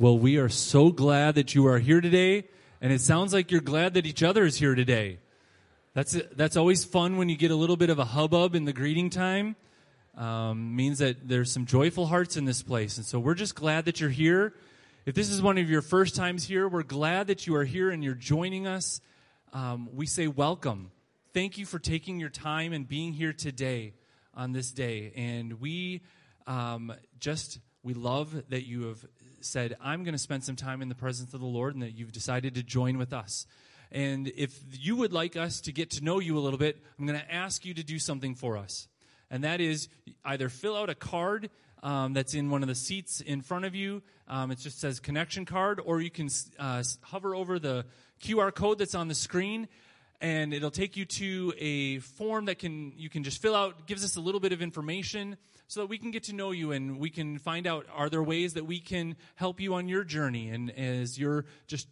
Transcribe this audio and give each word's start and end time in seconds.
Well, 0.00 0.16
we 0.16 0.36
are 0.36 0.48
so 0.48 0.92
glad 0.92 1.34
that 1.34 1.56
you 1.56 1.66
are 1.66 1.80
here 1.80 2.00
today, 2.00 2.44
and 2.80 2.92
it 2.92 3.00
sounds 3.00 3.34
like 3.34 3.50
you're 3.50 3.60
glad 3.60 3.94
that 3.94 4.06
each 4.06 4.22
other 4.22 4.44
is 4.44 4.56
here 4.56 4.76
today. 4.76 5.18
That's, 5.92 6.16
that's 6.36 6.56
always 6.56 6.84
fun 6.84 7.16
when 7.16 7.28
you 7.28 7.36
get 7.36 7.50
a 7.50 7.56
little 7.56 7.76
bit 7.76 7.90
of 7.90 7.98
a 7.98 8.04
hubbub 8.04 8.54
in 8.54 8.64
the 8.64 8.72
greeting 8.72 9.10
time. 9.10 9.56
Um, 10.16 10.76
means 10.76 11.00
that 11.00 11.26
there's 11.26 11.50
some 11.50 11.66
joyful 11.66 12.06
hearts 12.06 12.36
in 12.36 12.44
this 12.44 12.62
place. 12.62 12.96
And 12.96 13.04
so 13.04 13.18
we're 13.18 13.34
just 13.34 13.56
glad 13.56 13.86
that 13.86 14.00
you're 14.00 14.08
here. 14.08 14.54
If 15.04 15.16
this 15.16 15.30
is 15.30 15.42
one 15.42 15.58
of 15.58 15.68
your 15.68 15.82
first 15.82 16.14
times 16.14 16.44
here, 16.44 16.68
we're 16.68 16.84
glad 16.84 17.26
that 17.26 17.48
you 17.48 17.56
are 17.56 17.64
here 17.64 17.90
and 17.90 18.04
you're 18.04 18.14
joining 18.14 18.68
us. 18.68 19.00
Um, 19.52 19.88
we 19.92 20.06
say 20.06 20.28
welcome. 20.28 20.92
Thank 21.34 21.58
you 21.58 21.66
for 21.66 21.80
taking 21.80 22.20
your 22.20 22.30
time 22.30 22.72
and 22.72 22.86
being 22.86 23.14
here 23.14 23.32
today 23.32 23.94
on 24.32 24.52
this 24.52 24.70
day. 24.70 25.12
And 25.16 25.60
we 25.60 26.02
um, 26.46 26.94
just, 27.18 27.58
we 27.82 27.94
love 27.94 28.44
that 28.50 28.64
you 28.64 28.82
have 28.84 29.04
said, 29.40 29.76
I'm 29.80 30.04
going 30.04 30.12
to 30.12 30.18
spend 30.18 30.44
some 30.44 30.56
time 30.56 30.82
in 30.82 30.88
the 30.88 30.94
presence 30.94 31.34
of 31.34 31.40
the 31.40 31.46
Lord, 31.46 31.74
and 31.74 31.82
that 31.82 31.92
you've 31.92 32.12
decided 32.12 32.54
to 32.54 32.62
join 32.62 32.98
with 32.98 33.12
us. 33.12 33.46
And 33.90 34.28
if 34.36 34.58
you 34.72 34.96
would 34.96 35.12
like 35.12 35.36
us 35.36 35.60
to 35.62 35.72
get 35.72 35.90
to 35.92 36.04
know 36.04 36.18
you 36.18 36.36
a 36.36 36.40
little 36.40 36.58
bit, 36.58 36.76
I'm 36.98 37.06
going 37.06 37.18
to 37.18 37.34
ask 37.34 37.64
you 37.64 37.74
to 37.74 37.82
do 37.82 37.98
something 37.98 38.34
for 38.34 38.56
us. 38.56 38.88
And 39.30 39.44
that 39.44 39.60
is 39.60 39.88
either 40.24 40.48
fill 40.48 40.76
out 40.76 40.90
a 40.90 40.94
card 40.94 41.50
um, 41.82 42.12
that's 42.12 42.34
in 42.34 42.50
one 42.50 42.62
of 42.62 42.68
the 42.68 42.74
seats 42.74 43.20
in 43.20 43.40
front 43.40 43.64
of 43.64 43.74
you. 43.74 44.02
Um, 44.26 44.50
it 44.50 44.58
just 44.58 44.80
says 44.80 45.00
connection 45.00 45.44
card, 45.44 45.80
or 45.84 46.00
you 46.00 46.10
can 46.10 46.28
uh, 46.58 46.82
hover 47.02 47.34
over 47.34 47.58
the 47.58 47.86
QR 48.22 48.54
code 48.54 48.78
that's 48.78 48.94
on 48.94 49.08
the 49.08 49.14
screen 49.14 49.68
and 50.20 50.52
it'll 50.52 50.70
take 50.70 50.96
you 50.96 51.04
to 51.04 51.54
a 51.58 51.98
form 52.00 52.46
that 52.46 52.58
can 52.58 52.92
you 52.96 53.08
can 53.08 53.22
just 53.22 53.40
fill 53.40 53.54
out 53.54 53.86
gives 53.86 54.04
us 54.04 54.16
a 54.16 54.20
little 54.20 54.40
bit 54.40 54.52
of 54.52 54.60
information 54.60 55.36
so 55.68 55.80
that 55.80 55.86
we 55.86 55.98
can 55.98 56.10
get 56.10 56.24
to 56.24 56.34
know 56.34 56.50
you 56.50 56.72
and 56.72 56.98
we 56.98 57.10
can 57.10 57.38
find 57.38 57.66
out 57.66 57.86
are 57.94 58.08
there 58.08 58.22
ways 58.22 58.54
that 58.54 58.64
we 58.64 58.80
can 58.80 59.16
help 59.36 59.60
you 59.60 59.74
on 59.74 59.88
your 59.88 60.02
journey? 60.02 60.48
And 60.48 60.70
as 60.70 61.18
you're 61.18 61.44
just 61.66 61.88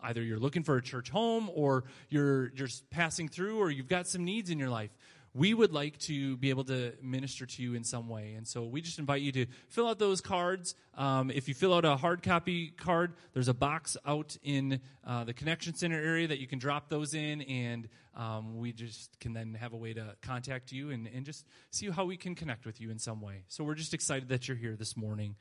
either 0.00 0.22
you're 0.22 0.38
looking 0.38 0.62
for 0.62 0.76
a 0.76 0.82
church 0.82 1.10
home 1.10 1.50
or 1.52 1.84
you're 2.08 2.48
just 2.48 2.88
passing 2.90 3.28
through 3.28 3.58
or 3.58 3.70
you've 3.70 3.88
got 3.88 4.06
some 4.06 4.24
needs 4.24 4.48
in 4.48 4.58
your 4.58 4.70
life 4.70 4.96
we 5.38 5.54
would 5.54 5.72
like 5.72 5.96
to 5.98 6.36
be 6.38 6.50
able 6.50 6.64
to 6.64 6.92
minister 7.00 7.46
to 7.46 7.62
you 7.62 7.74
in 7.74 7.84
some 7.84 8.08
way. 8.08 8.34
And 8.36 8.46
so 8.46 8.64
we 8.64 8.80
just 8.80 8.98
invite 8.98 9.22
you 9.22 9.30
to 9.32 9.46
fill 9.68 9.86
out 9.86 10.00
those 10.00 10.20
cards. 10.20 10.74
Um, 10.96 11.30
if 11.30 11.46
you 11.46 11.54
fill 11.54 11.72
out 11.72 11.84
a 11.84 11.96
hard 11.96 12.24
copy 12.24 12.70
card, 12.70 13.14
there's 13.34 13.46
a 13.46 13.54
box 13.54 13.96
out 14.04 14.36
in 14.42 14.80
uh, 15.06 15.22
the 15.22 15.32
Connection 15.32 15.74
Center 15.74 16.02
area 16.02 16.26
that 16.26 16.40
you 16.40 16.48
can 16.48 16.58
drop 16.58 16.88
those 16.88 17.14
in, 17.14 17.42
and 17.42 17.88
um, 18.16 18.58
we 18.58 18.72
just 18.72 19.20
can 19.20 19.32
then 19.32 19.54
have 19.54 19.72
a 19.72 19.76
way 19.76 19.92
to 19.92 20.16
contact 20.22 20.72
you 20.72 20.90
and, 20.90 21.08
and 21.14 21.24
just 21.24 21.46
see 21.70 21.88
how 21.88 22.04
we 22.04 22.16
can 22.16 22.34
connect 22.34 22.66
with 22.66 22.80
you 22.80 22.90
in 22.90 22.98
some 22.98 23.20
way. 23.20 23.44
So 23.46 23.62
we're 23.62 23.76
just 23.76 23.94
excited 23.94 24.30
that 24.30 24.48
you're 24.48 24.56
here 24.56 24.74
this 24.74 24.96
morning. 24.96 25.36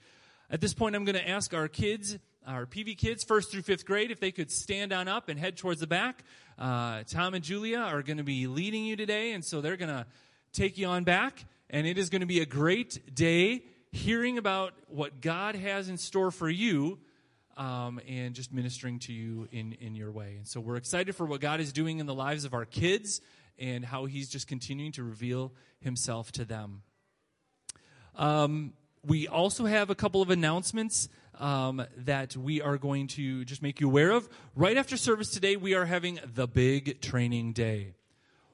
At 0.50 0.62
this 0.62 0.76
point, 0.76 0.96
I'm 0.96 1.06
going 1.06 1.16
to 1.18 1.28
ask 1.28 1.54
our 1.56 1.68
kids, 1.68 2.20
our 2.48 2.66
PV 2.66 2.98
kids, 2.98 3.24
first 3.24 3.52
through 3.52 3.62
fifth 3.62 3.86
grade, 3.86 4.10
if 4.10 4.20
they 4.20 4.32
could 4.32 4.50
stand 4.50 4.94
on 4.94 5.08
up 5.08 5.28
and 5.30 5.38
head 5.40 5.58
towards 5.58 5.82
the 5.82 5.88
back. 5.88 6.24
Uh, 6.58 7.04
Tom 7.06 7.34
and 7.34 7.44
Julia 7.44 7.80
are 7.80 8.02
going 8.02 8.18
to 8.18 8.24
be 8.24 8.48
leading 8.48 8.86
you 8.86 8.96
today, 8.96 9.34
and 9.34 9.44
so 9.44 9.60
they're 9.60 9.78
going 9.78 9.94
to 9.94 10.06
take 10.54 10.78
you 10.78 10.88
on 10.88 11.04
back. 11.04 11.46
And 11.70 11.86
it 11.86 11.98
is 11.98 12.10
going 12.10 12.22
to 12.22 12.28
be 12.28 12.40
a 12.40 12.46
great 12.46 13.14
day 13.14 13.64
hearing 13.92 14.38
about 14.38 14.74
what 14.88 15.20
God 15.20 15.56
has 15.56 15.90
in 15.90 15.98
store 15.98 16.32
for 16.32 16.50
you 16.50 17.00
um, 17.58 18.00
and 18.08 18.34
just 18.34 18.54
ministering 18.54 19.00
to 19.00 19.14
you 19.14 19.48
in, 19.52 19.74
in 19.74 19.96
your 19.96 20.12
way. 20.12 20.36
And 20.38 20.48
so 20.48 20.62
we're 20.62 20.78
excited 20.78 21.16
for 21.16 21.26
what 21.26 21.42
God 21.42 21.60
is 21.60 21.74
doing 21.74 22.00
in 22.00 22.06
the 22.06 22.14
lives 22.14 22.46
of 22.46 22.54
our 22.54 22.66
kids 22.66 23.20
and 23.60 23.84
how 23.84 24.06
He's 24.06 24.30
just 24.30 24.48
continuing 24.48 24.94
to 24.94 25.04
reveal 25.04 25.52
Himself 25.82 26.32
to 26.34 26.46
them. 26.46 26.84
Um, 28.16 28.74
we 29.08 29.28
also 29.28 29.66
have 29.66 29.90
a 29.90 29.96
couple 29.96 30.22
of 30.22 30.30
announcements 30.30 31.08
um, 31.40 31.86
that 31.98 32.36
we 32.36 32.62
are 32.62 32.78
going 32.78 33.08
to 33.08 33.46
just 33.46 33.62
make 33.62 33.80
you 33.80 33.88
aware 33.88 34.12
of. 34.12 34.28
Right 34.56 34.76
after 34.76 34.98
service 34.98 35.30
today, 35.30 35.56
we 35.56 35.74
are 35.76 35.86
having 35.86 36.20
the 36.26 36.48
big 36.48 37.00
training 37.02 37.54
day. 37.54 37.94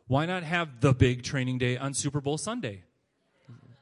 Why 0.08 0.26
not 0.28 0.44
have 0.44 0.80
the 0.80 0.94
big 0.94 1.24
training 1.24 1.58
day 1.58 1.78
on 1.78 1.94
Super 1.94 2.22
Bowl 2.22 2.38
Sunday? 2.38 2.84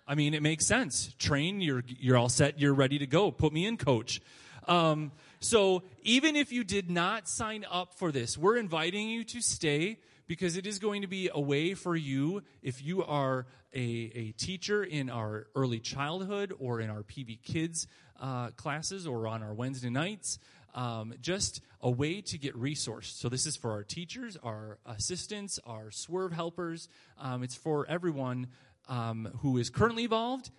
I 0.08 0.16
mean, 0.16 0.34
it 0.34 0.42
makes 0.42 0.66
sense. 0.66 1.14
Train, 1.20 1.60
you're, 1.62 1.84
you're 1.88 2.18
all 2.18 2.30
set, 2.30 2.60
you're 2.60 2.74
ready 2.74 3.00
to 3.00 3.08
go. 3.08 3.32
Put 3.32 3.52
me 3.52 3.66
in, 3.66 3.76
coach. 3.78 4.22
Um, 4.68 5.12
so, 5.40 5.84
even 6.04 6.36
if 6.36 6.52
you 6.52 6.64
did 6.64 6.90
not 6.90 7.28
sign 7.28 7.66
up 7.70 7.96
for 7.96 8.12
this, 8.12 8.38
we're 8.38 8.58
inviting 8.58 9.10
you 9.10 9.24
to 9.26 9.42
stay 9.42 9.98
because 10.32 10.56
it 10.56 10.66
is 10.66 10.80
going 10.80 11.02
to 11.02 11.10
be 11.10 11.30
a 11.34 11.42
way 11.42 11.74
for 11.74 11.94
you, 11.94 12.42
if 12.62 12.82
you 12.82 13.04
are 13.04 13.46
a, 13.74 13.82
a 14.16 14.32
teacher 14.38 14.82
in 14.82 15.10
our 15.10 15.48
early 15.56 15.82
childhood 15.82 16.54
or 16.58 16.80
in 16.80 16.90
our 16.90 17.04
PV 17.04 17.44
Kids 17.44 17.86
uh, 18.18 18.52
classes 18.52 19.06
or 19.06 19.28
on 19.28 19.44
our 19.44 19.54
Wednesday 19.54 19.90
nights, 19.90 20.40
um, 20.74 21.14
just 21.20 21.60
a 21.82 21.92
way 21.92 22.22
to 22.22 22.38
get 22.38 22.56
resourced. 22.56 23.20
So, 23.20 23.28
this 23.28 23.46
is 23.46 23.58
for 23.58 23.72
our 23.72 23.84
teachers, 23.84 24.38
our 24.42 24.78
assistants, 24.86 25.60
our 25.66 25.92
swerve 25.92 26.32
helpers. 26.32 26.88
Um, 27.18 27.44
it's 27.44 27.56
for 27.56 27.86
everyone 27.90 28.48
um, 28.88 29.38
who 29.42 29.58
is 29.58 29.70
currently 29.70 30.06
involved. 30.06 30.50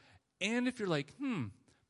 And 0.42 0.68
if 0.68 0.80
you're 0.80 0.86
like, 0.86 1.14
hmm, 1.18 1.44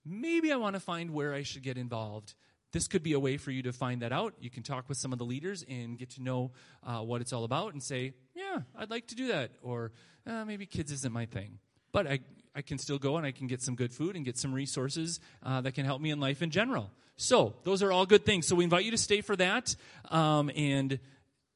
maybe 0.06 0.52
I 0.52 0.56
want 0.56 0.76
to 0.76 0.80
find 0.80 1.10
where 1.10 1.34
I 1.34 1.42
should 1.42 1.64
get 1.64 1.76
involved, 1.76 2.34
this 2.72 2.88
could 2.88 3.02
be 3.02 3.12
a 3.12 3.20
way 3.20 3.36
for 3.36 3.50
you 3.50 3.62
to 3.62 3.72
find 3.72 4.02
that 4.02 4.12
out. 4.12 4.34
You 4.40 4.50
can 4.50 4.62
talk 4.62 4.88
with 4.88 4.98
some 4.98 5.12
of 5.12 5.18
the 5.18 5.24
leaders 5.24 5.64
and 5.68 5.98
get 5.98 6.10
to 6.10 6.22
know 6.22 6.52
uh, 6.84 7.00
what 7.00 7.20
it's 7.20 7.32
all 7.32 7.44
about 7.44 7.74
and 7.74 7.82
say, 7.82 8.14
yeah, 8.34 8.60
I'd 8.76 8.90
like 8.90 9.06
to 9.08 9.14
do 9.14 9.28
that. 9.28 9.52
Or 9.62 9.92
uh, 10.26 10.44
maybe 10.44 10.66
kids 10.66 10.90
isn't 10.90 11.12
my 11.12 11.26
thing. 11.26 11.58
But 11.92 12.06
I, 12.06 12.20
I 12.54 12.62
can 12.62 12.78
still 12.78 12.98
go 12.98 13.18
and 13.18 13.26
I 13.26 13.32
can 13.32 13.46
get 13.46 13.62
some 13.62 13.74
good 13.74 13.92
food 13.92 14.16
and 14.16 14.24
get 14.24 14.38
some 14.38 14.52
resources 14.54 15.20
uh, 15.42 15.60
that 15.60 15.72
can 15.74 15.84
help 15.84 16.00
me 16.00 16.10
in 16.10 16.18
life 16.18 16.42
in 16.42 16.50
general. 16.50 16.90
So 17.16 17.54
those 17.64 17.82
are 17.82 17.92
all 17.92 18.06
good 18.06 18.24
things. 18.24 18.46
So 18.46 18.56
we 18.56 18.64
invite 18.64 18.84
you 18.84 18.90
to 18.92 18.98
stay 18.98 19.20
for 19.20 19.36
that 19.36 19.76
um, 20.10 20.50
and, 20.56 20.98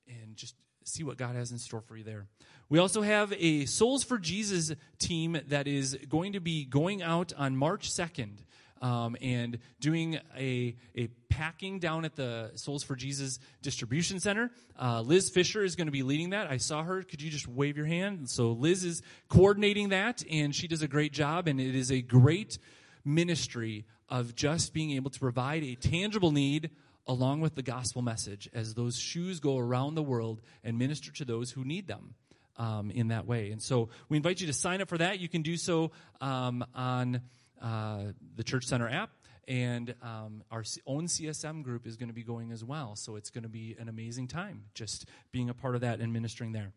and 0.07 0.37
just 0.37 0.55
see 0.85 1.03
what 1.03 1.17
God 1.17 1.35
has 1.35 1.51
in 1.51 1.59
store 1.59 1.81
for 1.81 1.97
you 1.97 2.05
there. 2.05 2.27
We 2.69 2.79
also 2.79 3.03
have 3.03 3.33
a 3.39 3.65
Soles 3.67 4.05
for 4.05 4.19
Jesus 4.19 4.73
team 4.99 5.39
that 5.49 5.67
is 5.67 5.97
going 6.09 6.33
to 6.33 6.41
be 6.41 6.65
going 6.65 7.03
out 7.03 7.33
on 7.39 7.57
March 7.57 7.91
2nd 7.91 8.39
um, 8.83 9.17
and 9.21 9.59
doing 9.81 10.19
a, 10.37 10.77
a 10.97 11.09
packing 11.29 11.79
down 11.79 12.05
at 12.05 12.17
the 12.17 12.51
Soles 12.55 12.83
for 12.83 12.97
Jesus 12.97 13.39
distribution 13.63 14.21
center. 14.21 14.51
Uh, 14.81 15.01
Liz 15.01 15.31
Fisher 15.31 15.65
is 15.65 15.77
going 15.77 15.87
to 15.87 15.93
be 15.93 16.03
leading 16.03 16.31
that. 16.31 16.51
I 16.51 16.57
saw 16.57 16.83
her. 16.83 17.03
Could 17.03 17.23
you 17.23 17.31
just 17.31 17.49
wave 17.49 17.77
your 17.77 17.87
hand? 17.87 18.29
So 18.29 18.53
Liz 18.53 18.85
is 18.85 19.03
coordinating 19.29 19.91
that, 19.91 20.25
and 20.31 20.55
she 20.55 20.69
does 20.69 20.83
a 20.83 20.89
great 20.89 21.13
job, 21.13 21.49
and 21.49 21.61
it 21.61 21.75
is 21.75 21.91
a 21.91 22.03
great 22.03 22.59
ministry 23.05 23.85
of 24.09 24.35
just 24.35 24.73
being 24.73 24.93
able 24.93 25.11
to 25.11 25.21
provide 25.21 25.63
a 25.63 25.75
tangible 25.75 26.33
need 26.33 26.71
along 27.07 27.41
with 27.41 27.55
the 27.55 27.63
gospel 27.63 28.03
message 28.03 28.49
as 28.53 28.75
those 28.75 28.99
shoes 28.99 29.41
go 29.41 29.59
around 29.59 29.95
the 29.95 30.03
world 30.03 30.41
and 30.65 30.79
minister 30.79 31.13
to 31.13 31.25
those 31.25 31.51
who 31.51 31.65
need 31.65 31.87
them. 31.87 32.15
Um, 32.59 32.91
in 32.91 33.09
that 33.09 33.27
way. 33.27 33.51
And 33.51 33.63
so 33.63 33.91
we 34.09 34.17
invite 34.17 34.41
you 34.41 34.47
to 34.47 34.53
sign 34.55 34.81
up 34.81 34.89
for 34.89 34.97
that. 34.97 35.21
You 35.21 35.29
can 35.29 35.43
do 35.43 35.59
so 35.59 35.91
um, 36.23 36.65
on 36.75 37.21
uh, 37.63 38.13
the 38.35 38.45
Church 38.45 38.65
Center 38.65 38.89
app. 38.89 39.11
And 39.49 39.95
um, 40.03 40.43
our 40.51 40.65
own 40.87 41.07
CSM 41.07 41.63
group 41.63 41.87
is 41.87 41.97
going 41.97 42.09
to 42.09 42.15
be 42.15 42.25
going 42.25 42.51
as 42.51 42.65
well. 42.65 42.97
So 42.97 43.15
it's 43.15 43.31
going 43.31 43.45
to 43.45 43.49
be 43.49 43.77
an 43.79 43.89
amazing 43.89 44.27
time 44.27 44.65
just 44.75 45.07
being 45.31 45.49
a 45.49 45.55
part 45.55 45.77
of 45.77 45.83
that 45.83 46.01
and 46.01 46.13
ministering 46.13 46.53
there. 46.53 46.73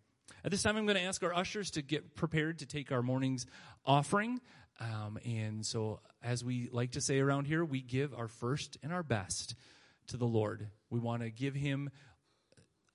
At 0.46 0.52
this 0.52 0.62
time, 0.62 0.78
I'm 0.78 0.86
going 0.86 0.98
to 0.98 1.04
ask 1.04 1.24
our 1.24 1.34
ushers 1.34 1.72
to 1.72 1.82
get 1.82 2.16
prepared 2.16 2.60
to 2.60 2.68
take 2.68 2.92
our 2.92 3.02
morning's 3.02 3.48
offering. 3.86 4.40
Um, 4.80 5.18
and 5.26 5.66
so, 5.66 6.00
as 6.24 6.46
we 6.46 6.70
like 6.72 6.92
to 6.92 7.02
say 7.02 7.20
around 7.20 7.46
here, 7.46 7.66
we 7.66 7.82
give 7.82 8.14
our 8.14 8.28
first 8.28 8.78
and 8.84 8.94
our 8.94 9.04
best 9.04 9.56
to 10.08 10.18
the 10.18 10.26
Lord. 10.26 10.68
We 10.92 11.00
want 11.00 11.24
to 11.24 11.32
give 11.32 11.56
Him 11.56 11.90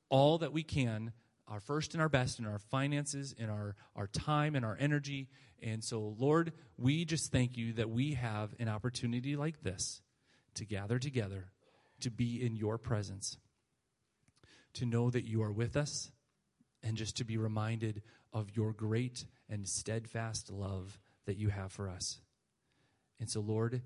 all 0.08 0.38
that 0.38 0.52
we 0.52 0.62
can 0.62 1.12
our 1.48 1.60
first 1.60 1.92
and 1.92 2.00
our 2.00 2.08
best 2.08 2.38
in 2.38 2.46
our 2.46 2.58
finances, 2.58 3.34
in 3.36 3.50
our, 3.50 3.74
our 3.94 4.06
time, 4.06 4.54
and 4.54 4.64
our 4.64 4.76
energy. 4.80 5.28
And 5.64 5.82
so, 5.82 6.14
Lord, 6.19 6.52
we 6.76 7.06
just 7.06 7.32
thank 7.32 7.56
you 7.56 7.72
that 7.75 7.88
we 7.88 8.12
have 8.12 8.54
an 8.58 8.69
opportunity 8.69 9.34
like 9.34 9.62
this 9.62 10.02
to 10.56 10.66
gather 10.66 10.99
together, 10.99 11.46
to 12.00 12.11
be 12.11 12.44
in 12.44 12.55
your 12.55 12.76
presence, 12.76 13.38
to 14.75 14.84
know 14.84 15.08
that 15.08 15.25
you 15.25 15.43
are 15.43 15.50
with 15.50 15.75
us, 15.75 16.11
and 16.82 16.99
just 16.99 17.16
to 17.16 17.25
be 17.25 17.38
reminded 17.38 18.02
of 18.31 18.55
your 18.55 18.75
great 18.75 19.25
and 19.49 19.66
steadfast 19.66 20.50
love 20.50 21.00
that 21.25 21.38
you 21.38 21.49
have 21.49 21.72
for 21.72 21.88
us. 21.88 22.20
And 23.19 23.31
so, 23.31 23.40
Lord, 23.40 23.81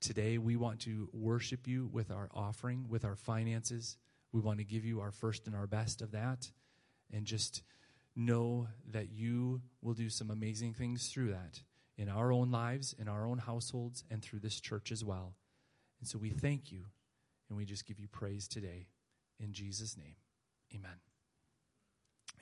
today 0.00 0.38
we 0.38 0.56
want 0.56 0.80
to 0.80 1.10
worship 1.12 1.68
you 1.68 1.90
with 1.92 2.10
our 2.10 2.30
offering, 2.32 2.86
with 2.88 3.04
our 3.04 3.16
finances. 3.16 3.98
We 4.32 4.40
want 4.40 4.60
to 4.60 4.64
give 4.64 4.86
you 4.86 5.00
our 5.00 5.10
first 5.10 5.46
and 5.46 5.54
our 5.54 5.66
best 5.66 6.00
of 6.00 6.12
that 6.12 6.50
and 7.12 7.26
just 7.26 7.62
know 8.18 8.68
that 8.90 9.10
you 9.10 9.62
will 9.80 9.94
do 9.94 10.10
some 10.10 10.30
amazing 10.30 10.74
things 10.74 11.08
through 11.08 11.30
that 11.30 11.62
in 11.96 12.08
our 12.08 12.32
own 12.32 12.50
lives, 12.50 12.94
in 12.98 13.08
our 13.08 13.26
own 13.26 13.38
households, 13.38 14.04
and 14.10 14.22
through 14.22 14.40
this 14.40 14.60
church 14.60 14.92
as 14.92 15.04
well. 15.04 15.34
And 16.00 16.08
so 16.08 16.18
we 16.18 16.30
thank 16.30 16.70
you 16.70 16.84
and 17.48 17.56
we 17.56 17.64
just 17.64 17.86
give 17.86 17.98
you 17.98 18.08
praise 18.08 18.46
today. 18.46 18.88
In 19.40 19.52
Jesus' 19.52 19.96
name, 19.96 20.16
amen. 20.74 20.98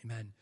Amen. 0.04 0.32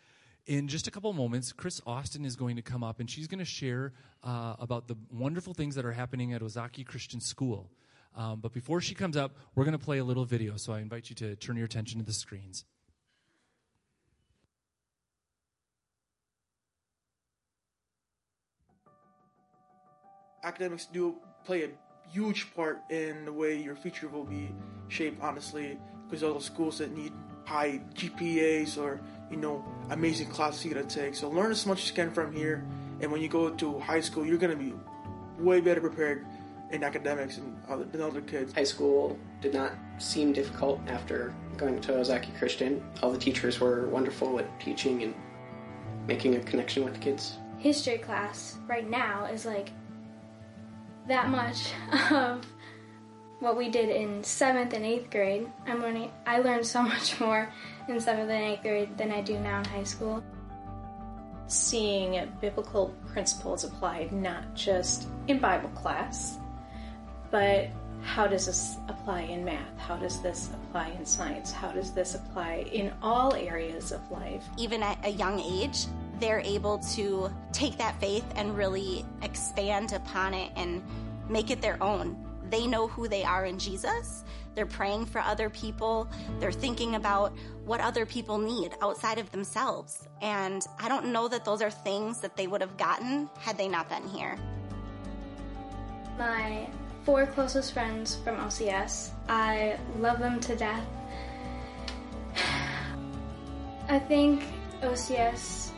In 0.47 0.69
just 0.69 0.87
a 0.87 0.91
couple 0.91 1.13
moments, 1.13 1.53
Chris 1.53 1.81
Austin 1.87 2.25
is 2.25 2.37
going 2.37 2.57
to 2.57 2.63
come 2.63 2.85
up 2.85 3.01
and 3.01 3.11
she's 3.11 3.27
going 3.27 3.39
to 3.39 3.45
share 3.45 3.93
uh, 4.23 4.57
about 4.59 4.89
the 4.89 4.97
wonderful 5.11 5.55
things 5.55 5.75
that 5.75 5.85
are 5.85 5.93
happening 5.93 6.33
at 6.33 6.43
Ozaukee 6.43 6.87
Christian 6.87 7.21
School. 7.21 7.71
Um, 8.15 8.41
but 8.41 8.53
before 8.53 8.81
she 8.81 8.95
comes 8.95 9.17
up, 9.17 9.37
we're 9.55 9.65
going 9.65 9.77
to 9.77 9.85
play 9.85 9.99
a 9.99 10.05
little 10.05 10.25
video. 10.25 10.57
So 10.57 10.73
I 10.73 10.81
invite 10.81 11.09
you 11.09 11.17
to 11.17 11.35
turn 11.37 11.57
your 11.57 11.65
attention 11.65 11.99
to 11.99 12.07
the 12.07 12.13
screens. 12.13 12.65
Academics 20.45 20.85
do 20.85 21.17
play 21.45 21.65
a 21.65 21.71
huge 22.11 22.55
part 22.55 22.83
in 22.91 23.25
the 23.25 23.33
way 23.33 23.57
your 23.57 23.75
future 23.75 24.09
will 24.09 24.25
be 24.25 24.51
shaped, 24.89 25.21
honestly, 25.23 25.79
because 26.07 26.23
all 26.23 26.35
those 26.35 26.45
schools 26.45 26.79
that 26.79 26.95
need 26.95 27.13
high 27.47 27.81
GPAs 27.95 28.77
or, 28.79 29.01
you 29.31 29.39
know, 29.39 29.65
amazing 29.89 30.29
classes 30.29 30.65
you 30.65 30.75
gotta 30.75 30.87
take. 30.87 31.15
So 31.15 31.31
learn 31.31 31.51
as 31.51 31.65
much 31.65 31.83
as 31.83 31.89
you 31.89 31.95
can 31.95 32.11
from 32.11 32.31
here, 32.31 32.63
and 33.01 33.11
when 33.11 33.23
you 33.23 33.29
go 33.29 33.49
to 33.49 33.79
high 33.81 34.01
school, 34.01 34.27
you're 34.27 34.39
gonna 34.39 34.55
be 34.55 34.75
way 35.39 35.63
better 35.63 35.81
prepared 35.81 36.27
in 36.71 36.85
academics 36.85 37.39
and 37.39 37.57
other, 37.69 37.85
than 37.85 38.03
other 38.03 38.21
kids. 38.21 38.53
High 38.53 38.65
school 38.65 39.19
did 39.41 39.55
not 39.55 39.73
seem 39.99 40.35
difficult 40.35 40.81
after 40.89 41.35
going 41.57 41.81
to 41.81 41.93
Ozaukee 41.93 42.37
Christian. 42.39 42.83
All 43.03 43.11
the 43.11 43.19
teachers 43.19 43.61
were 43.61 43.89
wonderful 43.89 44.39
at 44.39 44.61
teaching 44.61 45.03
and 45.03 45.15
making 46.07 46.35
a 46.35 46.41
connection 46.41 46.85
with 46.85 46.95
the 46.95 47.01
kids. 47.01 47.39
History 47.59 47.97
class 47.97 48.59
right 48.67 48.89
now 48.89 49.25
is 49.25 49.47
like 49.47 49.71
that 51.09 51.29
much 51.29 51.73
of 52.11 52.45
what 53.41 53.57
we 53.57 53.69
did 53.69 53.91
in 53.91 54.25
seventh 54.25 54.73
and 54.73 54.85
eighth 54.85 55.11
grade. 55.11 55.51
I'm 55.67 55.81
learning. 55.81 56.11
I 56.27 56.39
learned 56.39 56.67
so 56.67 56.83
much 56.95 57.21
more 57.21 57.49
in 57.89 58.01
seventh 58.01 58.31
and 58.31 58.45
eighth 58.45 58.63
grade 58.63 58.97
than 58.97 59.13
I 59.13 59.21
do 59.21 59.39
now 59.39 59.59
in 59.59 59.65
high 59.65 59.85
school. 59.85 60.23
Seeing 61.47 62.31
biblical 62.41 62.95
principles 63.13 63.65
applied 63.65 64.13
not 64.13 64.55
just 64.55 65.09
in 65.29 65.39
Bible 65.39 65.69
class, 65.71 66.39
but 67.31 67.69
how 68.03 68.27
does 68.27 68.47
this 68.47 68.77
apply 68.89 69.23
in 69.23 69.45
math? 69.45 69.79
How 69.79 69.97
does 69.97 70.21
this 70.23 70.51
apply 70.55 70.91
in 70.91 71.05
science? 71.05 71.53
How 71.53 71.71
does 71.71 71.93
this 71.93 72.15
apply 72.15 72.67
in 72.71 72.93
all 73.03 73.35
areas 73.35 73.93
of 73.93 74.11
life? 74.11 74.45
Even 74.57 74.83
at 74.83 74.99
a 75.05 75.11
young 75.11 75.41
age, 75.41 75.87
they're 76.21 76.41
able 76.41 76.79
to 76.79 77.31
take 77.53 77.79
that 77.79 78.01
faith 78.01 78.25
and 78.37 78.57
really 78.57 79.05
expand 79.23 79.93
upon 79.93 80.35
it 80.35 80.53
and 80.57 80.83
make 81.29 81.51
it 81.51 81.61
their 81.61 81.83
own. 81.83 82.17
They 82.51 82.67
know 82.67 82.89
who 82.89 83.09
they 83.09 83.25
are 83.25 83.47
in 83.47 83.59
Jesus. 83.59 84.25
They're 84.55 84.67
praying 84.67 85.07
for 85.07 85.21
other 85.21 85.51
people. 85.51 86.09
They're 86.39 86.53
thinking 86.53 86.95
about 86.95 87.37
what 87.65 87.81
other 87.81 88.07
people 88.07 88.39
need 88.39 88.73
outside 88.81 89.19
of 89.19 89.31
themselves. 89.33 90.07
And 90.23 90.65
I 90.79 90.89
don't 90.89 91.07
know 91.07 91.27
that 91.29 91.45
those 91.45 91.63
are 91.63 91.71
things 91.71 92.21
that 92.21 92.37
they 92.37 92.47
would 92.47 92.61
have 92.61 92.77
gotten 92.77 93.29
had 93.41 93.59
they 93.59 93.69
not 93.69 93.89
been 93.89 94.07
here. 94.09 94.37
My 96.19 96.69
four 97.05 97.27
closest 97.27 97.73
friends 97.73 98.17
from 98.17 98.37
OCS, 98.37 99.11
I 99.29 99.79
love 99.99 100.21
them 100.21 100.39
to 100.41 100.55
death. 100.55 100.87
I 103.89 103.99
think 103.99 104.45
OCS 104.81 105.73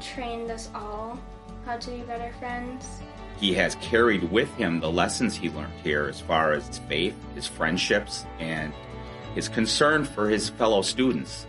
trained 0.00 0.50
us 0.50 0.70
all 0.74 1.18
how 1.64 1.76
to 1.76 1.90
be 1.90 2.00
better 2.02 2.32
friends. 2.38 3.00
He 3.38 3.52
has 3.54 3.74
carried 3.76 4.30
with 4.30 4.52
him 4.54 4.80
the 4.80 4.90
lessons 4.90 5.34
he 5.34 5.50
learned 5.50 5.72
here 5.82 6.06
as 6.06 6.20
far 6.20 6.52
as 6.52 6.66
his 6.66 6.78
faith, 6.78 7.16
his 7.34 7.46
friendships, 7.46 8.24
and 8.38 8.72
his 9.34 9.48
concern 9.48 10.04
for 10.04 10.28
his 10.28 10.48
fellow 10.48 10.82
students. 10.82 11.46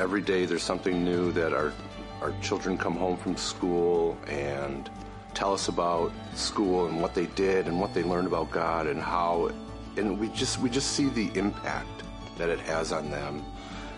Every 0.00 0.20
day 0.20 0.46
there's 0.46 0.62
something 0.62 1.04
new 1.04 1.32
that 1.32 1.52
our, 1.52 1.72
our 2.20 2.32
children 2.40 2.76
come 2.76 2.96
home 2.96 3.16
from 3.16 3.36
school 3.36 4.18
and 4.26 4.90
tell 5.34 5.52
us 5.52 5.68
about 5.68 6.12
school 6.34 6.86
and 6.86 7.00
what 7.00 7.14
they 7.14 7.26
did 7.26 7.66
and 7.66 7.80
what 7.80 7.94
they 7.94 8.02
learned 8.02 8.26
about 8.26 8.50
God 8.50 8.86
and 8.86 9.00
how 9.00 9.50
and 9.96 10.18
we 10.18 10.28
just 10.28 10.58
we 10.60 10.70
just 10.70 10.92
see 10.92 11.08
the 11.10 11.30
impact 11.38 12.02
that 12.38 12.48
it 12.48 12.58
has 12.60 12.92
on 12.92 13.10
them 13.10 13.44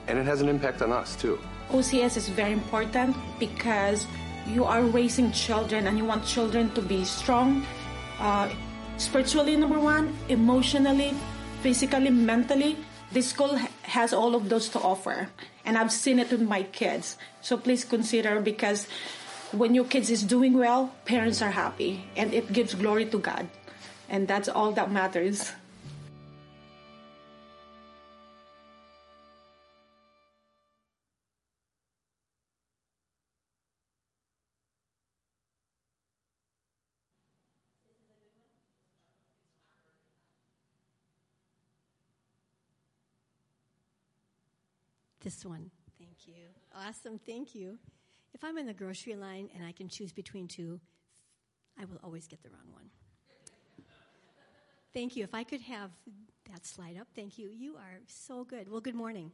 and 0.08 0.18
it 0.18 0.26
has 0.26 0.40
an 0.40 0.48
impact 0.48 0.82
on 0.82 0.92
us 0.92 1.16
too. 1.16 1.38
OCS 1.74 2.16
is 2.16 2.28
very 2.28 2.52
important 2.52 3.16
because 3.40 4.06
you 4.46 4.62
are 4.62 4.82
raising 4.82 5.32
children 5.32 5.88
and 5.88 5.98
you 5.98 6.04
want 6.04 6.24
children 6.24 6.70
to 6.70 6.80
be 6.80 7.04
strong 7.04 7.66
uh, 8.20 8.48
spiritually, 8.96 9.56
number 9.56 9.80
one, 9.80 10.16
emotionally, 10.28 11.12
physically, 11.62 12.10
mentally. 12.10 12.76
This 13.10 13.26
school 13.26 13.58
has 13.82 14.12
all 14.12 14.36
of 14.36 14.48
those 14.48 14.68
to 14.70 14.78
offer, 14.78 15.28
and 15.64 15.76
I've 15.76 15.90
seen 15.90 16.20
it 16.20 16.30
with 16.30 16.42
my 16.42 16.62
kids. 16.62 17.18
So 17.42 17.56
please 17.56 17.84
consider 17.84 18.40
because 18.40 18.86
when 19.50 19.74
your 19.74 19.84
kids 19.84 20.10
is 20.10 20.22
doing 20.22 20.54
well, 20.54 20.94
parents 21.06 21.42
are 21.42 21.50
happy, 21.50 22.04
and 22.14 22.32
it 22.32 22.52
gives 22.52 22.76
glory 22.76 23.06
to 23.06 23.18
God, 23.18 23.48
and 24.08 24.28
that's 24.28 24.48
all 24.48 24.70
that 24.78 24.92
matters. 24.92 25.50
This 45.34 45.44
one. 45.44 45.68
Thank 45.98 46.28
you. 46.28 46.44
Awesome. 46.72 47.18
Thank 47.18 47.56
you. 47.56 47.76
If 48.34 48.44
I'm 48.44 48.56
in 48.56 48.66
the 48.66 48.72
grocery 48.72 49.16
line 49.16 49.48
and 49.56 49.66
I 49.66 49.72
can 49.72 49.88
choose 49.88 50.12
between 50.12 50.46
two, 50.46 50.80
I 51.76 51.86
will 51.86 51.98
always 52.04 52.28
get 52.28 52.40
the 52.44 52.50
wrong 52.50 52.72
one. 52.72 52.84
Thank 54.92 55.16
you. 55.16 55.24
If 55.24 55.34
I 55.34 55.42
could 55.42 55.60
have 55.62 55.90
that 56.52 56.64
slide 56.64 56.96
up. 57.00 57.08
Thank 57.16 57.36
you. 57.36 57.48
You 57.48 57.74
are 57.74 57.98
so 58.06 58.44
good. 58.44 58.70
Well, 58.70 58.80
good 58.80 58.94
morning. 58.94 59.32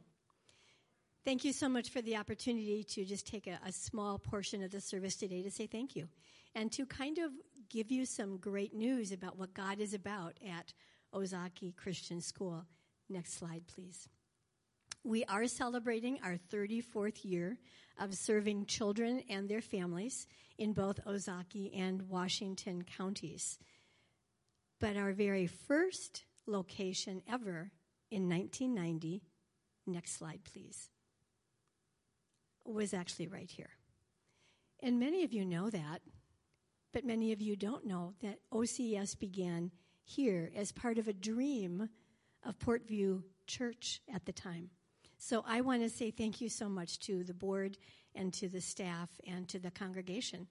Thank 1.23 1.43
you 1.43 1.53
so 1.53 1.69
much 1.69 1.91
for 1.91 2.01
the 2.01 2.17
opportunity 2.17 2.83
to 2.83 3.05
just 3.05 3.27
take 3.27 3.45
a, 3.45 3.59
a, 3.63 3.71
small 3.71 4.17
portion 4.17 4.63
of 4.63 4.71
the 4.71 4.81
service 4.81 5.15
today 5.15 5.43
to 5.43 5.51
say 5.51 5.67
thank 5.67 5.95
you 5.95 6.07
and 6.55 6.71
to 6.71 6.87
kind 6.87 7.19
of 7.19 7.31
give 7.69 7.91
you 7.91 8.05
some 8.05 8.37
great 8.37 8.73
news 8.73 9.11
about 9.11 9.37
what 9.37 9.53
God 9.53 9.79
is 9.79 9.93
about 9.93 10.33
at 10.49 10.73
Ozaukee 11.13 11.75
Christian 11.75 12.21
School. 12.21 12.65
Next 13.07 13.33
slide, 13.33 13.67
please. 13.67 14.07
We 15.03 15.25
are 15.25 15.47
celebrating 15.47 16.19
our 16.23 16.37
34th 16.53 17.25
year 17.25 17.57
of 17.99 18.13
serving 18.13 18.67
children 18.67 19.23
and 19.29 19.49
their 19.49 19.61
families 19.61 20.27
in 20.59 20.73
both 20.73 21.03
Ozaukee 21.05 21.71
and 21.75 22.07
Washington 22.07 22.83
counties. 22.83 23.57
But 24.79 24.97
our 24.97 25.11
very 25.11 25.47
first 25.47 26.25
location 26.45 27.23
ever 27.27 27.71
in 28.11 28.29
1990, 28.29 29.23
next 29.87 30.17
slide 30.17 30.41
please, 30.43 30.89
was 32.63 32.93
actually 32.93 33.27
right 33.27 33.49
here. 33.49 33.71
And 34.81 34.99
many 34.99 35.23
of 35.23 35.33
you 35.33 35.45
know 35.45 35.71
that, 35.71 36.01
but 36.93 37.05
many 37.05 37.31
of 37.31 37.41
you 37.41 37.55
don't 37.55 37.85
know 37.87 38.13
that 38.21 38.39
OCS 38.53 39.17
began 39.17 39.71
here 40.03 40.51
as 40.55 40.71
part 40.71 40.99
of 40.99 41.07
a 41.07 41.13
dream 41.13 41.89
of 42.43 42.59
Portview 42.59 43.23
Church 43.47 44.01
at 44.13 44.25
the 44.25 44.31
time. 44.31 44.69
So 45.23 45.43
I 45.47 45.61
want 45.61 45.83
to 45.83 45.89
say 45.89 46.09
thank 46.09 46.41
you 46.41 46.49
so 46.49 46.67
much 46.67 46.99
to 47.01 47.23
the 47.23 47.35
board 47.35 47.77
and 48.15 48.33
to 48.33 48.49
the 48.49 48.59
staff 48.59 49.07
and 49.27 49.47
to 49.49 49.59
the 49.59 49.69
congregation 49.69 50.47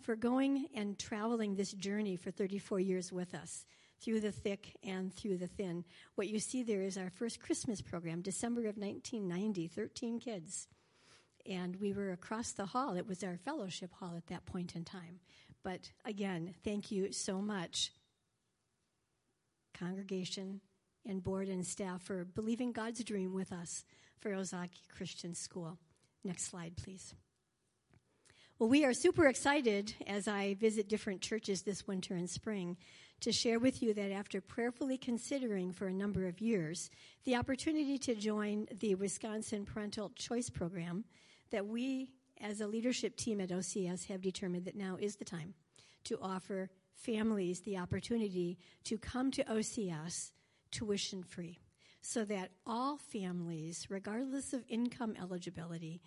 for 0.00 0.16
going 0.16 0.66
and 0.74 0.98
traveling 0.98 1.54
this 1.54 1.70
journey 1.70 2.16
for 2.16 2.32
34 2.32 2.80
years 2.80 3.12
with 3.12 3.36
us 3.36 3.64
through 4.00 4.18
the 4.18 4.32
thick 4.32 4.76
and 4.82 5.14
through 5.14 5.36
the 5.36 5.46
thin. 5.46 5.84
What 6.16 6.26
you 6.26 6.40
see 6.40 6.64
there 6.64 6.82
is 6.82 6.98
our 6.98 7.08
first 7.08 7.40
Christmas 7.40 7.80
program, 7.80 8.20
December 8.20 8.62
of 8.62 8.76
1990, 8.76 9.68
13 9.68 10.18
kids. 10.18 10.66
And 11.48 11.76
we 11.76 11.92
were 11.92 12.10
across 12.10 12.50
the 12.50 12.66
hall. 12.66 12.96
It 12.96 13.06
was 13.06 13.22
our 13.22 13.36
fellowship 13.36 13.92
hall 13.92 14.14
at 14.16 14.26
that 14.26 14.44
point 14.44 14.74
in 14.74 14.84
time. 14.84 15.20
But 15.62 15.92
again, 16.04 16.52
thank 16.64 16.90
you 16.90 17.12
so 17.12 17.40
much, 17.40 17.92
congregation, 19.72 20.60
and 21.06 21.22
board 21.22 21.48
and 21.48 21.66
staff 21.66 22.02
for 22.02 22.24
believing 22.24 22.72
God's 22.72 23.02
dream 23.04 23.34
with 23.34 23.52
us 23.52 23.84
for 24.20 24.30
Ozaukee 24.30 24.88
Christian 24.88 25.34
School. 25.34 25.78
Next 26.24 26.44
slide, 26.44 26.76
please. 26.76 27.14
Well, 28.58 28.68
we 28.68 28.84
are 28.84 28.92
super 28.92 29.26
excited 29.26 29.94
as 30.06 30.28
I 30.28 30.54
visit 30.54 30.88
different 30.88 31.20
churches 31.20 31.62
this 31.62 31.86
winter 31.88 32.14
and 32.14 32.30
spring 32.30 32.76
to 33.20 33.32
share 33.32 33.58
with 33.58 33.82
you 33.82 33.92
that 33.94 34.12
after 34.12 34.40
prayerfully 34.40 34.98
considering 34.98 35.72
for 35.72 35.86
a 35.88 35.92
number 35.92 36.26
of 36.26 36.40
years 36.40 36.90
the 37.24 37.36
opportunity 37.36 37.98
to 37.98 38.14
join 38.14 38.68
the 38.80 38.94
Wisconsin 38.94 39.64
Parental 39.64 40.10
Choice 40.14 40.48
Program, 40.48 41.04
that 41.50 41.66
we 41.66 42.10
as 42.40 42.60
a 42.60 42.66
leadership 42.66 43.16
team 43.16 43.40
at 43.40 43.50
OCS 43.50 44.06
have 44.06 44.20
determined 44.20 44.64
that 44.64 44.76
now 44.76 44.96
is 45.00 45.16
the 45.16 45.24
time 45.24 45.54
to 46.04 46.18
offer 46.20 46.70
families 46.94 47.60
the 47.60 47.78
opportunity 47.78 48.58
to 48.84 48.98
come 48.98 49.30
to 49.30 49.44
OCS 49.44 50.30
tuition 50.72 51.22
free 51.22 51.60
so 52.00 52.24
that 52.24 52.50
all 52.66 52.96
families, 52.96 53.86
regardless 53.88 54.52
of 54.52 54.64
income 54.68 55.14
eligibility, 55.20 56.02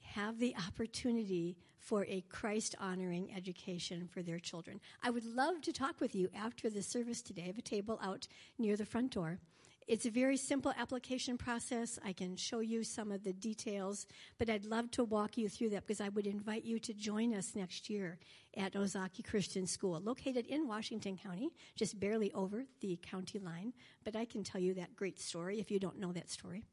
have 0.00 0.38
the 0.38 0.54
opportunity 0.66 1.56
for 1.78 2.06
a 2.06 2.22
Christ 2.30 2.74
honoring 2.80 3.30
education 3.34 4.08
for 4.10 4.22
their 4.22 4.38
children. 4.38 4.80
I 5.02 5.10
would 5.10 5.24
love 5.24 5.60
to 5.62 5.72
talk 5.72 6.00
with 6.00 6.14
you 6.14 6.30
after 6.34 6.70
the 6.70 6.82
service 6.82 7.20
today. 7.20 7.42
I 7.42 7.46
have 7.48 7.58
a 7.58 7.62
table 7.62 7.98
out 8.02 8.26
near 8.58 8.76
the 8.76 8.86
front 8.86 9.12
door. 9.12 9.38
It's 9.86 10.06
a 10.06 10.10
very 10.10 10.38
simple 10.38 10.72
application 10.78 11.36
process. 11.36 11.98
I 12.02 12.14
can 12.14 12.36
show 12.36 12.60
you 12.60 12.84
some 12.84 13.12
of 13.12 13.22
the 13.22 13.34
details, 13.34 14.06
but 14.38 14.48
I'd 14.48 14.64
love 14.64 14.90
to 14.92 15.04
walk 15.04 15.36
you 15.36 15.50
through 15.50 15.70
that 15.70 15.86
because 15.86 16.00
I 16.00 16.08
would 16.08 16.26
invite 16.26 16.64
you 16.64 16.78
to 16.78 16.94
join 16.94 17.34
us 17.34 17.54
next 17.54 17.90
year 17.90 18.18
at 18.56 18.72
Ozaukee 18.72 19.24
Christian 19.24 19.66
School, 19.66 20.00
located 20.02 20.46
in 20.46 20.66
Washington 20.66 21.18
County, 21.18 21.50
just 21.76 22.00
barely 22.00 22.32
over 22.32 22.64
the 22.80 22.98
county 23.02 23.38
line. 23.38 23.74
But 24.04 24.16
I 24.16 24.24
can 24.24 24.42
tell 24.42 24.60
you 24.60 24.72
that 24.74 24.96
great 24.96 25.20
story 25.20 25.60
if 25.60 25.70
you 25.70 25.78
don't 25.78 26.00
know 26.00 26.12
that 26.12 26.30
story. 26.30 26.64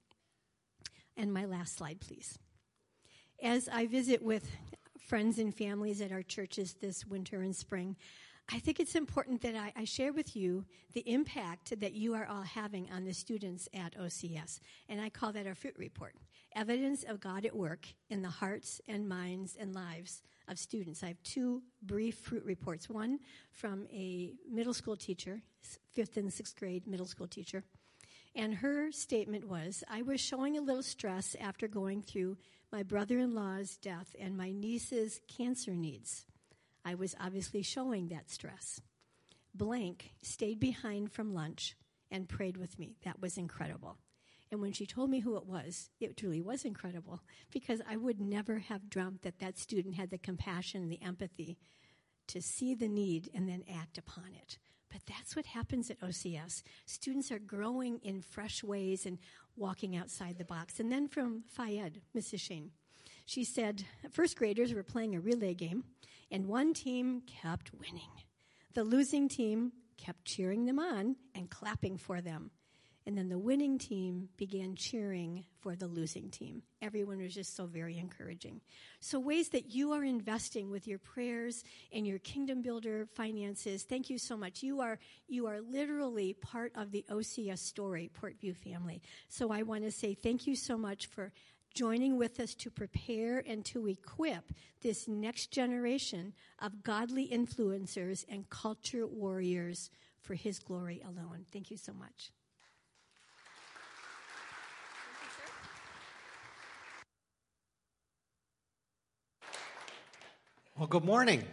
And 1.17 1.33
my 1.33 1.43
last 1.43 1.75
slide, 1.75 1.99
please. 1.99 2.39
As 3.43 3.67
I 3.67 3.87
visit 3.87 4.21
with 4.21 4.49
friends 5.05 5.37
and 5.37 5.53
families 5.53 5.99
at 5.99 6.13
our 6.13 6.23
churches 6.23 6.75
this 6.79 7.05
winter 7.05 7.41
and 7.41 7.53
spring, 7.53 7.97
I 8.50 8.60
think 8.60 8.79
it's 8.79 8.95
important 8.95 9.41
that 9.41 9.55
I, 9.55 9.71
I, 9.75 9.86
share 9.86 10.12
with 10.12 10.36
you 10.36 10.65
the 10.93 11.10
impact 11.10 11.79
that 11.79 11.93
you 11.93 12.15
are 12.15 12.25
all 12.25 12.41
having 12.41 12.89
on 12.91 13.05
the 13.05 13.13
students 13.13 13.69
at 13.74 13.98
OCS. 13.98 14.60
And 14.89 15.00
I 15.00 15.10
call 15.10 15.31
that 15.33 15.48
our 15.48 15.55
fruit 15.55 15.75
report 15.77 16.15
evidence 16.55 17.03
of 17.03 17.21
God 17.21 17.45
at 17.45 17.55
work 17.55 17.88
in 18.10 18.21
the 18.21 18.29
hearts 18.29 18.81
and 18.88 19.07
minds 19.07 19.55
and 19.60 19.74
lives 19.74 20.21
of 20.48 20.60
students. 20.60 21.03
I 21.03 21.07
have 21.07 21.24
two 21.24 21.62
brief 21.81 22.15
fruit 22.15 22.43
reports 22.43 22.89
one 22.89 23.19
from 23.51 23.88
a 23.91 24.33
middle 24.50 24.74
school 24.74 24.98
teacher, 24.98 25.41
fifth 25.93 26.17
and 26.17 26.31
sixth 26.31 26.57
grade 26.57 26.88
middle 26.88 27.05
school 27.05 27.27
teacher. 27.27 27.63
And 28.36 28.55
her 28.55 28.91
statement 28.91 29.48
was 29.48 29.83
I 29.89 30.01
was 30.01 30.21
showing 30.21 30.57
a 30.57 30.62
little 30.62 30.83
stress 30.83 31.36
after 31.39 31.67
going 31.67 32.01
through 32.01 32.38
my 32.71 32.83
brother 32.83 33.17
in 33.19 33.33
law's 33.33 33.77
death 33.77 34.15
and 34.19 34.38
my 34.38 34.51
niece's 34.51 35.19
cancer 35.27 35.71
needs. 35.71 36.25
I 36.83 36.95
was 36.95 37.15
obviously 37.19 37.61
showing 37.61 38.07
that 38.07 38.29
stress. 38.29 38.81
Blank 39.53 40.11
stayed 40.21 40.59
behind 40.59 41.11
from 41.11 41.33
lunch 41.33 41.75
and 42.09 42.29
prayed 42.29 42.57
with 42.57 42.79
me. 42.79 42.95
That 43.03 43.21
was 43.21 43.38
incredible. 43.38 43.97
And 44.51 44.61
when 44.61 44.73
she 44.73 44.85
told 44.85 45.09
me 45.09 45.19
who 45.19 45.38
it 45.38 45.45
was, 45.45 45.89
it 46.00 46.17
truly 46.17 46.41
was 46.41 46.65
incredible 46.65 47.21
because 47.51 47.81
I 47.89 47.95
would 47.95 48.19
never 48.19 48.59
have 48.59 48.89
dreamt 48.89 49.21
that 49.21 49.39
that 49.39 49.57
student 49.57 49.95
had 49.95 50.09
the 50.09 50.17
compassion 50.17 50.81
and 50.81 50.91
the 50.91 51.01
empathy 51.01 51.57
to 52.27 52.41
see 52.41 52.75
the 52.75 52.89
need 52.89 53.29
and 53.33 53.47
then 53.47 53.63
act 53.73 53.97
upon 53.97 54.33
it. 54.35 54.57
But 54.91 55.01
that's 55.05 55.38
what 55.38 55.45
happens 55.45 55.89
at 55.89 56.01
OCS. 56.01 56.63
Students 56.85 57.31
are 57.31 57.39
growing 57.39 58.00
in 58.03 58.21
fresh 58.21 58.61
ways 58.61 59.05
and 59.05 59.19
walking 59.55 59.95
outside 59.95 60.38
the 60.38 60.43
box. 60.43 60.81
And 60.81 60.91
then 60.91 61.07
from 61.07 61.43
Fayed, 61.47 62.01
Mrs. 62.15 62.41
Shane, 62.41 62.71
she 63.25 63.45
said 63.45 63.85
first 64.11 64.35
graders 64.35 64.73
were 64.73 64.83
playing 64.83 65.15
a 65.15 65.21
relay 65.21 65.53
game 65.53 65.85
and 66.31 66.47
one 66.47 66.73
team 66.73 67.21
kept 67.27 67.71
winning. 67.73 68.09
The 68.73 68.83
losing 68.83 69.27
team 69.27 69.73
kept 69.97 70.25
cheering 70.25 70.65
them 70.65 70.79
on 70.79 71.15
and 71.35 71.50
clapping 71.50 71.97
for 71.97 72.21
them. 72.21 72.51
And 73.05 73.17
then 73.17 73.29
the 73.29 73.39
winning 73.39 73.79
team 73.79 74.29
began 74.38 74.75
cheering 74.75 75.45
for 75.59 75.75
the 75.75 75.88
losing 75.88 76.29
team. 76.29 76.61
Everyone 76.83 77.19
was 77.19 77.33
just 77.33 77.55
so 77.55 77.65
very 77.65 77.97
encouraging. 77.97 78.61
So, 79.00 79.19
ways 79.19 79.50
that 79.50 79.73
you 79.73 79.91
are 79.93 80.03
investing 80.03 80.69
with 80.69 80.88
your 80.88 81.00
prayers 81.00 81.63
and 81.91 82.05
your 82.05 82.19
kingdom 82.19 82.61
builder 82.61 83.07
finances, 83.15 83.83
thank 83.83 84.11
you 84.11 84.19
so 84.19 84.38
much. 84.38 84.61
You 84.61 84.81
are, 84.81 85.00
you 85.27 85.47
are 85.47 85.61
literally 85.61 86.33
part 86.33 86.73
of 86.75 86.91
the 86.91 87.03
OCS 87.09 87.59
story, 87.59 88.11
Portview 88.21 88.55
family. 88.55 89.01
So, 89.29 89.51
I 89.51 89.63
want 89.63 89.83
to 89.83 89.91
say 89.91 90.13
thank 90.13 90.45
you 90.45 90.55
so 90.55 90.77
much 90.77 91.07
for 91.07 91.31
joining 91.73 92.17
with 92.17 92.39
us 92.39 92.53
to 92.55 92.69
prepare 92.69 93.43
and 93.45 93.63
to 93.65 93.87
equip 93.87 94.51
this 94.81 95.07
next 95.07 95.51
generation 95.51 96.33
of 96.59 96.83
godly 96.83 97.27
influencers 97.27 98.25
and 98.29 98.49
culture 98.49 99.07
warriors 99.07 99.89
for 100.21 100.35
His 100.35 100.59
glory 100.59 101.01
alone. 101.05 101.45
Thank 101.51 101.71
you 101.71 101.77
so 101.77 101.93
much. 101.93 102.31
Well, 110.77 110.87
good 110.87 111.05
morning. 111.05 111.43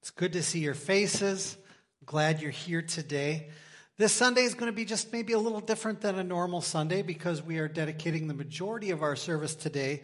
It's 0.00 0.10
good 0.10 0.32
to 0.34 0.42
see 0.42 0.60
your 0.60 0.74
faces. 0.74 1.58
Glad 2.06 2.40
you're 2.40 2.50
here 2.50 2.82
today. 2.82 3.50
This 3.96 4.12
Sunday 4.12 4.42
is 4.42 4.54
going 4.54 4.66
to 4.66 4.74
be 4.74 4.84
just 4.84 5.12
maybe 5.12 5.34
a 5.34 5.38
little 5.38 5.60
different 5.60 6.00
than 6.00 6.18
a 6.18 6.24
normal 6.24 6.60
Sunday 6.60 7.02
because 7.02 7.40
we 7.40 7.58
are 7.58 7.68
dedicating 7.68 8.26
the 8.26 8.34
majority 8.34 8.90
of 8.90 9.04
our 9.04 9.14
service 9.14 9.54
today 9.54 10.02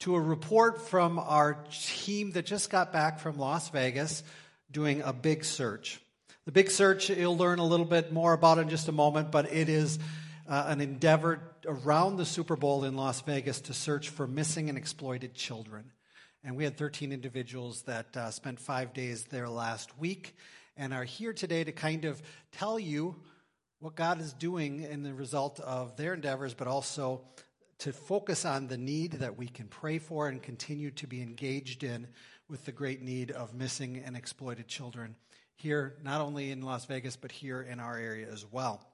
to 0.00 0.16
a 0.16 0.20
report 0.20 0.86
from 0.86 1.18
our 1.18 1.64
team 1.70 2.32
that 2.32 2.44
just 2.44 2.68
got 2.68 2.92
back 2.92 3.20
from 3.20 3.38
Las 3.38 3.70
Vegas 3.70 4.22
doing 4.70 5.00
a 5.00 5.14
big 5.14 5.46
search. 5.46 5.98
The 6.44 6.52
big 6.52 6.70
search, 6.70 7.08
you'll 7.08 7.38
learn 7.38 7.58
a 7.58 7.64
little 7.64 7.86
bit 7.86 8.12
more 8.12 8.34
about 8.34 8.58
in 8.58 8.68
just 8.68 8.88
a 8.88 8.92
moment, 8.92 9.30
but 9.30 9.50
it 9.50 9.70
is 9.70 9.98
uh, 10.46 10.64
an 10.66 10.82
endeavor 10.82 11.40
around 11.64 12.16
the 12.16 12.26
Super 12.26 12.54
Bowl 12.54 12.84
in 12.84 12.96
Las 12.96 13.22
Vegas 13.22 13.62
to 13.62 13.72
search 13.72 14.10
for 14.10 14.26
missing 14.26 14.68
and 14.68 14.76
exploited 14.76 15.32
children. 15.32 15.90
And 16.44 16.54
we 16.54 16.64
had 16.64 16.76
13 16.76 17.12
individuals 17.12 17.80
that 17.84 18.14
uh, 18.14 18.30
spent 18.30 18.60
five 18.60 18.92
days 18.92 19.24
there 19.24 19.48
last 19.48 19.98
week 19.98 20.36
and 20.76 20.92
are 20.92 21.04
here 21.04 21.32
today 21.32 21.64
to 21.64 21.72
kind 21.72 22.04
of 22.04 22.22
tell 22.52 22.78
you 22.78 23.16
what 23.80 23.96
God 23.96 24.20
is 24.20 24.32
doing 24.32 24.82
in 24.82 25.02
the 25.02 25.12
result 25.12 25.58
of 25.60 25.96
their 25.96 26.14
endeavors, 26.14 26.54
but 26.54 26.68
also 26.68 27.22
to 27.78 27.92
focus 27.92 28.44
on 28.44 28.68
the 28.68 28.78
need 28.78 29.12
that 29.12 29.36
we 29.36 29.48
can 29.48 29.66
pray 29.66 29.98
for 29.98 30.28
and 30.28 30.42
continue 30.42 30.90
to 30.92 31.06
be 31.06 31.20
engaged 31.20 31.82
in 31.82 32.06
with 32.48 32.64
the 32.64 32.72
great 32.72 33.02
need 33.02 33.30
of 33.32 33.54
missing 33.54 34.02
and 34.04 34.16
exploited 34.16 34.68
children 34.68 35.16
here, 35.56 35.96
not 36.02 36.20
only 36.20 36.50
in 36.50 36.62
Las 36.62 36.84
Vegas, 36.86 37.16
but 37.16 37.32
here 37.32 37.62
in 37.62 37.80
our 37.80 37.96
area 37.96 38.26
as 38.30 38.44
well. 38.50 38.91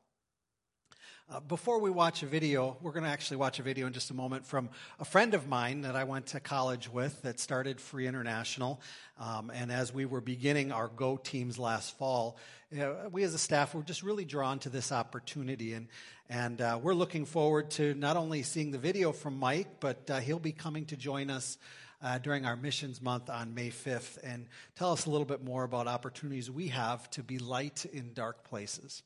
Uh, 1.31 1.41
before 1.41 1.79
we 1.79 1.91
watch 1.91 2.23
a 2.23 2.27
video, 2.27 2.79
we're 2.81 2.93
going 2.93 3.05
to 3.05 3.11
actually 3.11 3.37
watch 3.37 3.59
a 3.59 3.63
video 3.63 3.87
in 3.87 3.93
just 3.93 4.11
a 4.11 4.15
moment 4.15 4.47
from 4.47 4.71
a 4.99 5.05
friend 5.05 5.35
of 5.35 5.47
mine 5.47 5.83
that 5.83 5.95
I 5.95 6.05
went 6.05 6.29
to 6.29 6.41
college 6.41 6.91
with 6.91 7.21
that 7.21 7.39
started 7.39 7.83
Free 7.83 8.07
International. 8.07 8.81
Um, 9.21 9.53
and 9.55 9.71
as 9.71 9.93
we 9.93 10.07
were 10.07 10.23
beginning 10.23 10.73
our 10.73 10.89
Go 10.89 11.19
teams 11.19 11.59
last 11.59 11.99
fall, 11.99 12.39
you 12.71 12.79
know, 12.79 13.11
we 13.13 13.25
as 13.25 13.35
a 13.35 13.39
staff 13.39 13.75
were 13.75 13.83
just 13.83 14.03
really 14.03 14.25
drawn 14.25 14.59
to 14.61 14.71
this 14.71 14.91
opportunity. 14.91 15.75
And, 15.75 15.89
and 16.31 16.63
uh, 16.63 16.79
we're 16.83 16.95
looking 16.95 17.27
forward 17.27 17.73
to 17.73 17.93
not 17.93 18.17
only 18.17 18.43
seeing 18.43 18.71
the 18.71 18.79
video 18.79 19.13
from 19.13 19.39
Mike, 19.39 19.81
but 19.81 20.09
uh, 20.09 20.21
he'll 20.21 20.39
be 20.39 20.53
coming 20.53 20.87
to 20.87 20.97
join 20.97 21.29
us 21.29 21.59
uh, 22.01 22.17
during 22.17 22.47
our 22.47 22.57
missions 22.57 23.03
month 23.03 23.29
on 23.29 23.53
May 23.53 23.69
5th 23.69 24.17
and 24.25 24.47
tell 24.77 24.93
us 24.93 25.05
a 25.05 25.11
little 25.11 25.27
bit 25.27 25.45
more 25.45 25.65
about 25.65 25.89
opportunities 25.89 26.51
we 26.51 26.69
have 26.69 27.11
to 27.11 27.23
be 27.23 27.39
light 27.39 27.85
in 27.85 28.15
dark 28.15 28.45
places. 28.45 29.03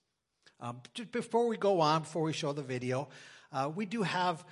Um, 0.62 0.81
before 1.11 1.49
we 1.49 1.57
go 1.57 1.81
on, 1.81 2.02
before 2.02 2.23
we 2.23 2.33
show 2.33 2.52
the 2.52 2.62
video, 2.62 3.09
uh, 3.50 3.69
we 3.75 3.85
do 3.85 4.04
have 4.04 4.45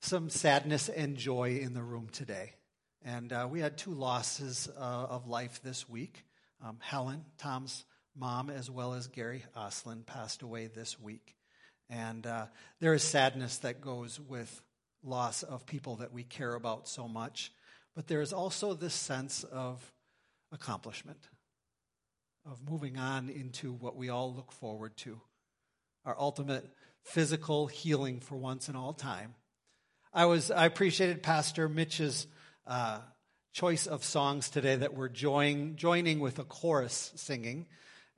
some 0.00 0.28
sadness 0.28 0.88
and 0.88 1.16
joy 1.16 1.60
in 1.62 1.74
the 1.74 1.82
room 1.82 2.08
today. 2.10 2.54
And 3.04 3.32
uh, 3.32 3.46
we 3.48 3.60
had 3.60 3.78
two 3.78 3.92
losses 3.92 4.68
uh, 4.76 4.80
of 4.80 5.28
life 5.28 5.60
this 5.62 5.88
week. 5.88 6.24
Um, 6.60 6.78
Helen, 6.80 7.24
Tom's 7.38 7.84
mom, 8.16 8.50
as 8.50 8.68
well 8.68 8.94
as 8.94 9.06
Gary 9.06 9.44
Oslin, 9.56 10.04
passed 10.04 10.42
away 10.42 10.66
this 10.66 10.98
week. 10.98 11.36
And 11.88 12.26
uh, 12.26 12.46
there 12.80 12.92
is 12.92 13.04
sadness 13.04 13.58
that 13.58 13.80
goes 13.80 14.18
with 14.18 14.60
loss 15.04 15.44
of 15.44 15.66
people 15.66 15.96
that 15.96 16.12
we 16.12 16.24
care 16.24 16.54
about 16.54 16.88
so 16.88 17.06
much. 17.06 17.52
But 17.94 18.08
there 18.08 18.22
is 18.22 18.32
also 18.32 18.74
this 18.74 18.94
sense 18.94 19.44
of 19.44 19.92
accomplishment, 20.50 21.28
of 22.44 22.58
moving 22.68 22.98
on 22.98 23.28
into 23.28 23.72
what 23.72 23.94
we 23.94 24.08
all 24.08 24.34
look 24.34 24.50
forward 24.50 24.96
to 24.96 25.20
our 26.04 26.16
ultimate 26.18 26.68
physical 27.02 27.66
healing 27.66 28.20
for 28.20 28.36
once 28.36 28.68
and 28.68 28.76
all 28.76 28.92
time. 28.92 29.34
I 30.12 30.26
was 30.26 30.50
I 30.50 30.66
appreciated 30.66 31.22
Pastor 31.22 31.68
Mitch's 31.68 32.26
uh, 32.66 33.00
choice 33.52 33.86
of 33.86 34.02
songs 34.04 34.50
today 34.50 34.76
that 34.76 34.94
we're 34.94 35.08
join, 35.08 35.76
joining 35.76 36.20
with 36.20 36.38
a 36.38 36.44
chorus 36.44 37.12
singing. 37.14 37.66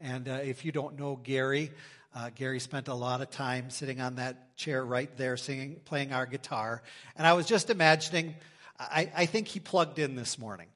And 0.01 0.29
uh, 0.29 0.41
if 0.43 0.65
you 0.65 0.73
don't 0.73 0.99
know 0.99 1.17
Gary, 1.17 1.73
uh, 2.15 2.31
Gary 2.35 2.61
spent 2.61 2.89
a 2.89 2.95
lot 2.95 3.21
of 3.21 3.31
time 3.31 3.69
sitting 3.69 4.01
on 4.01 4.17
that 4.17 4.57
chair 4.57 4.83
right 4.85 5.15
there, 5.17 5.37
singing, 5.37 5.81
playing 5.85 6.13
our 6.13 6.25
guitar. 6.25 6.83
And 7.17 7.27
I 7.27 7.35
was 7.35 7.47
just 7.47 7.69
imagining, 7.69 8.35
I, 8.79 9.11
I 9.15 9.27
think 9.27 9.49
he 9.49 9.61
plugged 9.61 9.99
in 9.99 10.17
this 10.17 10.39
morning. 10.39 10.69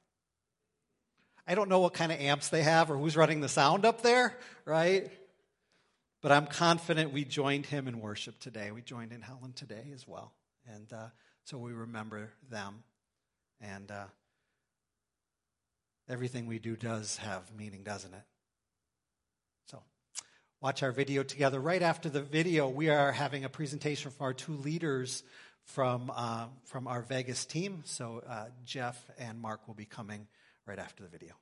I 1.47 1.55
don't 1.55 1.69
know 1.69 1.79
what 1.79 1.93
kind 1.93 2.11
of 2.11 2.19
amps 2.19 2.49
they 2.49 2.61
have 2.61 2.91
or 2.91 2.97
who's 2.97 3.17
running 3.17 3.41
the 3.41 3.49
sound 3.49 3.85
up 3.85 4.03
there, 4.03 4.37
right? 4.65 5.11
But 6.21 6.31
I'm 6.31 6.45
confident 6.45 7.11
we 7.11 7.25
joined 7.25 7.65
him 7.65 7.87
in 7.87 7.99
worship 7.99 8.39
today. 8.39 8.71
We 8.71 8.81
joined 8.81 9.11
in 9.11 9.21
Helen 9.21 9.53
today 9.53 9.85
as 9.93 10.07
well. 10.07 10.33
And 10.71 10.91
uh, 10.93 11.07
so 11.45 11.57
we 11.57 11.73
remember 11.73 12.29
them. 12.49 12.83
And 13.59 13.89
uh, 13.89 14.05
everything 16.07 16.45
we 16.45 16.59
do 16.59 16.75
does 16.75 17.17
have 17.17 17.51
meaning, 17.57 17.83
doesn't 17.83 18.13
it? 18.13 18.23
So 19.65 19.81
watch 20.61 20.83
our 20.83 20.91
video 20.91 21.23
together. 21.23 21.59
Right 21.59 21.81
after 21.81 22.07
the 22.07 22.21
video, 22.21 22.69
we 22.69 22.89
are 22.89 23.11
having 23.11 23.43
a 23.43 23.49
presentation 23.49 24.11
from 24.11 24.25
our 24.25 24.33
two 24.33 24.53
leaders 24.57 25.23
from, 25.63 26.11
uh, 26.15 26.45
from 26.65 26.87
our 26.87 27.01
Vegas 27.01 27.45
team. 27.45 27.81
So 27.85 28.23
uh, 28.27 28.45
Jeff 28.63 29.03
and 29.17 29.39
Mark 29.39 29.67
will 29.67 29.75
be 29.75 29.85
coming 29.85 30.27
right 30.67 30.79
after 30.79 31.01
the 31.01 31.09
video. 31.09 31.33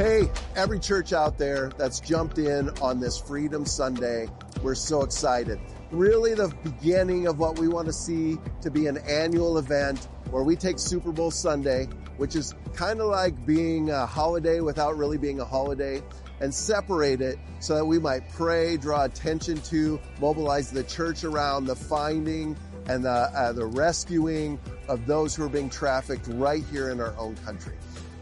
Hey, 0.00 0.30
every 0.56 0.78
church 0.78 1.12
out 1.12 1.36
there 1.36 1.72
that's 1.76 2.00
jumped 2.00 2.38
in 2.38 2.70
on 2.80 3.00
this 3.00 3.18
Freedom 3.18 3.66
Sunday, 3.66 4.30
we're 4.62 4.74
so 4.74 5.02
excited. 5.02 5.60
Really, 5.90 6.32
the 6.32 6.48
beginning 6.64 7.26
of 7.26 7.38
what 7.38 7.58
we 7.58 7.68
want 7.68 7.86
to 7.86 7.92
see 7.92 8.38
to 8.62 8.70
be 8.70 8.86
an 8.86 8.96
annual 8.96 9.58
event 9.58 10.08
where 10.30 10.42
we 10.42 10.56
take 10.56 10.78
Super 10.78 11.12
Bowl 11.12 11.30
Sunday, 11.30 11.84
which 12.16 12.34
is 12.34 12.54
kind 12.74 13.02
of 13.02 13.08
like 13.08 13.44
being 13.44 13.90
a 13.90 14.06
holiday 14.06 14.60
without 14.60 14.96
really 14.96 15.18
being 15.18 15.38
a 15.38 15.44
holiday, 15.44 16.02
and 16.40 16.54
separate 16.54 17.20
it 17.20 17.38
so 17.58 17.74
that 17.74 17.84
we 17.84 17.98
might 17.98 18.26
pray, 18.30 18.78
draw 18.78 19.04
attention 19.04 19.58
to, 19.64 20.00
mobilize 20.18 20.70
the 20.70 20.84
church 20.84 21.24
around 21.24 21.66
the 21.66 21.76
finding 21.76 22.56
and 22.88 23.04
the, 23.04 23.10
uh, 23.10 23.52
the 23.52 23.66
rescuing 23.66 24.58
of 24.88 25.04
those 25.04 25.36
who 25.36 25.44
are 25.44 25.50
being 25.50 25.68
trafficked 25.68 26.26
right 26.28 26.64
here 26.72 26.88
in 26.88 27.02
our 27.02 27.14
own 27.18 27.36
country. 27.44 27.74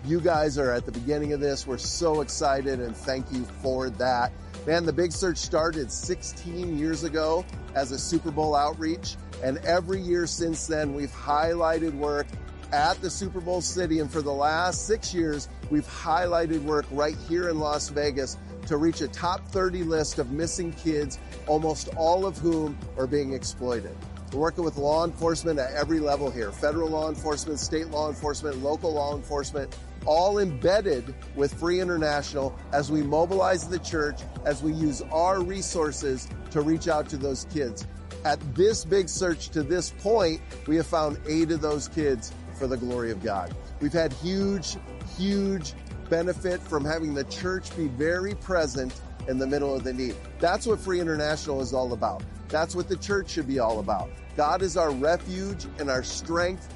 You 0.05 0.21
guys 0.21 0.59
are 0.59 0.73
at 0.73 0.87
the 0.87 0.93
beginning 0.93 1.33
of 1.33 1.41
this. 1.41 1.67
We're 1.67 1.77
so 1.77 2.21
excited 2.21 2.81
and 2.81 2.97
thank 2.97 3.31
you 3.33 3.45
for 3.63 3.91
that. 3.91 4.33
Man, 4.67 4.87
the 4.87 4.93
Big 4.93 5.13
Search 5.13 5.39
started 5.39 5.91
16 5.91 6.79
years 6.79 7.05
ago 7.05 7.45
as 7.75 7.91
a 7.91 7.99
Super 7.99 8.31
Bowl 8.31 8.55
outreach. 8.55 9.17
And 9.43 9.59
every 9.59 10.01
year 10.01 10.27
since 10.27 10.67
then, 10.67 10.95
we've 10.95 11.13
highlighted 11.13 11.95
work 11.95 12.27
at 12.73 13.01
the 13.01 13.11
Super 13.11 13.41
Bowl 13.41 13.61
city. 13.61 13.99
And 14.01 14.11
for 14.11 14.23
the 14.23 14.33
last 14.33 14.87
six 14.87 15.13
years, 15.13 15.49
we've 15.71 15.87
highlighted 15.87 16.63
work 16.63 16.87
right 16.91 17.17
here 17.29 17.49
in 17.49 17.59
Las 17.59 17.89
Vegas 17.89 18.37
to 18.67 18.77
reach 18.77 19.01
a 19.01 19.09
top 19.09 19.47
30 19.49 19.83
list 19.85 20.19
of 20.19 20.31
missing 20.31 20.73
kids, 20.73 21.19
almost 21.47 21.89
all 21.97 22.25
of 22.27 22.37
whom 22.39 22.79
are 22.97 23.07
being 23.07 23.33
exploited. 23.33 23.97
We're 24.33 24.41
working 24.41 24.65
with 24.65 24.77
law 24.77 25.07
enforcement 25.07 25.59
at 25.59 25.73
every 25.73 26.01
level 26.01 26.31
here 26.31 26.53
federal 26.53 26.91
law 26.91 27.09
enforcement, 27.09 27.59
state 27.59 27.89
law 27.89 28.09
enforcement, 28.09 28.63
local 28.63 28.93
law 28.93 29.17
enforcement, 29.17 29.75
all 30.09 30.39
embedded 30.39 31.15
with 31.37 31.53
Free 31.53 31.81
International 31.81 32.59
as 32.73 32.91
we 32.91 33.03
mobilize 33.03 33.69
the 33.69 33.79
church, 33.79 34.23
as 34.47 34.63
we 34.63 34.73
use 34.73 35.03
our 35.13 35.43
resources 35.43 36.29
to 36.51 36.63
reach 36.63 36.89
out 36.89 37.11
to 37.11 37.19
those 37.19 37.45
kids. 37.53 37.87
At 38.25 38.41
this 38.55 38.87
big 38.87 39.11
search 39.11 39.51
to 39.51 39.63
this 39.63 39.91
point, 39.91 40.41
we 40.67 40.77
have 40.77 40.87
found 40.87 41.21
eight 41.29 41.51
of 41.51 41.61
those 41.61 41.89
kids 41.89 42.33
for 42.55 42.67
the 42.67 42.79
glory 42.79 43.11
of 43.11 43.23
God. 43.23 43.55
We've 43.81 43.93
had 43.93 44.15
huge, 44.15 44.79
huge 45.19 45.75
benefit 46.09 46.63
from 46.63 46.87
having 46.87 47.13
the 47.13 47.25
church 47.25 47.77
be 47.77 47.89
very 47.89 48.35
present 48.35 48.99
in 49.29 49.37
the 49.37 49.47
middle 49.47 49.75
of 49.75 49.85
the 49.85 49.93
need. 49.93 50.17
That's 50.39 50.67
what 50.67 50.81
Free 50.81 51.01
International 51.01 51.61
is 51.61 51.75
all 51.75 51.93
about. 51.93 52.23
That's 52.49 52.75
what 52.75 52.89
the 52.89 52.97
church 52.97 53.29
should 53.29 53.47
be 53.47 53.59
all 53.59 53.79
about. 53.79 54.09
God 54.39 54.63
is 54.63 54.79
our 54.79 54.91
refuge 54.91 55.67
and 55.79 55.91
our 55.91 56.03
strength, 56.03 56.73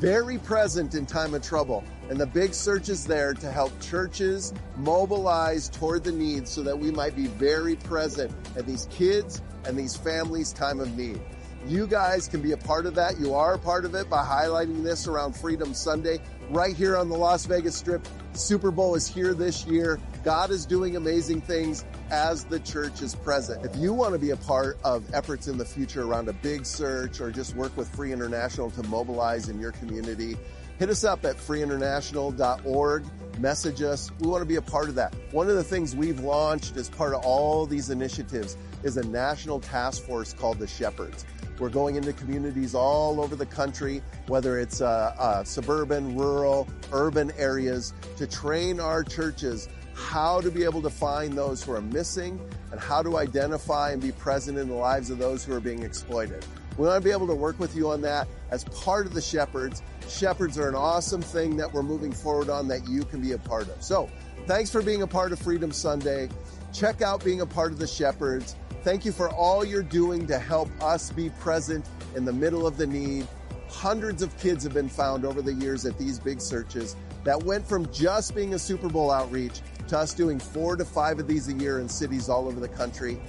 very 0.00 0.36
present 0.36 0.94
in 0.94 1.06
time 1.06 1.32
of 1.32 1.40
trouble. 1.40 1.82
And 2.10 2.20
the 2.20 2.26
big 2.26 2.52
search 2.52 2.88
is 2.88 3.06
there 3.06 3.32
to 3.34 3.50
help 3.50 3.72
churches 3.80 4.52
mobilize 4.76 5.70
toward 5.70 6.04
the 6.04 6.12
needs 6.12 6.50
so 6.50 6.62
that 6.62 6.78
we 6.78 6.90
might 6.90 7.16
be 7.16 7.26
very 7.26 7.76
present 7.76 8.30
at 8.56 8.66
these 8.66 8.86
kids 8.90 9.40
and 9.64 9.76
these 9.76 9.96
families' 9.96 10.52
time 10.52 10.80
of 10.80 10.96
need. 10.96 11.20
You 11.66 11.86
guys 11.86 12.28
can 12.28 12.42
be 12.42 12.52
a 12.52 12.58
part 12.58 12.84
of 12.84 12.94
that. 12.96 13.18
You 13.18 13.34
are 13.34 13.54
a 13.54 13.58
part 13.58 13.86
of 13.86 13.94
it 13.94 14.10
by 14.10 14.22
highlighting 14.22 14.84
this 14.84 15.06
around 15.06 15.34
Freedom 15.34 15.72
Sunday 15.72 16.18
right 16.50 16.76
here 16.76 16.98
on 16.98 17.08
the 17.08 17.16
Las 17.16 17.46
Vegas 17.46 17.74
Strip. 17.74 18.06
Super 18.34 18.70
Bowl 18.70 18.94
is 18.94 19.06
here 19.06 19.32
this 19.32 19.64
year. 19.64 19.98
God 20.24 20.50
is 20.50 20.66
doing 20.66 20.96
amazing 20.96 21.40
things 21.40 21.86
as 22.10 22.44
the 22.44 22.60
church 22.60 23.00
is 23.00 23.14
present. 23.14 23.64
If 23.64 23.74
you 23.76 23.94
want 23.94 24.12
to 24.12 24.18
be 24.18 24.30
a 24.30 24.36
part 24.36 24.76
of 24.84 25.04
efforts 25.14 25.48
in 25.48 25.56
the 25.56 25.64
future 25.64 26.02
around 26.02 26.28
a 26.28 26.34
big 26.34 26.66
search 26.66 27.20
or 27.20 27.30
just 27.30 27.56
work 27.56 27.74
with 27.78 27.88
Free 27.88 28.12
International 28.12 28.70
to 28.72 28.82
mobilize 28.82 29.48
in 29.48 29.58
your 29.58 29.72
community, 29.72 30.36
hit 30.78 30.88
us 30.88 31.04
up 31.04 31.24
at 31.24 31.36
freeinternational.org. 31.36 33.04
Message 33.38 33.82
us. 33.82 34.10
We 34.20 34.28
want 34.28 34.42
to 34.42 34.46
be 34.46 34.56
a 34.56 34.62
part 34.62 34.88
of 34.88 34.94
that. 34.94 35.14
One 35.32 35.48
of 35.48 35.56
the 35.56 35.64
things 35.64 35.96
we've 35.96 36.20
launched 36.20 36.76
as 36.76 36.88
part 36.88 37.14
of 37.14 37.24
all 37.24 37.66
these 37.66 37.90
initiatives 37.90 38.56
is 38.82 38.96
a 38.96 39.06
national 39.08 39.60
task 39.60 40.04
force 40.04 40.32
called 40.32 40.58
the 40.58 40.66
Shepherds. 40.66 41.24
We're 41.58 41.68
going 41.68 41.96
into 41.96 42.12
communities 42.12 42.74
all 42.74 43.20
over 43.20 43.36
the 43.36 43.46
country, 43.46 44.02
whether 44.26 44.58
it's 44.58 44.80
uh, 44.80 45.14
uh, 45.18 45.44
suburban, 45.44 46.16
rural, 46.16 46.68
urban 46.92 47.32
areas, 47.38 47.92
to 48.16 48.26
train 48.26 48.80
our 48.80 49.04
churches 49.04 49.68
how 49.94 50.40
to 50.40 50.50
be 50.50 50.64
able 50.64 50.82
to 50.82 50.90
find 50.90 51.38
those 51.38 51.62
who 51.62 51.72
are 51.72 51.80
missing 51.80 52.40
and 52.72 52.80
how 52.80 53.02
to 53.02 53.16
identify 53.16 53.92
and 53.92 54.02
be 54.02 54.12
present 54.12 54.58
in 54.58 54.68
the 54.68 54.74
lives 54.74 55.08
of 55.08 55.18
those 55.18 55.44
who 55.44 55.54
are 55.54 55.60
being 55.60 55.82
exploited. 55.82 56.44
We 56.76 56.86
want 56.86 57.02
to 57.02 57.04
be 57.04 57.12
able 57.12 57.26
to 57.28 57.34
work 57.34 57.58
with 57.58 57.76
you 57.76 57.90
on 57.90 58.00
that 58.02 58.26
as 58.50 58.64
part 58.64 59.06
of 59.06 59.14
the 59.14 59.20
Shepherds. 59.20 59.82
Shepherds 60.08 60.58
are 60.58 60.68
an 60.68 60.74
awesome 60.74 61.22
thing 61.22 61.56
that 61.56 61.72
we're 61.72 61.82
moving 61.82 62.12
forward 62.12 62.50
on 62.50 62.68
that 62.68 62.88
you 62.88 63.04
can 63.04 63.20
be 63.20 63.32
a 63.32 63.38
part 63.38 63.68
of. 63.68 63.82
So, 63.82 64.10
thanks 64.46 64.70
for 64.70 64.82
being 64.82 65.02
a 65.02 65.06
part 65.06 65.32
of 65.32 65.38
Freedom 65.38 65.70
Sunday. 65.72 66.28
Check 66.72 67.02
out 67.02 67.24
being 67.24 67.40
a 67.40 67.46
part 67.46 67.72
of 67.72 67.78
the 67.78 67.86
Shepherds. 67.86 68.56
Thank 68.82 69.04
you 69.04 69.12
for 69.12 69.30
all 69.30 69.64
you're 69.64 69.82
doing 69.82 70.26
to 70.26 70.38
help 70.38 70.68
us 70.82 71.10
be 71.10 71.30
present 71.40 71.86
in 72.16 72.24
the 72.24 72.32
middle 72.32 72.66
of 72.66 72.76
the 72.76 72.86
need. 72.86 73.26
Hundreds 73.68 74.22
of 74.22 74.36
kids 74.38 74.62
have 74.64 74.74
been 74.74 74.88
found 74.88 75.24
over 75.24 75.40
the 75.40 75.54
years 75.54 75.86
at 75.86 75.96
these 75.98 76.18
big 76.18 76.40
searches 76.40 76.96
that 77.24 77.42
went 77.44 77.66
from 77.66 77.90
just 77.92 78.34
being 78.34 78.54
a 78.54 78.58
Super 78.58 78.88
Bowl 78.88 79.10
outreach 79.10 79.62
to 79.88 79.98
us 79.98 80.12
doing 80.12 80.38
four 80.38 80.76
to 80.76 80.84
five 80.84 81.18
of 81.18 81.26
these 81.26 81.48
a 81.48 81.54
year 81.54 81.78
in 81.78 81.88
cities 81.88 82.28
all 82.28 82.46
over 82.46 82.60
the 82.60 82.68
country. 82.68 83.20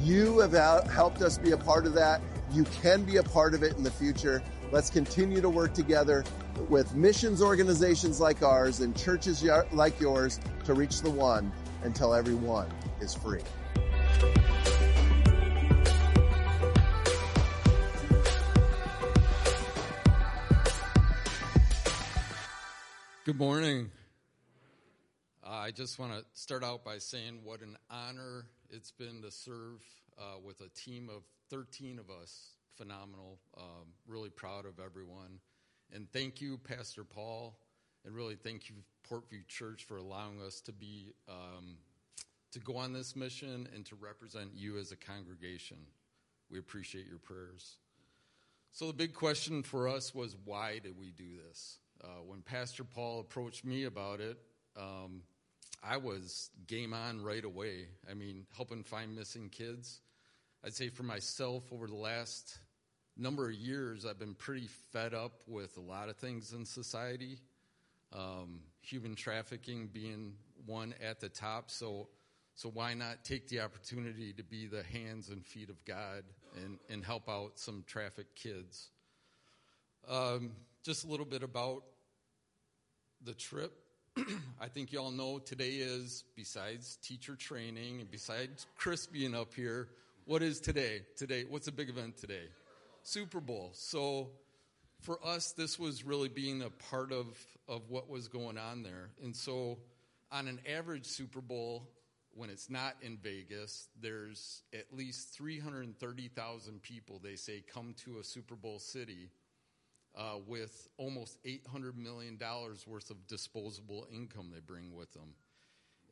You 0.00 0.38
have 0.38 0.52
helped 0.88 1.22
us 1.22 1.36
be 1.36 1.50
a 1.50 1.56
part 1.56 1.86
of 1.86 1.94
that. 1.94 2.20
You 2.52 2.64
can 2.64 3.04
be 3.04 3.18
a 3.18 3.22
part 3.22 3.54
of 3.54 3.62
it 3.62 3.76
in 3.76 3.84
the 3.84 3.90
future. 3.92 4.42
Let's 4.72 4.90
continue 4.90 5.40
to 5.40 5.48
work 5.48 5.72
together 5.72 6.24
with 6.68 6.96
missions 6.96 7.40
organizations 7.40 8.20
like 8.20 8.42
ours 8.42 8.80
and 8.80 8.96
churches 8.96 9.44
like 9.70 10.00
yours 10.00 10.40
to 10.64 10.74
reach 10.74 11.00
the 11.00 11.10
one 11.10 11.52
until 11.84 12.12
everyone 12.12 12.68
is 13.00 13.14
free. 13.14 13.42
Good 23.24 23.38
morning. 23.38 23.90
I 25.44 25.70
just 25.70 26.00
want 26.00 26.12
to 26.14 26.24
start 26.32 26.64
out 26.64 26.84
by 26.84 26.98
saying 26.98 27.42
what 27.44 27.60
an 27.60 27.76
honor 27.88 28.46
it's 28.70 28.90
been 28.90 29.22
to 29.22 29.30
serve 29.30 29.80
uh, 30.18 30.38
with 30.44 30.60
a 30.62 30.68
team 30.70 31.08
of 31.08 31.22
13 31.50 31.98
of 31.98 32.10
us. 32.10 32.50
Phenomenal. 32.76 33.38
Um, 33.58 33.88
really 34.06 34.30
proud 34.30 34.64
of 34.64 34.78
everyone. 34.78 35.40
And 35.92 36.10
thank 36.12 36.40
you, 36.40 36.56
Pastor 36.56 37.02
Paul, 37.04 37.58
and 38.04 38.14
really 38.14 38.36
thank 38.36 38.68
you, 38.68 38.76
Portview 39.10 39.46
Church, 39.48 39.84
for 39.84 39.96
allowing 39.96 40.40
us 40.40 40.60
to 40.62 40.72
be 40.72 41.12
um, 41.28 41.76
to 42.52 42.60
go 42.60 42.76
on 42.76 42.92
this 42.92 43.16
mission 43.16 43.68
and 43.74 43.84
to 43.86 43.96
represent 43.96 44.50
you 44.54 44.78
as 44.78 44.92
a 44.92 44.96
congregation. 44.96 45.76
We 46.50 46.58
appreciate 46.58 47.06
your 47.06 47.18
prayers. 47.18 47.76
So 48.72 48.86
the 48.86 48.92
big 48.92 49.14
question 49.14 49.62
for 49.62 49.88
us 49.88 50.14
was, 50.14 50.36
why 50.44 50.78
did 50.78 50.98
we 50.98 51.10
do 51.10 51.24
this? 51.46 51.78
Uh, 52.02 52.22
when 52.26 52.40
Pastor 52.42 52.84
Paul 52.84 53.20
approached 53.20 53.64
me 53.64 53.84
about 53.84 54.20
it, 54.20 54.38
um, 54.76 55.22
I 55.82 55.96
was 55.96 56.50
game 56.66 56.94
on 56.94 57.20
right 57.22 57.44
away. 57.44 57.88
I 58.08 58.14
mean, 58.14 58.46
helping 58.56 58.84
find 58.84 59.14
missing 59.14 59.48
kids. 59.48 60.00
I'd 60.62 60.74
say 60.74 60.90
for 60.90 61.04
myself, 61.04 61.64
over 61.72 61.86
the 61.86 61.96
last 61.96 62.58
number 63.16 63.48
of 63.48 63.54
years, 63.54 64.04
I've 64.04 64.18
been 64.18 64.34
pretty 64.34 64.68
fed 64.92 65.14
up 65.14 65.32
with 65.46 65.78
a 65.78 65.80
lot 65.80 66.10
of 66.10 66.16
things 66.16 66.52
in 66.52 66.66
society, 66.66 67.38
um, 68.12 68.60
human 68.82 69.14
trafficking 69.14 69.88
being 69.90 70.34
one 70.66 70.94
at 71.02 71.18
the 71.20 71.30
top. 71.30 71.70
So, 71.70 72.08
so 72.54 72.68
why 72.68 72.92
not 72.92 73.24
take 73.24 73.48
the 73.48 73.60
opportunity 73.60 74.34
to 74.34 74.42
be 74.42 74.66
the 74.66 74.82
hands 74.82 75.30
and 75.30 75.44
feet 75.46 75.70
of 75.70 75.82
God 75.86 76.24
and, 76.62 76.78
and 76.90 77.02
help 77.02 77.26
out 77.26 77.58
some 77.58 77.82
trafficked 77.86 78.36
kids? 78.36 78.90
Um, 80.06 80.50
just 80.82 81.04
a 81.04 81.08
little 81.08 81.26
bit 81.26 81.42
about 81.42 81.84
the 83.24 83.32
trip. 83.32 83.72
I 84.60 84.68
think 84.68 84.92
y'all 84.92 85.10
know 85.10 85.38
today 85.38 85.76
is, 85.76 86.24
besides 86.36 86.98
teacher 87.02 87.34
training 87.34 88.00
and 88.00 88.10
besides 88.10 88.66
Chris 88.76 89.06
being 89.06 89.34
up 89.34 89.54
here, 89.54 89.88
what 90.24 90.42
is 90.42 90.60
today? 90.60 91.02
Today, 91.16 91.44
what's 91.48 91.68
a 91.68 91.72
big 91.72 91.88
event 91.88 92.16
today? 92.16 92.48
Super 93.02 93.40
Bowl. 93.40 93.70
So 93.74 94.30
for 95.00 95.18
us, 95.24 95.52
this 95.52 95.78
was 95.78 96.04
really 96.04 96.28
being 96.28 96.62
a 96.62 96.70
part 96.70 97.12
of, 97.12 97.26
of 97.68 97.88
what 97.88 98.08
was 98.08 98.28
going 98.28 98.58
on 98.58 98.82
there. 98.82 99.10
And 99.22 99.34
so 99.34 99.78
on 100.30 100.48
an 100.48 100.60
average 100.70 101.06
Super 101.06 101.40
Bowl, 101.40 101.88
when 102.32 102.50
it's 102.50 102.70
not 102.70 102.96
in 103.02 103.16
Vegas, 103.16 103.88
there's 104.00 104.62
at 104.72 104.86
least 104.92 105.34
330,000 105.34 106.82
people, 106.82 107.20
they 107.22 107.36
say, 107.36 107.62
come 107.72 107.94
to 108.04 108.18
a 108.18 108.24
Super 108.24 108.54
Bowl 108.54 108.78
city 108.78 109.30
uh, 110.16 110.36
with 110.46 110.88
almost 110.96 111.42
$800 111.44 111.96
million 111.96 112.38
worth 112.86 113.10
of 113.10 113.26
disposable 113.26 114.06
income 114.12 114.50
they 114.52 114.60
bring 114.60 114.94
with 114.94 115.12
them. 115.12 115.34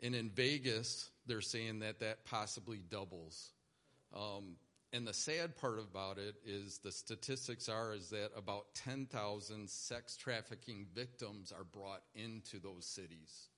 And 0.02 0.14
in 0.14 0.30
Vegas, 0.30 1.10
they're 1.26 1.40
saying 1.40 1.80
that 1.80 2.00
that 2.00 2.24
possibly 2.24 2.80
doubles. 2.88 3.52
Um, 4.14 4.56
and 4.92 5.06
the 5.06 5.12
sad 5.12 5.56
part 5.56 5.78
about 5.78 6.18
it 6.18 6.36
is 6.46 6.78
the 6.78 6.92
statistics 6.92 7.68
are 7.68 7.92
is 7.92 8.08
that 8.10 8.30
about 8.34 8.74
10,000 8.74 9.68
sex 9.68 10.16
trafficking 10.16 10.86
victims 10.94 11.52
are 11.52 11.64
brought 11.64 12.02
into 12.14 12.58
those 12.58 12.86
cities. 12.86 13.48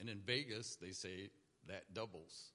And 0.00 0.08
in 0.08 0.20
Vegas, 0.20 0.76
they 0.76 0.92
say 0.92 1.30
that 1.68 1.92
doubles. 1.92 2.52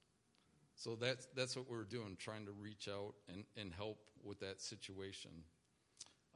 So 0.75 0.95
that's, 0.95 1.27
that's 1.35 1.55
what 1.55 1.69
we're 1.69 1.83
doing, 1.83 2.17
trying 2.17 2.45
to 2.45 2.51
reach 2.51 2.87
out 2.87 3.13
and, 3.27 3.43
and 3.55 3.71
help 3.71 3.99
with 4.23 4.39
that 4.39 4.61
situation. 4.61 5.31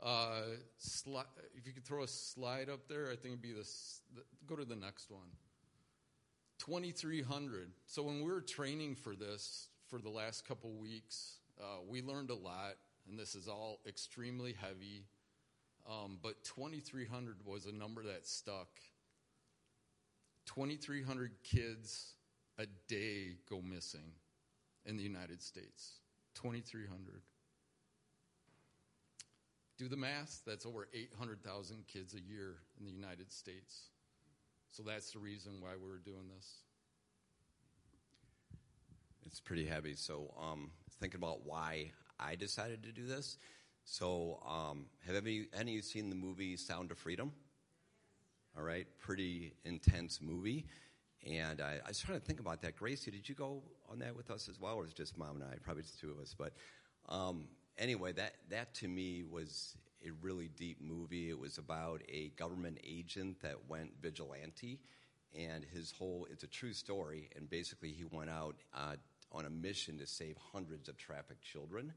Uh, 0.01 0.41
sli- 0.79 1.25
if 1.55 1.65
you 1.65 1.73
could 1.73 1.85
throw 1.85 2.03
a 2.03 2.07
slide 2.07 2.69
up 2.69 2.87
there, 2.87 3.05
I 3.05 3.15
think 3.15 3.25
it'd 3.25 3.41
be 3.41 3.53
this. 3.53 4.01
The, 4.13 4.21
go 4.45 4.55
to 4.55 4.65
the 4.65 4.75
next 4.75 5.09
one. 5.09 5.27
2,300. 6.65 7.71
So 7.87 8.03
when 8.03 8.23
we 8.23 8.31
were 8.31 8.41
training 8.41 8.95
for 8.95 9.15
this 9.15 9.67
for 9.89 9.99
the 9.99 10.09
last 10.09 10.47
couple 10.47 10.71
weeks, 10.71 11.39
uh, 11.59 11.81
we 11.87 12.01
learned 12.01 12.29
a 12.29 12.35
lot, 12.35 12.75
and 13.07 13.19
this 13.19 13.35
is 13.35 13.49
all 13.49 13.81
extremely 13.85 14.53
heavy. 14.53 15.05
Um, 15.89 16.19
but 16.21 16.41
2,300 16.45 17.45
was 17.45 17.65
a 17.65 17.73
number 17.73 18.03
that 18.03 18.25
stuck. 18.25 18.69
2,300 20.45 21.31
kids 21.43 22.13
a 22.57 22.65
day 22.87 23.35
go 23.49 23.61
missing 23.61 24.13
in 24.85 24.95
the 24.95 25.03
United 25.03 25.41
States. 25.41 25.99
2,300. 26.35 27.21
Do 29.77 29.89
the 29.89 29.97
math, 29.97 30.41
that's 30.45 30.65
over 30.65 30.87
800,000 30.93 31.85
kids 31.87 32.13
a 32.13 32.21
year 32.21 32.55
in 32.79 32.85
the 32.85 32.91
United 32.91 33.33
States. 33.33 33.89
So 34.73 34.81
that's 34.81 35.11
the 35.11 35.19
reason 35.19 35.51
why 35.59 35.69
we 35.79 35.87
are 35.93 35.99
doing 35.99 36.27
this. 36.35 36.47
It's 39.23 39.39
pretty 39.39 39.67
heavy. 39.67 39.93
So, 39.93 40.33
um, 40.41 40.71
thinking 40.99 41.19
about 41.19 41.45
why 41.45 41.91
I 42.19 42.33
decided 42.33 42.81
to 42.81 42.91
do 42.91 43.05
this. 43.05 43.37
So, 43.85 44.39
um, 44.43 44.87
have 45.05 45.15
any, 45.15 45.45
any 45.55 45.73
of 45.73 45.75
you 45.75 45.81
seen 45.83 46.09
the 46.09 46.15
movie 46.15 46.57
Sound 46.57 46.89
of 46.89 46.97
Freedom? 46.97 47.31
All 48.57 48.63
right, 48.63 48.87
pretty 48.97 49.53
intense 49.63 50.19
movie. 50.19 50.65
And 51.23 51.61
I, 51.61 51.79
I 51.85 51.89
was 51.89 51.99
trying 51.99 52.19
to 52.19 52.25
think 52.25 52.39
about 52.39 52.63
that. 52.63 52.75
Gracie, 52.75 53.11
did 53.11 53.29
you 53.29 53.35
go 53.35 53.61
on 53.91 53.99
that 53.99 54.15
with 54.15 54.31
us 54.31 54.49
as 54.49 54.59
well, 54.59 54.77
or 54.77 54.85
it 54.85 54.95
just 54.95 55.19
mom 55.19 55.35
and 55.35 55.43
I? 55.43 55.55
Probably 55.61 55.83
just 55.83 55.99
two 55.99 56.09
of 56.09 56.17
us. 56.17 56.33
But 56.35 56.53
um, 57.09 57.45
anyway, 57.77 58.11
that, 58.13 58.37
that 58.49 58.73
to 58.75 58.87
me 58.87 59.21
was 59.21 59.77
a 60.05 60.11
really 60.21 60.49
deep 60.49 60.77
movie. 60.81 61.29
It 61.29 61.39
was 61.39 61.57
about 61.57 62.01
a 62.09 62.29
government 62.35 62.79
agent 62.83 63.41
that 63.41 63.55
went 63.69 63.91
vigilante, 64.01 64.79
and 65.37 65.65
his 65.65 65.91
whole, 65.91 66.27
it's 66.31 66.43
a 66.43 66.47
true 66.47 66.73
story, 66.73 67.29
and 67.35 67.49
basically 67.49 67.91
he 67.91 68.05
went 68.11 68.29
out 68.29 68.55
uh, 68.73 68.95
on 69.31 69.45
a 69.45 69.49
mission 69.49 69.97
to 69.97 70.05
save 70.05 70.37
hundreds 70.51 70.89
of 70.89 70.97
trafficked 70.97 71.43
children. 71.43 71.93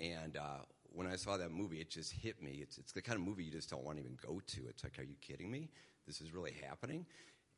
And 0.00 0.36
uh, 0.36 0.64
when 0.92 1.06
I 1.06 1.16
saw 1.16 1.36
that 1.36 1.50
movie, 1.50 1.80
it 1.80 1.90
just 1.90 2.12
hit 2.12 2.42
me. 2.42 2.58
It's, 2.60 2.78
it's 2.78 2.92
the 2.92 3.02
kind 3.02 3.18
of 3.18 3.26
movie 3.26 3.44
you 3.44 3.52
just 3.52 3.70
don't 3.70 3.84
want 3.84 3.98
to 3.98 4.04
even 4.04 4.18
go 4.20 4.40
to. 4.46 4.60
It's 4.68 4.82
like, 4.84 4.98
are 4.98 5.04
you 5.04 5.16
kidding 5.20 5.50
me? 5.50 5.68
This 6.06 6.20
is 6.20 6.32
really 6.32 6.54
happening? 6.66 7.06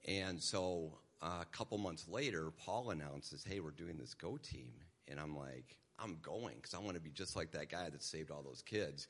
And 0.06 0.40
so 0.40 0.98
uh, 1.22 1.38
a 1.42 1.46
couple 1.46 1.78
months 1.78 2.06
later, 2.08 2.50
Paul 2.64 2.90
announces, 2.90 3.44
hey, 3.44 3.60
we're 3.60 3.70
doing 3.70 3.96
this 3.96 4.14
Go 4.14 4.36
team. 4.36 4.72
And 5.08 5.18
I'm 5.18 5.36
like, 5.36 5.76
I'm 5.98 6.18
going 6.22 6.56
because 6.56 6.74
I 6.74 6.78
want 6.78 6.94
to 6.94 7.00
be 7.00 7.10
just 7.10 7.34
like 7.34 7.50
that 7.52 7.70
guy 7.70 7.88
that 7.88 8.02
saved 8.02 8.30
all 8.30 8.42
those 8.42 8.62
kids. 8.62 9.08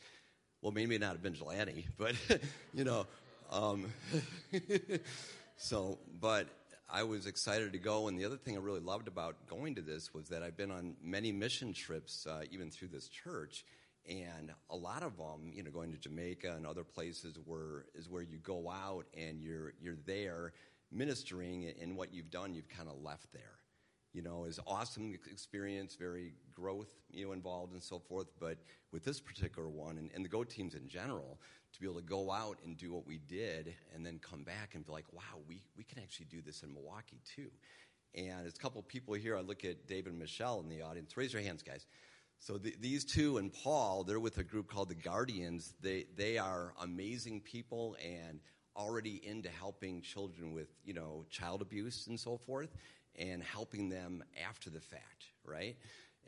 Well, 0.63 0.73
maybe 0.73 0.99
not 0.99 1.15
a 1.15 1.19
vigilante, 1.19 1.87
but, 1.97 2.15
you 2.75 2.85
know. 2.85 3.07
Um, 3.51 3.87
so, 5.57 5.99
but 6.21 6.47
I 6.91 7.05
was 7.05 7.27
excited 7.27 7.73
to 7.73 7.79
go. 7.79 8.09
And 8.09 8.19
the 8.19 8.25
other 8.25 8.37
thing 8.37 8.57
I 8.57 8.61
really 8.61 8.81
loved 8.81 9.09
about 9.09 9.37
going 9.49 9.75
to 9.77 9.83
this 9.83 10.13
was 10.13 10.29
that 10.29 10.43
I've 10.43 10.57
been 10.57 10.71
on 10.71 10.95
many 11.03 11.33
mission 11.33 11.73
trips, 11.73 12.27
uh, 12.27 12.43
even 12.51 12.71
through 12.71 12.89
this 12.89 13.09
church. 13.09 13.65
And 14.09 14.53
a 14.71 14.77
lot 14.77 15.03
of 15.03 15.17
them, 15.17 15.53
you 15.53 15.63
know, 15.63 15.71
going 15.71 15.93
to 15.93 15.99
Jamaica 15.99 16.55
and 16.57 16.67
other 16.67 16.85
places 16.85 17.39
where 17.45 17.85
is 17.95 18.09
where 18.09 18.23
you 18.23 18.39
go 18.39 18.71
out 18.71 19.05
and 19.15 19.43
you're 19.43 19.75
you're 19.83 19.99
there 20.07 20.55
ministering, 20.91 21.71
and 21.83 21.95
what 21.95 22.15
you've 22.15 22.31
done, 22.31 22.55
you've 22.55 22.71
kind 22.71 22.89
of 22.89 23.03
left 23.03 23.31
there 23.35 23.58
you 24.13 24.23
know, 24.23 24.45
is 24.45 24.59
awesome 24.67 25.15
experience, 25.31 25.95
very 25.95 26.33
growth, 26.55 26.89
you 27.11 27.27
know, 27.27 27.33
involved 27.33 27.73
and 27.73 27.83
so 27.83 27.99
forth. 27.99 28.27
But 28.41 28.59
with 28.93 29.05
this 29.05 29.21
particular 29.21 29.69
one, 29.69 29.99
and, 29.99 30.11
and, 30.15 30.25
the 30.25 30.29
Go 30.29 30.45
teams 30.45 30.75
in 30.75 30.89
general, 30.89 31.39
to 31.73 31.81
be 31.81 31.87
able 31.87 32.01
to 32.01 32.07
go 32.07 32.31
out 32.31 32.59
and 32.65 32.77
do 32.77 32.93
what 32.93 33.07
we 33.07 33.19
did 33.19 33.75
and 33.95 34.05
then 34.05 34.19
come 34.19 34.43
back 34.43 34.75
and 34.75 34.85
be 34.85 34.93
like, 34.93 35.05
wow, 35.13 35.41
we, 35.47 35.63
we 35.77 35.85
can 35.85 35.99
actually 35.99 36.27
do 36.31 36.41
this 36.41 36.63
in 36.63 36.73
Milwaukee 36.73 37.21
too. 37.37 37.51
And 38.15 38.41
there's 38.41 38.57
a 38.57 38.59
couple 38.59 38.83
people 38.83 39.15
here. 39.15 39.37
I 39.37 39.43
look 39.43 39.65
at 39.65 39.87
David 39.87 40.11
and 40.11 40.19
Michelle 40.19 40.61
in 40.61 40.69
the 40.69 40.83
audience. 40.83 41.17
Raise 41.17 41.33
your 41.33 41.43
hands, 41.43 41.63
guys. 41.63 41.87
So 42.41 42.57
the, 42.57 42.75
these 42.81 43.05
two 43.05 43.37
and 43.39 43.53
Paul, 43.53 44.05
they're 44.05 44.21
with 44.21 44.39
a 44.39 44.45
group 44.45 44.71
called 44.71 44.89
the 44.89 44.95
Guardians. 44.95 45.75
They, 45.83 46.07
they 46.17 46.39
are 46.39 46.73
amazing 46.81 47.43
people 47.43 47.97
and 48.03 48.41
already 48.75 49.21
into 49.27 49.51
helping 49.51 50.01
children 50.01 50.53
with, 50.53 50.69
you 50.85 50.95
know, 50.95 51.27
child 51.29 51.61
abuse 51.61 52.07
and 52.07 52.19
so 52.19 52.39
forth 52.39 52.71
and 53.19 53.43
helping 53.43 53.89
them 53.89 54.23
after 54.49 54.71
the 54.71 54.81
fact, 54.81 55.27
right? 55.45 55.77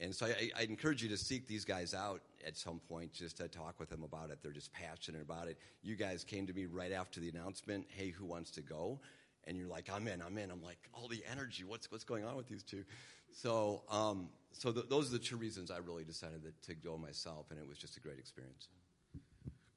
And 0.00 0.14
so 0.14 0.26
I, 0.26 0.50
I, 0.58 0.62
encourage 0.62 1.02
you 1.02 1.10
to 1.10 1.16
seek 1.16 1.46
these 1.46 1.64
guys 1.64 1.92
out 1.92 2.22
at 2.46 2.56
some 2.56 2.80
point 2.88 3.12
just 3.12 3.36
to 3.36 3.48
talk 3.48 3.78
with 3.78 3.90
them 3.90 4.02
about 4.02 4.30
it. 4.30 4.38
They're 4.42 4.50
just 4.50 4.72
passionate 4.72 5.20
about 5.20 5.46
it. 5.46 5.58
You 5.82 5.94
guys 5.94 6.24
came 6.24 6.46
to 6.46 6.54
me 6.54 6.64
right 6.64 6.90
after 6.90 7.20
the 7.20 7.28
announcement, 7.28 7.86
hey, 7.90 8.08
who 8.08 8.24
wants 8.24 8.50
to 8.52 8.62
go? 8.62 8.98
And 9.46 9.58
you're 9.58 9.68
like, 9.68 9.90
I'm 9.92 10.08
in, 10.08 10.22
I'm 10.22 10.38
in. 10.38 10.50
I'm 10.50 10.62
like, 10.62 10.78
all 10.94 11.06
the 11.06 11.22
energy, 11.30 11.64
what's, 11.64 11.90
what's 11.92 12.04
going 12.04 12.24
on 12.24 12.36
with 12.36 12.48
these 12.48 12.62
two? 12.62 12.84
So, 13.32 13.82
um, 13.90 14.28
so 14.52 14.72
those 14.72 15.08
are 15.08 15.12
the 15.12 15.18
two 15.18 15.36
reasons 15.36 15.70
I 15.70 15.78
really 15.78 16.04
decided 16.04 16.42
that, 16.44 16.60
to 16.64 16.74
go 16.74 16.96
myself, 16.96 17.46
and 17.50 17.58
it 17.58 17.68
was 17.68 17.78
just 17.78 17.96
a 17.96 18.00
great 18.00 18.18
experience. 18.18 18.68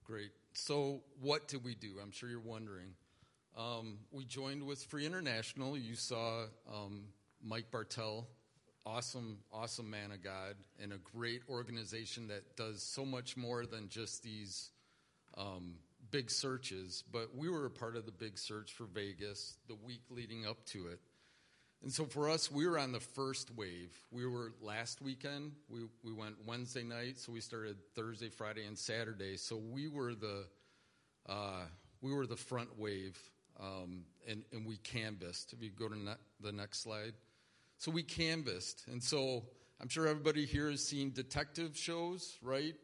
Great. 0.03 0.31
So, 0.53 1.01
what 1.21 1.47
did 1.47 1.63
we 1.63 1.75
do? 1.75 1.95
I'm 2.01 2.11
sure 2.11 2.29
you're 2.29 2.39
wondering. 2.39 2.89
Um, 3.55 3.99
we 4.11 4.25
joined 4.25 4.63
with 4.63 4.83
Free 4.85 5.05
International. 5.05 5.77
You 5.77 5.95
saw 5.95 6.45
um, 6.71 7.03
Mike 7.43 7.69
Bartell, 7.69 8.27
awesome, 8.83 9.37
awesome 9.51 9.89
man 9.91 10.11
of 10.11 10.23
God, 10.23 10.55
and 10.81 10.91
a 10.91 10.97
great 10.97 11.41
organization 11.47 12.27
that 12.29 12.55
does 12.55 12.81
so 12.81 13.05
much 13.05 13.37
more 13.37 13.67
than 13.67 13.89
just 13.89 14.23
these 14.23 14.71
um, 15.37 15.75
big 16.09 16.31
searches. 16.31 17.03
But 17.11 17.35
we 17.35 17.47
were 17.47 17.67
a 17.67 17.69
part 17.69 17.95
of 17.95 18.07
the 18.07 18.11
big 18.11 18.39
search 18.39 18.73
for 18.73 18.85
Vegas 18.85 19.55
the 19.67 19.75
week 19.75 20.01
leading 20.09 20.47
up 20.47 20.65
to 20.67 20.87
it. 20.87 20.99
And 21.83 21.91
so 21.91 22.05
for 22.05 22.29
us, 22.29 22.49
we 22.49 22.65
were 22.65 22.79
on 22.79 22.91
the 22.91 23.01
first 23.01 23.51
wave. 23.55 23.95
We 24.09 24.25
were 24.25 24.53
last 24.61 24.99
weekend. 24.99 25.51
We, 25.69 25.81
we 26.03 26.11
went 26.11 26.37
Wednesday 26.47 26.83
night, 26.83 27.19
so 27.19 27.31
we 27.33 27.41
started 27.41 27.75
Thursday, 27.93 28.29
Friday, 28.29 28.65
and 28.65 28.79
Saturday. 28.79 29.37
So 29.37 29.57
we 29.57 29.87
were 29.89 30.15
the 30.15 30.45
uh, 31.29 31.65
we 32.01 32.13
were 32.13 32.25
the 32.25 32.35
front 32.35 32.79
wave 32.79 33.17
and, 34.27 34.43
and 34.51 34.65
we 34.65 34.77
canvassed. 34.77 35.53
If 35.53 35.61
you 35.61 35.69
go 35.69 35.87
to 35.87 35.95
the 36.41 36.51
next 36.51 36.81
slide. 36.83 37.13
So 37.77 37.91
we 37.91 38.03
canvassed. 38.03 38.85
And 38.91 39.03
so 39.03 39.43
I'm 39.81 39.89
sure 39.89 40.07
everybody 40.07 40.45
here 40.45 40.69
has 40.71 40.85
seen 40.85 41.11
detective 41.11 41.75
shows, 41.77 42.37
right? 42.41 42.75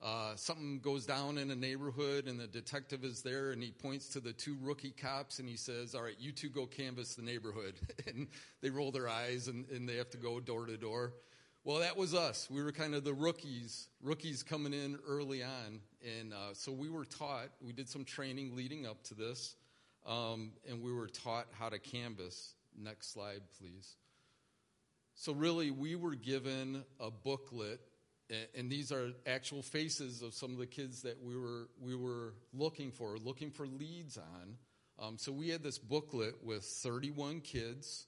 Uh, 0.00 0.34
something 0.36 0.78
goes 0.78 1.06
down 1.06 1.38
in 1.38 1.50
a 1.50 1.56
neighborhood 1.56 2.28
and 2.28 2.38
the 2.38 2.46
detective 2.46 3.04
is 3.04 3.22
there 3.22 3.50
and 3.50 3.62
he 3.62 3.72
points 3.72 4.08
to 4.08 4.20
the 4.20 4.32
two 4.32 4.56
rookie 4.60 4.92
cops 4.92 5.40
and 5.40 5.48
he 5.48 5.56
says, 5.56 5.94
All 5.94 6.02
right, 6.02 6.14
you 6.18 6.30
two 6.30 6.48
go 6.48 6.66
canvass 6.66 7.14
the 7.14 7.22
neighborhood. 7.22 7.74
and 8.06 8.28
they 8.60 8.70
roll 8.70 8.92
their 8.92 9.08
eyes 9.08 9.48
and, 9.48 9.68
and 9.70 9.88
they 9.88 9.96
have 9.96 10.10
to 10.10 10.18
go 10.18 10.38
door 10.40 10.66
to 10.66 10.76
door. 10.76 11.14
Well, 11.64 11.80
that 11.80 11.96
was 11.96 12.14
us. 12.14 12.48
We 12.48 12.62
were 12.62 12.72
kind 12.72 12.94
of 12.94 13.04
the 13.04 13.12
rookies, 13.12 13.88
rookies 14.00 14.42
coming 14.42 14.72
in 14.72 14.98
early 15.06 15.42
on. 15.42 15.80
And 16.18 16.32
uh, 16.32 16.54
so 16.54 16.72
we 16.72 16.88
were 16.88 17.04
taught, 17.04 17.48
we 17.60 17.72
did 17.72 17.88
some 17.88 18.04
training 18.04 18.56
leading 18.56 18.86
up 18.86 19.02
to 19.04 19.14
this 19.14 19.56
um, 20.08 20.52
and 20.68 20.82
we 20.82 20.92
were 20.92 21.06
taught 21.06 21.46
how 21.52 21.68
to 21.68 21.78
canvas. 21.78 22.54
Next 22.76 23.12
slide, 23.12 23.42
please. 23.60 23.96
So, 25.14 25.32
really, 25.32 25.70
we 25.70 25.96
were 25.96 26.14
given 26.14 26.84
a 26.98 27.10
booklet, 27.10 27.80
and 28.56 28.70
these 28.70 28.90
are 28.90 29.10
actual 29.26 29.62
faces 29.62 30.22
of 30.22 30.32
some 30.32 30.52
of 30.52 30.58
the 30.58 30.66
kids 30.66 31.02
that 31.02 31.22
we 31.22 31.36
were, 31.36 31.68
we 31.80 31.94
were 31.94 32.34
looking 32.54 32.90
for, 32.90 33.18
looking 33.18 33.50
for 33.50 33.66
leads 33.66 34.16
on. 34.16 34.56
Um, 34.98 35.18
so, 35.18 35.30
we 35.30 35.50
had 35.50 35.62
this 35.62 35.78
booklet 35.78 36.42
with 36.42 36.64
31 36.64 37.40
kids, 37.40 38.06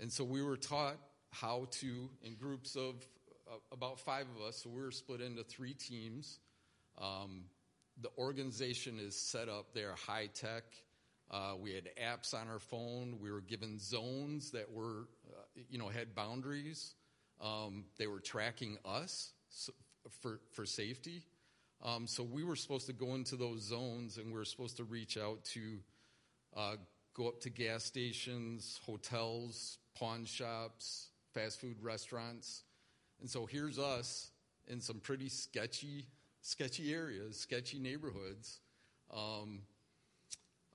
and 0.00 0.10
so 0.10 0.24
we 0.24 0.42
were 0.42 0.56
taught 0.56 0.96
how 1.30 1.66
to, 1.72 2.08
in 2.22 2.36
groups 2.36 2.74
of 2.76 2.94
uh, 3.50 3.56
about 3.72 4.00
five 4.00 4.26
of 4.36 4.42
us, 4.46 4.62
so 4.62 4.70
we 4.70 4.80
were 4.80 4.92
split 4.92 5.20
into 5.20 5.42
three 5.42 5.74
teams. 5.74 6.38
Um, 6.96 7.44
the 8.00 8.10
organization 8.16 8.98
is 9.00 9.20
set 9.20 9.48
up, 9.48 9.74
they 9.74 9.82
are 9.82 9.96
high 10.06 10.28
tech 10.32 10.62
Uh, 11.30 11.52
we 11.60 11.74
had 11.74 11.90
apps 12.02 12.34
on 12.34 12.48
our 12.48 12.58
phone. 12.58 13.18
We 13.20 13.30
were 13.30 13.42
given 13.42 13.78
zones 13.78 14.50
that 14.52 14.70
were, 14.70 15.08
uh, 15.30 15.60
you 15.68 15.78
know, 15.78 15.88
had 15.88 16.14
boundaries. 16.14 16.94
Um, 17.40 17.84
they 17.98 18.06
were 18.06 18.20
tracking 18.20 18.78
us 18.84 19.32
for 20.20 20.40
for 20.52 20.64
safety. 20.64 21.24
Um, 21.82 22.06
so 22.06 22.22
we 22.22 22.42
were 22.42 22.56
supposed 22.56 22.86
to 22.86 22.92
go 22.92 23.14
into 23.14 23.36
those 23.36 23.62
zones, 23.62 24.16
and 24.16 24.26
we 24.26 24.32
were 24.32 24.44
supposed 24.44 24.76
to 24.78 24.84
reach 24.84 25.16
out 25.16 25.44
to, 25.44 25.78
uh, 26.56 26.76
go 27.14 27.28
up 27.28 27.40
to 27.42 27.50
gas 27.50 27.84
stations, 27.84 28.80
hotels, 28.84 29.78
pawn 29.94 30.24
shops, 30.24 31.10
fast 31.34 31.60
food 31.60 31.76
restaurants, 31.80 32.64
and 33.20 33.28
so 33.28 33.46
here's 33.46 33.78
us 33.78 34.30
in 34.66 34.80
some 34.80 35.00
pretty 35.00 35.28
sketchy, 35.28 36.06
sketchy 36.40 36.92
areas, 36.92 37.38
sketchy 37.38 37.78
neighborhoods. 37.78 38.60
Um, 39.12 39.62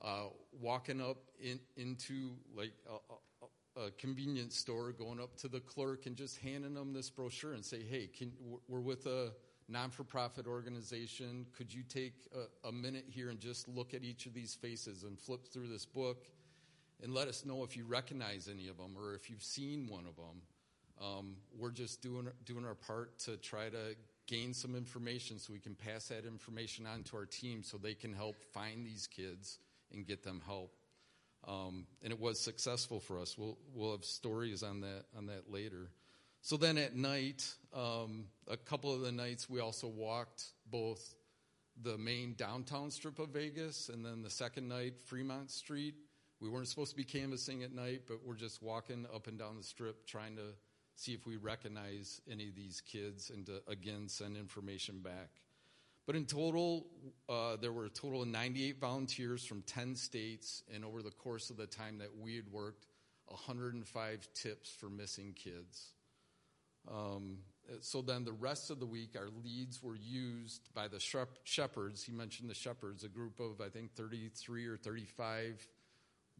uh, 0.03 0.25
walking 0.59 1.01
up 1.01 1.17
in, 1.39 1.59
into 1.77 2.31
like 2.55 2.73
a, 2.89 3.81
a, 3.81 3.85
a, 3.85 3.91
convenience 3.91 4.57
store, 4.57 4.91
going 4.91 5.19
up 5.19 5.35
to 5.37 5.47
the 5.47 5.61
clerk 5.61 6.05
and 6.05 6.15
just 6.15 6.37
handing 6.39 6.73
them 6.73 6.93
this 6.93 7.09
brochure 7.09 7.53
and 7.53 7.63
say, 7.63 7.81
"Hey, 7.83 8.07
can, 8.07 8.31
we're 8.67 8.81
with 8.81 9.05
a 9.05 9.31
non-for-profit 9.69 10.45
organization. 10.45 11.45
Could 11.55 11.73
you 11.73 11.83
take 11.87 12.13
a, 12.35 12.67
a 12.67 12.71
minute 12.71 13.05
here 13.07 13.29
and 13.29 13.39
just 13.39 13.69
look 13.69 13.93
at 13.93 14.03
each 14.03 14.25
of 14.25 14.33
these 14.33 14.53
faces 14.53 15.03
and 15.03 15.17
flip 15.17 15.47
through 15.47 15.67
this 15.67 15.85
book 15.85 16.25
and 17.01 17.13
let 17.13 17.29
us 17.29 17.45
know 17.45 17.63
if 17.63 17.77
you 17.77 17.85
recognize 17.85 18.49
any 18.51 18.67
of 18.67 18.77
them 18.77 18.97
or 18.97 19.15
if 19.15 19.29
you've 19.29 19.43
seen 19.43 19.87
one 19.87 20.05
of 20.05 20.15
them?" 20.15 20.41
Um, 21.01 21.35
we're 21.57 21.71
just 21.71 22.01
doing 22.01 22.27
doing 22.45 22.65
our 22.65 22.75
part 22.75 23.17
to 23.19 23.37
try 23.37 23.69
to 23.69 23.95
gain 24.27 24.53
some 24.53 24.75
information 24.75 25.39
so 25.39 25.51
we 25.53 25.59
can 25.59 25.75
pass 25.75 26.07
that 26.09 26.25
information 26.25 26.85
on 26.85 27.03
to 27.03 27.17
our 27.17 27.25
team 27.25 27.61
so 27.63 27.77
they 27.77 27.93
can 27.93 28.13
help 28.13 28.41
find 28.53 28.85
these 28.85 29.05
kids 29.05 29.59
and 29.93 30.05
get 30.05 30.23
them 30.23 30.41
help. 30.45 30.73
Um, 31.47 31.87
and 32.01 32.11
it 32.13 32.19
was 32.19 32.39
successful 32.39 32.99
for 32.99 33.19
us. 33.19 33.37
We'll 33.37 33.57
we'll 33.73 33.91
have 33.91 34.05
stories 34.05 34.63
on 34.63 34.81
that 34.81 35.05
on 35.17 35.25
that 35.27 35.51
later. 35.51 35.89
So 36.41 36.57
then 36.57 36.77
at 36.77 36.95
night, 36.95 37.45
um, 37.73 38.25
a 38.49 38.57
couple 38.57 38.93
of 38.93 39.01
the 39.01 39.11
nights 39.11 39.49
we 39.49 39.61
also 39.61 39.87
walked 39.87 40.43
both 40.69 41.15
the 41.81 41.97
main 41.97 42.35
downtown 42.35 42.91
strip 42.91 43.19
of 43.19 43.29
Vegas 43.29 43.89
and 43.89 44.05
then 44.05 44.21
the 44.21 44.29
second 44.29 44.67
night 44.67 44.93
Fremont 45.05 45.49
Street. 45.51 45.95
We 46.39 46.49
weren't 46.49 46.67
supposed 46.67 46.91
to 46.91 46.97
be 46.97 47.05
canvassing 47.05 47.63
at 47.63 47.71
night, 47.71 48.01
but 48.07 48.17
we're 48.25 48.35
just 48.35 48.61
walking 48.61 49.05
up 49.13 49.27
and 49.27 49.39
down 49.39 49.55
the 49.55 49.63
strip 49.63 50.05
trying 50.05 50.35
to 50.35 50.53
see 50.95 51.13
if 51.13 51.25
we 51.25 51.37
recognize 51.37 52.21
any 52.29 52.49
of 52.49 52.55
these 52.55 52.81
kids 52.81 53.29
and 53.29 53.45
to 53.45 53.61
again 53.67 54.07
send 54.07 54.37
information 54.37 54.99
back. 54.99 55.29
But 56.05 56.15
in 56.15 56.25
total, 56.25 56.87
uh, 57.29 57.55
there 57.55 57.71
were 57.71 57.85
a 57.85 57.89
total 57.89 58.23
of 58.23 58.27
98 58.27 58.79
volunteers 58.79 59.45
from 59.45 59.61
10 59.61 59.95
states, 59.95 60.63
and 60.73 60.83
over 60.83 61.01
the 61.01 61.11
course 61.11 61.49
of 61.49 61.57
the 61.57 61.67
time 61.67 61.97
that 61.99 62.09
we 62.17 62.35
had 62.35 62.51
worked, 62.51 62.87
105 63.27 64.27
tips 64.33 64.69
for 64.69 64.89
missing 64.89 65.33
kids. 65.33 65.93
Um, 66.91 67.37
so 67.79 68.01
then 68.01 68.25
the 68.25 68.33
rest 68.33 68.69
of 68.69 68.79
the 68.79 68.85
week, 68.85 69.15
our 69.17 69.29
leads 69.43 69.81
were 69.81 69.95
used 69.95 70.67
by 70.73 70.89
the 70.89 70.99
shepherds. 70.99 72.03
He 72.03 72.11
mentioned 72.11 72.49
the 72.49 72.55
shepherds, 72.55 73.05
a 73.05 73.07
group 73.07 73.39
of, 73.39 73.61
I 73.61 73.69
think, 73.69 73.95
33 73.95 74.65
or 74.65 74.77
35 74.77 75.65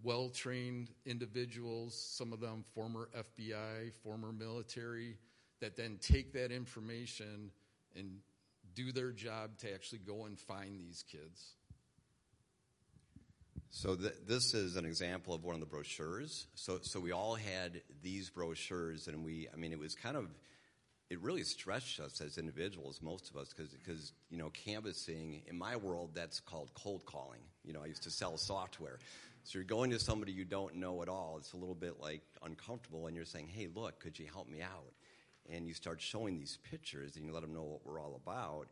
well 0.02 0.30
trained 0.30 0.90
individuals, 1.06 1.96
some 1.96 2.34
of 2.34 2.40
them 2.40 2.64
former 2.74 3.10
FBI, 3.16 3.94
former 4.04 4.34
military, 4.34 5.18
that 5.62 5.78
then 5.78 5.98
take 6.02 6.34
that 6.34 6.52
information 6.52 7.52
and 7.96 8.18
do 8.76 8.92
their 8.92 9.12
job 9.12 9.58
to 9.60 9.74
actually 9.74 10.00
go 10.00 10.26
and 10.26 10.40
find 10.40 10.80
these 10.80 11.04
kids. 11.10 11.54
So 13.76 13.96
th- 13.96 14.14
this 14.28 14.54
is 14.54 14.76
an 14.76 14.86
example 14.86 15.34
of 15.34 15.44
one 15.44 15.56
of 15.56 15.60
the 15.60 15.66
brochures. 15.66 16.46
So 16.54 16.80
so 16.84 17.00
we 17.00 17.12
all 17.12 17.34
had 17.34 17.82
these 18.04 18.30
brochures, 18.30 19.08
and 19.08 19.26
we 19.26 19.48
I 19.52 19.58
mean 19.58 19.72
it 19.72 19.80
was 19.80 19.96
kind 19.96 20.16
of 20.16 20.28
it 21.10 21.20
really 21.22 21.44
stretched 21.44 22.00
us 22.00 22.22
as 22.22 22.38
individuals, 22.38 23.02
most 23.02 23.30
of 23.30 23.36
us, 23.36 23.50
because 23.50 23.74
because 23.74 24.14
you 24.30 24.38
know 24.38 24.52
canvassing 24.52 25.42
in 25.48 25.58
my 25.58 25.76
world 25.76 26.12
that's 26.14 26.40
called 26.40 26.70
cold 26.76 27.06
calling. 27.06 27.42
You 27.64 27.74
know 27.74 27.82
I 27.82 27.88
used 27.88 28.04
to 28.04 28.12
sell 28.12 28.38
software, 28.38 29.00
so 29.44 29.58
you're 29.58 29.66
going 29.66 29.90
to 29.90 30.00
somebody 30.00 30.32
you 30.32 30.46
don't 30.46 30.76
know 30.76 31.02
at 31.02 31.10
all. 31.10 31.38
It's 31.40 31.54
a 31.54 31.58
little 31.58 31.76
bit 31.76 32.00
like 32.00 32.22
uncomfortable, 32.44 33.08
and 33.08 33.16
you're 33.16 33.26
saying, 33.26 33.48
"Hey, 33.48 33.70
look, 33.74 34.00
could 34.00 34.20
you 34.20 34.28
help 34.32 34.48
me 34.48 34.62
out?" 34.62 34.94
And 35.52 35.68
you 35.68 35.74
start 35.74 36.02
showing 36.02 36.38
these 36.38 36.58
pictures, 36.72 37.16
and 37.16 37.26
you 37.26 37.34
let 37.34 37.42
them 37.42 37.54
know 37.54 37.64
what 37.64 37.86
we're 37.86 38.00
all 38.02 38.20
about. 38.26 38.68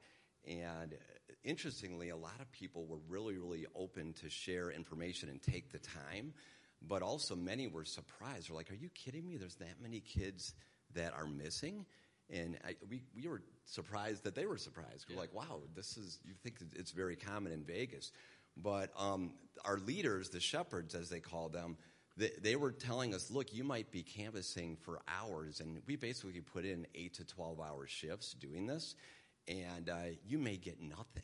And 0.47 0.95
interestingly, 1.43 2.10
a 2.10 2.15
lot 2.15 2.39
of 2.39 2.51
people 2.51 2.86
were 2.86 2.99
really, 3.10 3.38
really 3.38 3.65
open 3.75 4.13
to 4.21 4.29
share 4.29 4.71
information 4.71 5.29
and 5.29 5.41
take 5.41 5.71
the 5.71 5.79
time. 5.79 6.34
But 6.81 7.01
also, 7.03 7.36
many 7.36 7.67
were 7.67 7.86
surprised. 7.86 8.49
They're 8.49 8.55
like, 8.55 8.71
"Are 8.71 8.75
you 8.75 8.89
kidding 8.89 9.27
me? 9.27 9.38
There's 9.38 9.55
that 9.55 9.81
many 9.81 9.99
kids 9.99 10.53
that 10.93 11.13
are 11.13 11.27
missing." 11.27 11.86
And 12.31 12.57
I, 12.65 12.75
we, 12.89 13.03
we 13.13 13.27
were 13.27 13.41
surprised 13.65 14.23
that 14.23 14.36
they 14.36 14.45
were 14.45 14.57
surprised. 14.57 15.05
We're 15.10 15.19
like, 15.19 15.34
wow, 15.34 15.62
this 15.75 15.97
is, 15.97 16.19
you 16.23 16.34
think 16.41 16.55
it's 16.75 16.91
very 16.91 17.15
common 17.15 17.51
in 17.51 17.63
Vegas. 17.63 18.12
But 18.55 18.91
um, 18.97 19.31
our 19.65 19.77
leaders, 19.77 20.29
the 20.29 20.39
shepherds 20.39 20.95
as 20.95 21.10
they 21.10 21.19
call 21.19 21.49
them, 21.49 21.77
they, 22.17 22.32
they, 22.41 22.56
were 22.56 22.71
telling 22.71 23.13
us, 23.13 23.32
look, 23.32 23.54
you 23.54 23.63
might 23.63 23.91
be 23.91 24.04
canvassing 24.04 24.78
for 24.82 25.00
hours, 25.08 25.60
and 25.60 25.82
we 25.88 25.95
basically 25.95 26.41
put 26.41 26.65
in 26.65 26.86
eight 26.93 27.15
to 27.15 27.26
12 27.26 27.60
hour 27.60 27.88
shifts 27.88 28.34
doing 28.34 28.67
this, 28.67 28.95
and 29.47 29.89
uh, 29.89 29.95
you 30.26 30.38
may 30.38 30.58
get 30.58 30.82
nothing. 30.82 31.24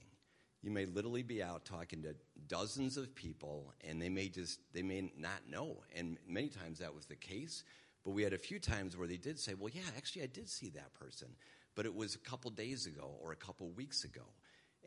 You 0.62 0.72
may 0.72 0.86
literally 0.86 1.24
be 1.24 1.44
out 1.44 1.66
talking 1.66 2.04
to 2.04 2.16
dozens 2.48 2.98
of 2.98 3.14
people, 3.16 3.74
and 3.88 4.02
they 4.02 4.10
may 4.10 4.28
just, 4.28 4.60
they 4.74 4.82
may 4.82 5.12
not 5.18 5.42
know. 5.50 5.84
And 5.96 6.18
many 6.28 6.50
times 6.50 6.80
that 6.80 6.96
was 6.96 7.06
the 7.06 7.16
case, 7.16 7.64
but 8.04 8.12
we 8.12 8.24
had 8.24 8.34
a 8.34 8.38
few 8.38 8.60
times 8.60 8.98
where 8.98 9.08
they 9.08 9.18
did 9.18 9.40
say, 9.40 9.54
well, 9.54 9.72
yeah, 9.74 9.82
actually, 9.96 10.24
I 10.24 10.28
did 10.28 10.50
see 10.50 10.70
that 10.70 10.94
person, 10.94 11.28
but 11.76 11.86
it 11.86 11.94
was 11.94 12.16
a 12.16 12.20
couple 12.20 12.50
days 12.52 12.86
ago 12.86 13.16
or 13.22 13.32
a 13.32 13.36
couple 13.36 13.70
weeks 13.70 14.04
ago. 14.04 14.24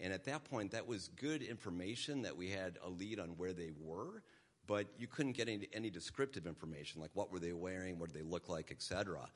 And 0.01 0.13
at 0.13 0.25
that 0.25 0.45
point, 0.45 0.73
that 0.73 0.87
was 0.87 1.09
good 1.09 1.43
information 1.43 2.23
that 2.23 2.37
we 2.37 2.49
had 2.49 2.79
a 2.83 2.89
lead 2.89 3.21
on 3.21 3.31
where 3.37 3.53
they 3.53 3.71
were, 3.79 4.23
but 4.71 4.87
you 5.01 5.09
couldn't 5.09 5.33
get 5.33 5.49
any, 5.49 5.67
any 5.73 5.91
descriptive 5.91 6.47
information, 6.47 7.01
like 7.01 7.11
what 7.15 7.33
were 7.33 7.41
they 7.41 7.53
wearing, 7.53 7.99
what 7.99 8.13
did 8.13 8.23
they 8.23 8.25
look 8.25 8.49
like, 8.49 8.71
etc. 8.71 9.29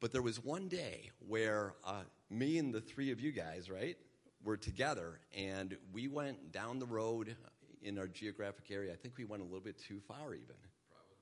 But 0.00 0.10
there 0.10 0.22
was 0.22 0.42
one 0.42 0.66
day 0.66 1.10
where 1.20 1.74
uh, 1.86 2.02
me 2.30 2.58
and 2.58 2.74
the 2.74 2.80
three 2.80 3.12
of 3.12 3.20
you 3.20 3.30
guys, 3.30 3.70
right, 3.70 3.96
were 4.42 4.56
together, 4.56 5.20
and 5.38 5.76
we 5.92 6.08
went 6.08 6.50
down 6.50 6.80
the 6.80 6.86
road 6.86 7.36
in 7.84 7.96
our 7.96 8.08
geographic 8.08 8.72
area. 8.72 8.92
I 8.92 8.96
think 8.96 9.14
we 9.16 9.24
went 9.24 9.42
a 9.42 9.44
little 9.44 9.60
bit 9.60 9.78
too 9.78 10.00
far, 10.08 10.34
even, 10.34 10.56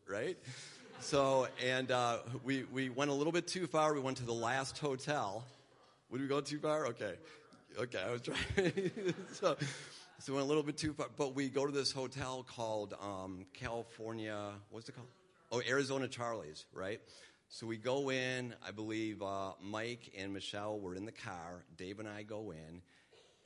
Probably. 0.07 0.25
right? 0.25 0.39
So, 1.01 1.47
and 1.63 1.91
uh, 1.91 2.21
we, 2.43 2.65
we 2.73 2.89
went 2.89 3.11
a 3.11 3.15
little 3.15 3.31
bit 3.31 3.47
too 3.47 3.67
far. 3.67 3.93
We 3.93 4.01
went 4.01 4.17
to 4.17 4.25
the 4.25 4.33
last 4.33 4.79
hotel. 4.79 5.45
Would 6.09 6.23
we 6.23 6.29
go 6.29 6.41
too 6.41 6.61
far? 6.61 6.87
Okay. 6.87 7.13
Okay, 7.79 8.01
I 8.03 8.11
was 8.11 8.23
trying. 8.23 9.15
so, 9.35 9.55
so 10.21 10.33
we 10.33 10.37
went 10.37 10.45
a 10.45 10.49
little 10.49 10.63
bit 10.63 10.77
too 10.77 10.93
far, 10.93 11.07
but 11.17 11.35
we 11.35 11.49
go 11.49 11.65
to 11.65 11.73
this 11.73 11.93
hotel 11.93 12.45
called 12.47 12.93
um, 13.01 13.47
California. 13.55 14.51
What's 14.69 14.87
it 14.91 14.95
called? 14.95 15.09
Oh, 15.51 15.63
Arizona 15.67 16.09
Charlie's, 16.09 16.67
right? 16.75 17.01
So 17.49 17.67
we 17.67 17.79
go 17.79 18.11
in. 18.11 18.55
I 18.67 18.71
believe 18.71 19.23
uh, 19.23 19.53
Mike 19.63 20.13
and 20.19 20.35
Michelle 20.35 20.79
were 20.79 20.95
in 20.95 21.07
the 21.07 21.13
car. 21.13 21.65
Dave 21.79 22.01
and 22.01 22.09
I 22.09 22.23
go 22.23 22.51
in, 22.51 22.83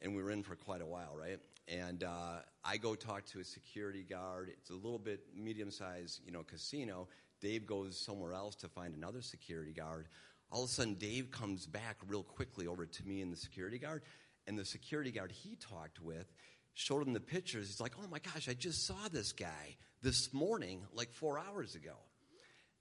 and 0.03 0.17
we 0.17 0.23
were 0.23 0.33
in 0.33 0.43
for 0.43 0.57
quite 0.57 0.83
a 0.83 0.87
while, 0.87 1.17
right? 1.17 1.39
And 1.69 2.03
uh, 2.03 2.41
I 2.65 2.77
go 2.77 2.97
talk 2.97 3.25
to 3.27 3.39
a 3.39 3.45
security 3.45 4.03
guard. 4.03 4.51
It's 4.51 4.71
a 4.71 4.75
little 4.75 4.99
bit 4.99 5.21
medium-sized, 5.33 6.23
you 6.27 6.33
know, 6.33 6.43
casino. 6.43 7.07
Dave 7.41 7.67
goes 7.67 7.97
somewhere 7.97 8.35
else 8.35 8.57
to 8.57 8.69
find 8.69 8.97
another 8.97 9.23
security 9.23 9.73
guard. 9.73 10.09
All 10.51 10.65
of 10.65 10.71
a 10.71 10.73
sudden, 10.73 10.95
Dave 10.95 11.31
comes 11.31 11.67
back 11.67 11.99
real 12.09 12.25
quickly 12.25 12.67
over 12.67 12.85
to 12.85 13.07
me 13.07 13.23
and 13.23 13.33
the 13.33 13.37
security 13.37 13.79
guard. 13.79 14.03
And 14.47 14.59
the 14.59 14.65
security 14.65 15.13
guard 15.13 15.31
he 15.31 15.57
talked 15.57 16.03
with 16.03 16.27
showed 16.75 17.07
him 17.07 17.13
the 17.13 17.21
pictures. 17.21 17.69
He's 17.69 17.81
like, 17.81 17.95
oh 18.03 18.07
my 18.09 18.19
gosh, 18.19 18.49
I 18.49 18.55
just 18.55 18.87
saw 18.87 19.09
this 19.11 19.33
guy 19.33 19.77
this 20.03 20.33
morning, 20.33 20.83
like 20.93 21.13
four 21.13 21.39
hours 21.39 21.75
ago. 21.75 21.95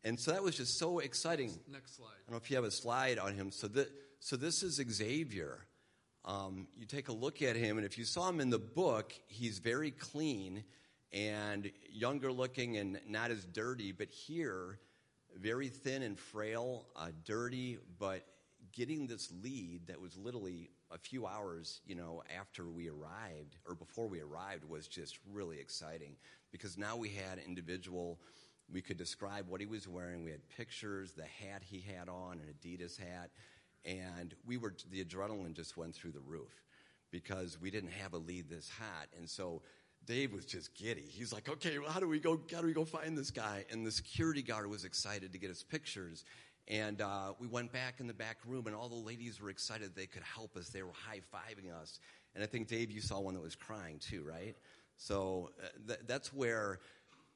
And 0.04 0.20
so 0.20 0.32
that 0.32 0.44
was 0.44 0.58
just 0.58 0.78
so 0.78 1.00
exciting. 1.00 1.58
Next 1.72 1.96
slide. 1.96 2.08
I 2.08 2.20
don't 2.28 2.32
know 2.32 2.44
if 2.44 2.50
you 2.50 2.58
have 2.58 2.66
a 2.66 2.72
slide 2.72 3.18
on 3.18 3.36
him. 3.36 3.52
So, 3.52 3.68
that, 3.70 3.90
so 4.20 4.36
this 4.36 4.62
is 4.62 4.82
Xavier. 4.92 5.66
Um, 6.26 6.68
you 6.76 6.86
take 6.86 7.08
a 7.08 7.14
look 7.14 7.42
at 7.42 7.56
him, 7.56 7.78
and 7.78 7.86
if 7.86 7.98
you 7.98 8.04
saw 8.04 8.28
him 8.30 8.42
in 8.42 8.50
the 8.50 8.60
book, 8.60 9.14
he's 9.28 9.60
very 9.60 9.92
clean 9.92 10.64
and 11.14 11.72
younger 11.90 12.32
looking 12.32 12.78
and 12.78 13.00
not 13.08 13.32
as 13.32 13.46
dirty. 13.46 13.92
But 13.92 14.10
here, 14.10 14.80
very 15.38 15.70
thin 15.70 16.02
and 16.02 16.20
frail, 16.20 16.88
uh, 16.96 17.10
dirty, 17.26 17.78
but 18.00 18.26
getting 18.74 19.08
this 19.08 19.32
lead 19.42 19.88
that 19.88 20.02
was 20.02 20.18
literally 20.18 20.70
a 20.94 20.98
few 20.98 21.26
hours, 21.26 21.82
you 21.86 21.96
know, 21.96 22.24
after 22.40 22.70
we 22.70 22.90
arrived 22.90 23.58
or 23.68 23.76
before 23.76 24.08
we 24.08 24.22
arrived 24.22 24.64
was 24.64 24.88
just 24.88 25.20
really 25.32 25.60
exciting 25.60 26.16
because 26.52 26.78
now 26.78 26.96
we 26.96 27.10
had 27.10 27.40
individual. 27.40 28.20
We 28.72 28.82
could 28.82 28.98
describe 28.98 29.50
what 29.50 29.60
he 29.60 29.66
was 29.66 29.88
wearing. 29.88 30.24
We 30.24 30.32
had 30.32 30.48
pictures, 30.50 31.14
the 31.14 31.24
hat 31.24 31.64
he 31.64 31.80
had 31.82 32.10
on, 32.10 32.40
an 32.40 32.54
Adidas 32.54 32.98
hat, 32.98 33.32
and 33.86 34.34
we 34.46 34.58
were 34.58 34.74
the 34.92 35.04
adrenaline 35.04 35.54
just 35.54 35.76
went 35.78 35.96
through 35.96 36.12
the 36.12 36.22
roof 36.22 36.64
because 37.12 37.60
we 37.60 37.70
didn't 37.70 37.92
have 37.92 38.14
a 38.14 38.18
lead 38.18 38.50
this 38.50 38.70
hot, 38.70 39.08
and 39.18 39.30
so 39.30 39.62
Dave 40.06 40.34
was 40.34 40.46
just 40.46 40.74
giddy. 40.76 41.02
He's 41.02 41.32
like, 41.32 41.50
okay, 41.50 41.80
well, 41.80 41.90
how 41.90 42.00
do 42.00 42.08
we 42.08 42.20
go? 42.20 42.40
How 42.52 42.62
do 42.62 42.68
we 42.68 42.74
go 42.74 42.86
find 42.86 43.18
this 43.18 43.32
guy? 43.32 43.66
And 43.72 43.86
the 43.86 43.92
security 43.92 44.42
guard 44.42 44.68
was 44.68 44.86
excited 44.86 45.32
to 45.34 45.40
get 45.40 45.50
his 45.50 45.64
pictures. 45.64 46.26
And 46.68 47.02
uh, 47.02 47.34
we 47.40 47.48
went 47.48 47.74
back 47.74 48.00
in 48.00 48.08
the 48.08 48.14
back 48.14 48.38
room, 48.48 48.68
and 48.68 48.76
all 48.76 48.88
the 48.88 48.96
ladies 48.96 49.42
were 49.42 49.50
excited 49.50 49.96
they 49.96 50.06
could 50.06 50.24
help 50.24 50.56
us. 50.56 50.70
They 50.70 50.82
were 50.84 50.94
high 50.94 51.22
fiving 51.34 51.74
us. 51.74 52.00
And 52.36 52.44
I 52.44 52.48
think, 52.48 52.68
Dave, 52.68 52.90
you 52.90 53.02
saw 53.02 53.20
one 53.20 53.34
that 53.34 53.44
was 53.44 53.56
crying 53.56 54.00
too, 54.00 54.24
right? 54.24 54.56
So 54.98 55.52
uh, 55.62 55.68
th- 55.88 56.00
that's 56.08 56.34
where 56.34 56.80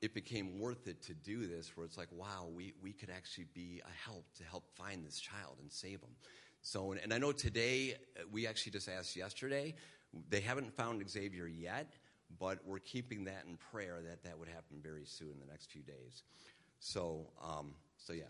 it 0.02 0.13
became 0.13 0.60
worth 0.60 0.88
it 0.88 1.02
to 1.04 1.13
do 1.13 1.48
this, 1.48 1.76
where 1.76 1.86
it's 1.86 1.98
like, 1.98 2.08
wow, 2.12 2.48
we, 2.54 2.74
we 2.82 2.94
could 2.94 3.10
actually 3.10 3.48
be 3.54 3.82
a 3.84 4.10
help 4.10 4.26
to 4.38 4.44
help 4.44 4.63
find 4.76 5.06
this 5.06 5.20
child 5.20 5.58
and 5.62 5.72
save 5.72 6.02
him. 6.02 6.16
So, 6.62 6.94
and 6.94 7.13
I 7.13 7.18
know 7.18 7.32
today, 7.32 7.96
uh, 8.18 8.24
we 8.32 8.48
actually 8.48 8.72
just 8.72 8.90
asked 8.90 9.16
yesterday, 9.16 9.76
they 10.30 10.40
haven't 10.40 10.74
found 10.74 11.08
Xavier 11.10 11.48
yet, 11.48 11.94
but 12.40 12.60
we're 12.66 12.80
keeping 12.80 13.26
that 13.26 13.44
in 13.48 13.58
prayer 13.72 14.00
that 14.08 14.24
that 14.24 14.38
would 14.38 14.50
happen 14.50 14.78
very 14.82 15.06
soon 15.06 15.32
in 15.32 15.40
the 15.40 15.52
next 15.52 15.72
few 15.72 15.82
days. 15.82 16.24
So, 16.80 17.28
um, 17.44 17.74
so 17.98 18.13
yeah. 18.13 18.24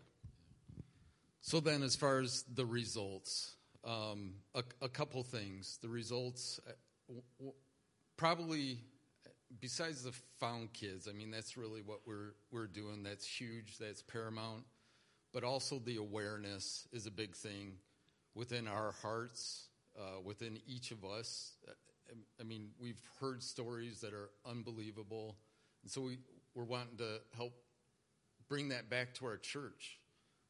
So 1.41 1.59
then, 1.59 1.83
as 1.83 1.95
far 1.95 2.19
as 2.19 2.43
the 2.53 2.65
results, 2.65 3.55
um, 3.87 4.33
a, 4.53 4.63
a, 4.81 4.89
couple 4.89 5.23
things. 5.23 5.79
The 5.81 5.87
results, 5.87 6.59
uh, 6.67 7.51
probably, 8.17 8.79
besides 9.61 10.03
the 10.03 10.11
found 10.39 10.73
kids. 10.73 11.07
I 11.09 11.13
mean, 11.13 11.31
that's 11.31 11.55
really 11.55 11.81
what 11.81 12.01
we're 12.05 12.33
we're 12.51 12.67
doing. 12.67 13.03
That's 13.03 13.25
huge. 13.25 13.77
That's 13.79 14.01
paramount. 14.01 14.63
But 15.33 15.43
also 15.43 15.79
the 15.79 15.97
awareness 15.97 16.87
is 16.91 17.05
a 17.05 17.11
big 17.11 17.35
thing 17.35 17.73
within 18.35 18.67
our 18.67 18.93
hearts, 19.01 19.67
uh, 19.97 20.21
within 20.23 20.59
each 20.67 20.91
of 20.91 21.05
us. 21.05 21.53
I 22.39 22.43
mean, 22.43 22.69
we've 22.79 23.01
heard 23.19 23.43
stories 23.43 24.01
that 24.01 24.13
are 24.13 24.29
unbelievable. 24.45 25.35
And 25.83 25.91
so 25.91 26.01
we, 26.01 26.17
we're 26.55 26.63
wanting 26.63 26.97
to 26.97 27.19
help 27.35 27.53
bring 28.47 28.69
that 28.69 28.89
back 28.89 29.13
to 29.15 29.25
our 29.25 29.37
church. 29.37 29.99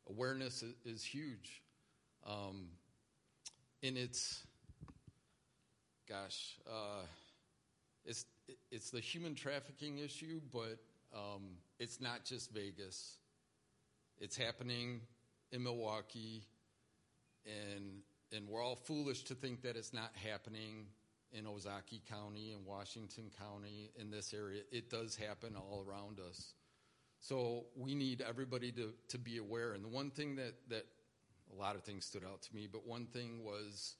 Awareness 0.09 0.63
is, 0.85 1.03
huge. 1.03 1.61
Um, 2.25 2.67
it's, 3.97 4.43
gosh, 6.07 6.57
uh, 6.67 7.03
it's, 8.05 8.25
it's 8.71 8.89
the 8.89 8.99
human 8.99 9.35
trafficking 9.35 9.99
issue, 9.99 10.39
but 10.51 10.77
um, 11.13 11.43
it's 11.79 11.99
not 11.99 12.25
just 12.25 12.51
Vegas. 12.51 13.17
It's 14.19 14.37
happening 14.37 15.01
in 15.51 15.63
Milwaukee, 15.63 16.43
and, 17.45 18.01
and 18.31 18.47
we're 18.47 18.63
all 18.63 18.75
foolish 18.75 19.23
to 19.25 19.35
think 19.35 19.61
that 19.63 19.75
it's 19.75 19.93
not 19.93 20.11
happening 20.15 20.87
in 21.31 21.45
Ozaukee 21.45 22.05
County 22.09 22.53
and 22.53 22.65
Washington 22.65 23.29
County 23.37 23.91
in 23.99 24.09
this 24.09 24.33
area. 24.33 24.61
It 24.71 24.89
does 24.89 25.15
happen 25.15 25.55
all 25.55 25.83
around 25.87 26.19
us. 26.19 26.53
So 27.19 27.65
we 27.75 27.95
need 27.95 28.23
everybody 28.27 28.71
to, 28.73 28.93
to 29.09 29.17
be 29.17 29.37
aware. 29.37 29.73
And 29.73 29.83
the 29.83 29.89
one 29.89 30.11
thing 30.11 30.35
that, 30.35 30.53
that 30.69 30.85
a 31.55 31.59
lot 31.59 31.75
of 31.75 31.83
things 31.83 32.05
stood 32.05 32.23
out 32.23 32.41
to 32.43 32.55
me, 32.55 32.67
but 32.71 32.85
one 32.85 33.05
thing 33.07 33.43
was 33.43 33.95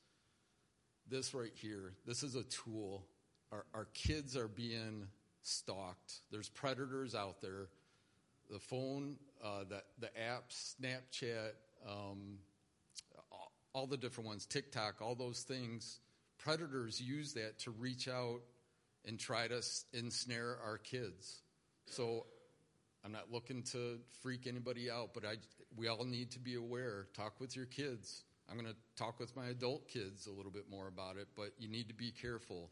this 1.10 1.34
right 1.34 1.51
here. 1.56 1.93
This 2.06 2.23
is 2.23 2.36
a 2.36 2.43
tool. 2.43 3.06
Our, 3.51 3.65
our 3.73 3.88
kids 3.93 4.36
are 4.38 4.47
being 4.47 5.08
stalked. 5.41 6.13
There's 6.32 6.49
predators 6.49 7.15
out 7.15 7.41
there. 7.41 7.69
The 8.49 8.60
phone, 8.60 9.17
uh, 9.43 9.63
the, 9.67 9.82
the 9.99 10.10
apps, 10.19 10.75
Snapchat, 10.80 11.51
um, 11.89 12.38
all, 13.32 13.51
all 13.73 13.88
the 13.88 13.97
different 13.97 14.27
ones, 14.27 14.45
TikTok, 14.45 15.01
all 15.01 15.15
those 15.15 15.41
things 15.41 15.99
predators 16.38 17.01
use 17.01 17.34
that 17.34 17.60
to 17.60 17.71
reach 17.71 18.08
out 18.08 18.41
and 19.06 19.19
try 19.19 19.47
to 19.47 19.62
ensnare 19.93 20.58
our 20.63 20.77
kids. 20.77 21.41
So 21.88 22.25
I'm 23.08 23.13
not 23.13 23.32
looking 23.32 23.63
to 23.72 24.00
freak 24.22 24.48
anybody 24.48 24.91
out, 24.91 25.12
but 25.13 25.24
I, 25.24 25.36
we 25.78 25.88
all 25.88 26.04
need 26.04 26.30
to 26.32 26.39
be 26.39 26.56
aware. 26.56 27.08
Talk 27.15 27.39
with 27.39 27.56
your 27.56 27.65
kids. 27.65 28.26
I'm 28.50 28.60
going 28.60 28.67
to 28.67 28.76
talk 29.02 29.17
with 29.17 29.34
my 29.34 29.46
adult 29.46 29.88
kids 29.88 30.28
a 30.28 30.32
little 30.32 30.52
bit 30.52 30.65
more 30.70 30.89
about 30.89 31.15
it, 31.15 31.30
but 31.34 31.52
you 31.58 31.70
need 31.70 31.88
to 31.88 31.93
be 31.93 32.12
careful. 32.12 32.70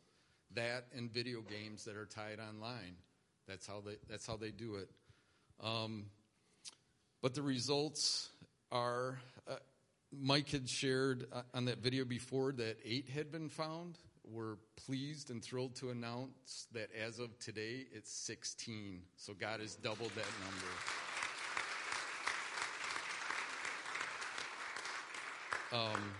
That 0.54 0.88
and 0.94 1.10
video 1.10 1.40
games 1.40 1.86
that 1.86 1.96
are 1.96 2.06
tied 2.06 2.40
online. 2.42 2.98
That's 3.48 3.66
how 3.66 3.82
they, 3.86 3.96
that's 4.10 4.28
how 4.28 4.36
they 4.36 4.52
do 4.52 4.76
it. 4.76 4.90
Um, 5.64 6.08
but 7.22 7.34
the 7.34 7.42
results 7.42 8.28
are 8.74 9.18
uh, 9.50 9.56
Mike 10.12 10.50
had 10.50 10.68
shared 10.68 11.28
uh, 11.32 11.44
on 11.54 11.64
that 11.66 11.78
video 11.78 12.04
before 12.04 12.52
that 12.52 12.76
eight 12.84 13.08
had 13.08 13.32
been 13.32 13.48
found. 13.48 13.98
We're 14.32 14.56
pleased 14.76 15.30
and 15.30 15.44
thrilled 15.44 15.76
to 15.76 15.92
announce 15.92 16.68
that 16.74 16.90
as 17.00 17.20
of 17.20 17.38
today, 17.40 17.86
it's 17.92 18.12
16. 18.12 19.02
So 19.18 19.34
God 19.34 19.60
has 19.60 19.76
doubled 19.76 20.12
that 20.16 20.26
number. 20.44 20.72
Um, 25.72 26.12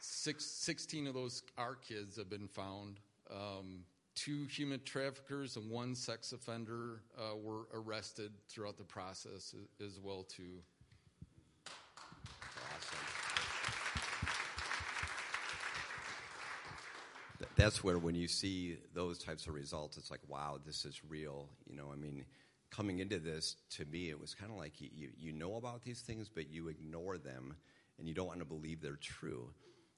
six, 0.00 0.44
16 0.44 1.06
of 1.06 1.14
those, 1.14 1.42
our 1.58 1.74
kids, 1.74 2.16
have 2.16 2.30
been 2.30 2.48
found. 2.48 3.00
Um, 3.30 3.80
two 4.14 4.44
human 4.44 4.80
traffickers 4.84 5.56
and 5.56 5.70
one 5.70 5.94
sex 5.94 6.32
offender 6.32 7.02
uh, 7.18 7.36
were 7.36 7.66
arrested 7.74 8.32
throughout 8.48 8.78
the 8.78 8.84
process 8.84 9.54
as 9.84 9.98
well, 10.00 10.22
too. 10.22 10.60
That's 17.64 17.82
where 17.82 17.98
when 17.98 18.14
you 18.14 18.28
see 18.28 18.76
those 18.92 19.18
types 19.18 19.46
of 19.46 19.54
results, 19.54 19.96
it's 19.96 20.10
like, 20.10 20.20
wow, 20.28 20.58
this 20.66 20.84
is 20.84 21.00
real. 21.08 21.48
You 21.66 21.74
know, 21.74 21.88
I 21.90 21.96
mean, 21.96 22.26
coming 22.70 22.98
into 22.98 23.18
this, 23.18 23.56
to 23.76 23.86
me, 23.86 24.10
it 24.10 24.20
was 24.20 24.34
kind 24.34 24.52
of 24.52 24.58
like 24.58 24.82
you, 24.82 25.08
you, 25.18 25.32
know 25.32 25.56
about 25.56 25.82
these 25.82 26.02
things, 26.02 26.28
but 26.28 26.50
you 26.50 26.68
ignore 26.68 27.16
them 27.16 27.56
and 27.98 28.06
you 28.06 28.12
don't 28.12 28.26
want 28.26 28.40
to 28.40 28.44
believe 28.44 28.82
they're 28.82 28.98
true 29.00 29.48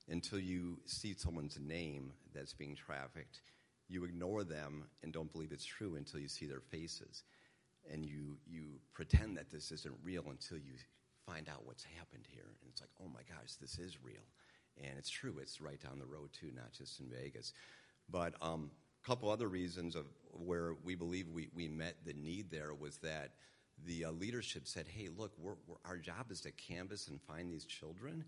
until 0.09 0.39
you 0.39 0.79
see 0.85 1.15
someone's 1.19 1.59
name 1.59 2.13
that's 2.33 2.55
being 2.55 2.77
trafficked. 2.77 3.41
You 3.89 4.05
ignore 4.05 4.45
them 4.45 4.85
and 5.03 5.13
don't 5.13 5.33
believe 5.33 5.51
it's 5.51 5.65
true 5.65 5.97
until 5.97 6.21
you 6.21 6.29
see 6.29 6.47
their 6.47 6.61
faces. 6.61 7.25
And 7.93 8.05
you, 8.05 8.37
you 8.47 8.79
pretend 8.95 9.39
that 9.39 9.51
this 9.51 9.73
isn't 9.73 9.95
real 10.05 10.25
until 10.31 10.59
you 10.59 10.75
find 11.27 11.49
out 11.49 11.67
what's 11.67 11.85
happened 11.99 12.27
here. 12.31 12.47
And 12.47 12.71
it's 12.71 12.81
like, 12.81 12.91
oh 13.03 13.09
my 13.13 13.23
gosh, 13.29 13.55
this 13.61 13.77
is 13.81 13.97
real. 14.05 14.23
And 14.83 14.99
it's 14.99 15.11
true, 15.11 15.37
it's 15.41 15.61
right 15.61 15.81
down 15.81 15.99
the 15.99 16.07
road 16.07 16.31
too, 16.33 16.51
not 16.55 16.73
just 16.73 17.01
in 17.01 17.07
Vegas. 17.09 17.53
But 18.11 18.35
a 18.41 18.47
um, 18.47 18.71
couple 19.05 19.31
other 19.31 19.49
reasons 19.49 19.97
of 19.97 20.07
where 20.33 20.75
we 20.85 20.95
believe 20.95 21.29
we, 21.29 21.49
we 21.55 21.69
met 21.69 21.97
the 22.05 22.13
need 22.13 22.51
there 22.51 22.75
was 22.75 22.99
that 22.99 23.31
the 23.85 24.07
uh, 24.07 24.11
leadership 24.11 24.67
said, 24.67 24.87
hey, 24.89 25.09
look, 25.17 25.33
we're, 25.39 25.55
we're, 25.67 25.77
our 25.85 25.97
job 25.97 26.31
is 26.31 26.41
to 26.43 26.51
canvas 26.53 27.09
and 27.09 27.21
find 27.21 27.51
these 27.51 27.65
children, 27.65 28.25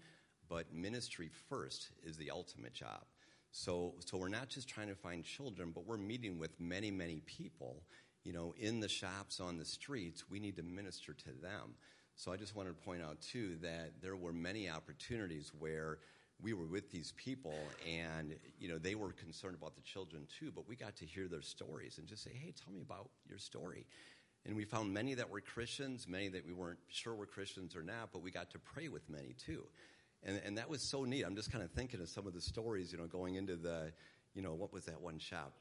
but 0.48 0.72
ministry 0.72 1.30
first 1.48 1.90
is 2.04 2.16
the 2.16 2.30
ultimate 2.30 2.74
job. 2.74 3.04
So, 3.50 3.94
so 4.04 4.18
we're 4.18 4.28
not 4.28 4.48
just 4.48 4.68
trying 4.68 4.88
to 4.88 4.94
find 4.94 5.24
children, 5.24 5.72
but 5.74 5.86
we're 5.86 5.96
meeting 5.96 6.38
with 6.38 6.58
many, 6.60 6.90
many 6.90 7.20
people, 7.26 7.82
you 8.24 8.32
know, 8.32 8.54
in 8.58 8.80
the 8.80 8.88
shops, 8.88 9.40
on 9.40 9.56
the 9.56 9.64
streets. 9.64 10.24
We 10.28 10.38
need 10.38 10.56
to 10.56 10.62
minister 10.62 11.14
to 11.14 11.30
them. 11.42 11.74
So 12.14 12.32
I 12.32 12.36
just 12.36 12.54
wanted 12.54 12.70
to 12.70 12.84
point 12.84 13.02
out, 13.02 13.20
too, 13.20 13.56
that 13.62 13.92
there 14.02 14.16
were 14.16 14.32
many 14.32 14.68
opportunities 14.68 15.52
where 15.58 15.98
we 16.42 16.52
were 16.52 16.66
with 16.66 16.90
these 16.90 17.12
people 17.16 17.54
and 17.88 18.34
you 18.58 18.68
know 18.68 18.78
they 18.78 18.94
were 18.94 19.12
concerned 19.12 19.56
about 19.56 19.74
the 19.74 19.82
children 19.82 20.26
too 20.38 20.52
but 20.54 20.68
we 20.68 20.76
got 20.76 20.96
to 20.96 21.04
hear 21.04 21.26
their 21.28 21.42
stories 21.42 21.98
and 21.98 22.06
just 22.06 22.22
say 22.22 22.30
hey 22.32 22.52
tell 22.52 22.72
me 22.72 22.80
about 22.80 23.10
your 23.28 23.38
story. 23.38 23.86
And 24.46 24.56
we 24.56 24.64
found 24.64 24.94
many 24.94 25.14
that 25.14 25.28
were 25.28 25.40
christians 25.40 26.06
many 26.08 26.28
that 26.28 26.46
we 26.46 26.52
weren't 26.52 26.78
sure 26.88 27.14
were 27.14 27.26
christians 27.26 27.74
or 27.74 27.82
not 27.82 28.10
but 28.12 28.22
we 28.22 28.30
got 28.30 28.50
to 28.50 28.58
pray 28.58 28.88
with 28.88 29.08
many 29.08 29.34
too. 29.34 29.64
And, 30.24 30.40
and 30.44 30.58
that 30.58 30.68
was 30.68 30.82
so 30.82 31.04
neat. 31.04 31.22
I'm 31.22 31.36
just 31.36 31.52
kind 31.52 31.62
of 31.62 31.70
thinking 31.70 32.00
of 32.00 32.08
some 32.08 32.26
of 32.26 32.34
the 32.34 32.40
stories 32.40 32.92
you 32.92 32.98
know 32.98 33.06
going 33.06 33.34
into 33.34 33.56
the 33.56 33.92
you 34.34 34.42
know 34.42 34.54
what 34.54 34.72
was 34.72 34.84
that 34.84 35.00
one 35.00 35.18
shop? 35.18 35.54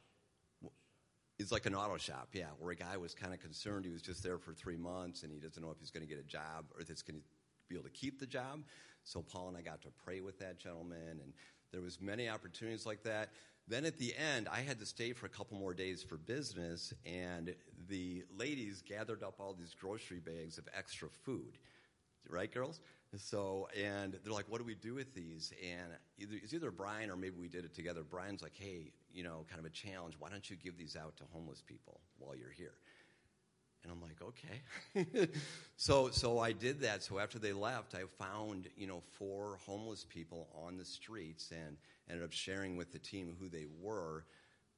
It's 1.40 1.52
like 1.52 1.68
an 1.68 1.76
auto 1.76 1.98
shop, 1.98 2.30
yeah, 2.34 2.48
where 2.58 2.72
a 2.72 2.76
guy 2.76 2.98
was 2.98 3.14
kind 3.14 3.32
of 3.32 3.40
concerned. 3.40 3.86
He 3.86 3.92
was 3.92 4.02
just 4.02 4.24
there 4.24 4.40
for 4.40 4.54
three 4.54 4.76
months 4.76 5.22
and 5.22 5.32
he 5.32 5.38
doesn't 5.38 5.62
know 5.62 5.70
if 5.70 5.78
he's 5.80 5.92
going 5.92 6.02
to 6.02 6.10
get 6.10 6.20
a 6.20 6.28
job 6.28 6.66
or 6.74 6.82
if 6.82 6.90
it's 6.90 7.04
going 7.04 7.20
to 7.20 7.26
be 7.68 7.76
able 7.76 7.86
to 7.86 7.90
keep 7.90 8.20
the 8.20 8.28
job. 8.28 8.64
So 9.04 9.22
Paul 9.22 9.50
and 9.50 9.58
I 9.58 9.62
got 9.62 9.82
to 9.84 9.90
pray 10.04 10.22
with 10.22 10.40
that 10.40 10.60
gentleman, 10.60 11.20
and 11.24 11.34
there 11.72 11.82
was 11.82 12.02
many 12.02 12.30
opportunities 12.30 12.86
like 12.86 13.04
that. 13.04 13.30
Then 13.68 13.86
at 13.86 13.98
the 13.98 14.14
end, 14.16 14.48
I 14.50 14.62
had 14.62 14.80
to 14.80 14.86
stay 14.86 15.12
for 15.14 15.26
a 15.26 15.30
couple 15.30 15.58
more 15.58 15.74
days 15.74 16.02
for 16.02 16.18
business, 16.18 16.94
and 17.06 17.54
the 17.90 18.24
ladies 18.38 18.82
gathered 18.82 19.24
up 19.24 19.36
all 19.40 19.54
these 19.54 19.74
grocery 19.74 20.20
bags 20.20 20.58
of 20.58 20.68
extra 20.78 21.10
food. 21.10 21.58
Right, 22.30 22.54
girls? 22.54 22.82
So, 23.16 23.70
and 23.82 24.18
they're 24.24 24.34
like, 24.34 24.50
what 24.50 24.58
do 24.60 24.66
we 24.66 24.76
do 24.76 24.96
with 24.96 25.14
these? 25.14 25.54
And 25.64 25.94
either, 26.18 26.36
it's 26.44 26.54
either 26.54 26.72
Brian 26.72 27.10
or 27.10 27.16
maybe 27.16 27.38
we 27.40 27.48
did 27.48 27.64
it 27.64 27.74
together. 27.74 28.04
Brian's 28.04 28.42
like, 28.42 28.56
hey, 28.58 28.92
you 29.14 29.24
know, 29.24 29.46
kind 29.50 29.60
of 29.60 29.66
a 29.66 29.70
challenge. 29.70 30.16
Why 30.20 30.30
don't 30.30 30.50
you 30.50 30.58
give 30.58 30.78
these 30.78 30.98
out 30.98 31.16
to 31.18 31.24
homeless 31.32 31.62
people 31.66 32.02
while 32.20 32.36
you're 32.36 32.52
here? 32.52 32.74
And 33.88 33.96
I'm 33.96 34.02
like, 34.02 34.22
okay. 34.22 35.30
so, 35.78 36.10
so 36.10 36.40
I 36.40 36.52
did 36.52 36.82
that. 36.82 37.04
So 37.04 37.20
after 37.20 37.40
they 37.40 37.54
left, 37.54 37.96
I 37.96 38.02
found, 38.22 38.68
you 38.76 38.86
know, 38.86 39.02
four 39.14 39.60
homeless 39.66 40.06
people 40.08 40.50
on 40.66 40.78
the 40.78 40.84
streets 40.84 41.52
and 41.52 41.78
ended 42.10 42.26
up 42.26 42.34
sharing 42.34 42.76
with 42.76 42.92
the 42.92 43.00
team 43.00 43.36
who 43.40 43.48
they 43.48 43.66
were. 43.82 44.26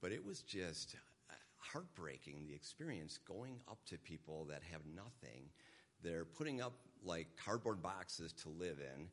But 0.02 0.12
it 0.12 0.24
was 0.24 0.42
just, 0.42 0.96
uh, 1.30 1.34
heartbreaking 1.58 2.46
the 2.48 2.54
experience 2.54 3.18
going 3.28 3.60
up 3.68 3.80
to 3.88 3.98
people 3.98 4.46
that 4.46 4.62
have 4.72 4.82
nothing. 4.96 5.50
They're 6.04 6.26
putting 6.26 6.62
up 6.62 6.74
like 7.04 7.28
cardboard 7.44 7.82
boxes 7.82 8.32
to 8.44 8.50
live 8.50 8.78
in. 8.80 9.08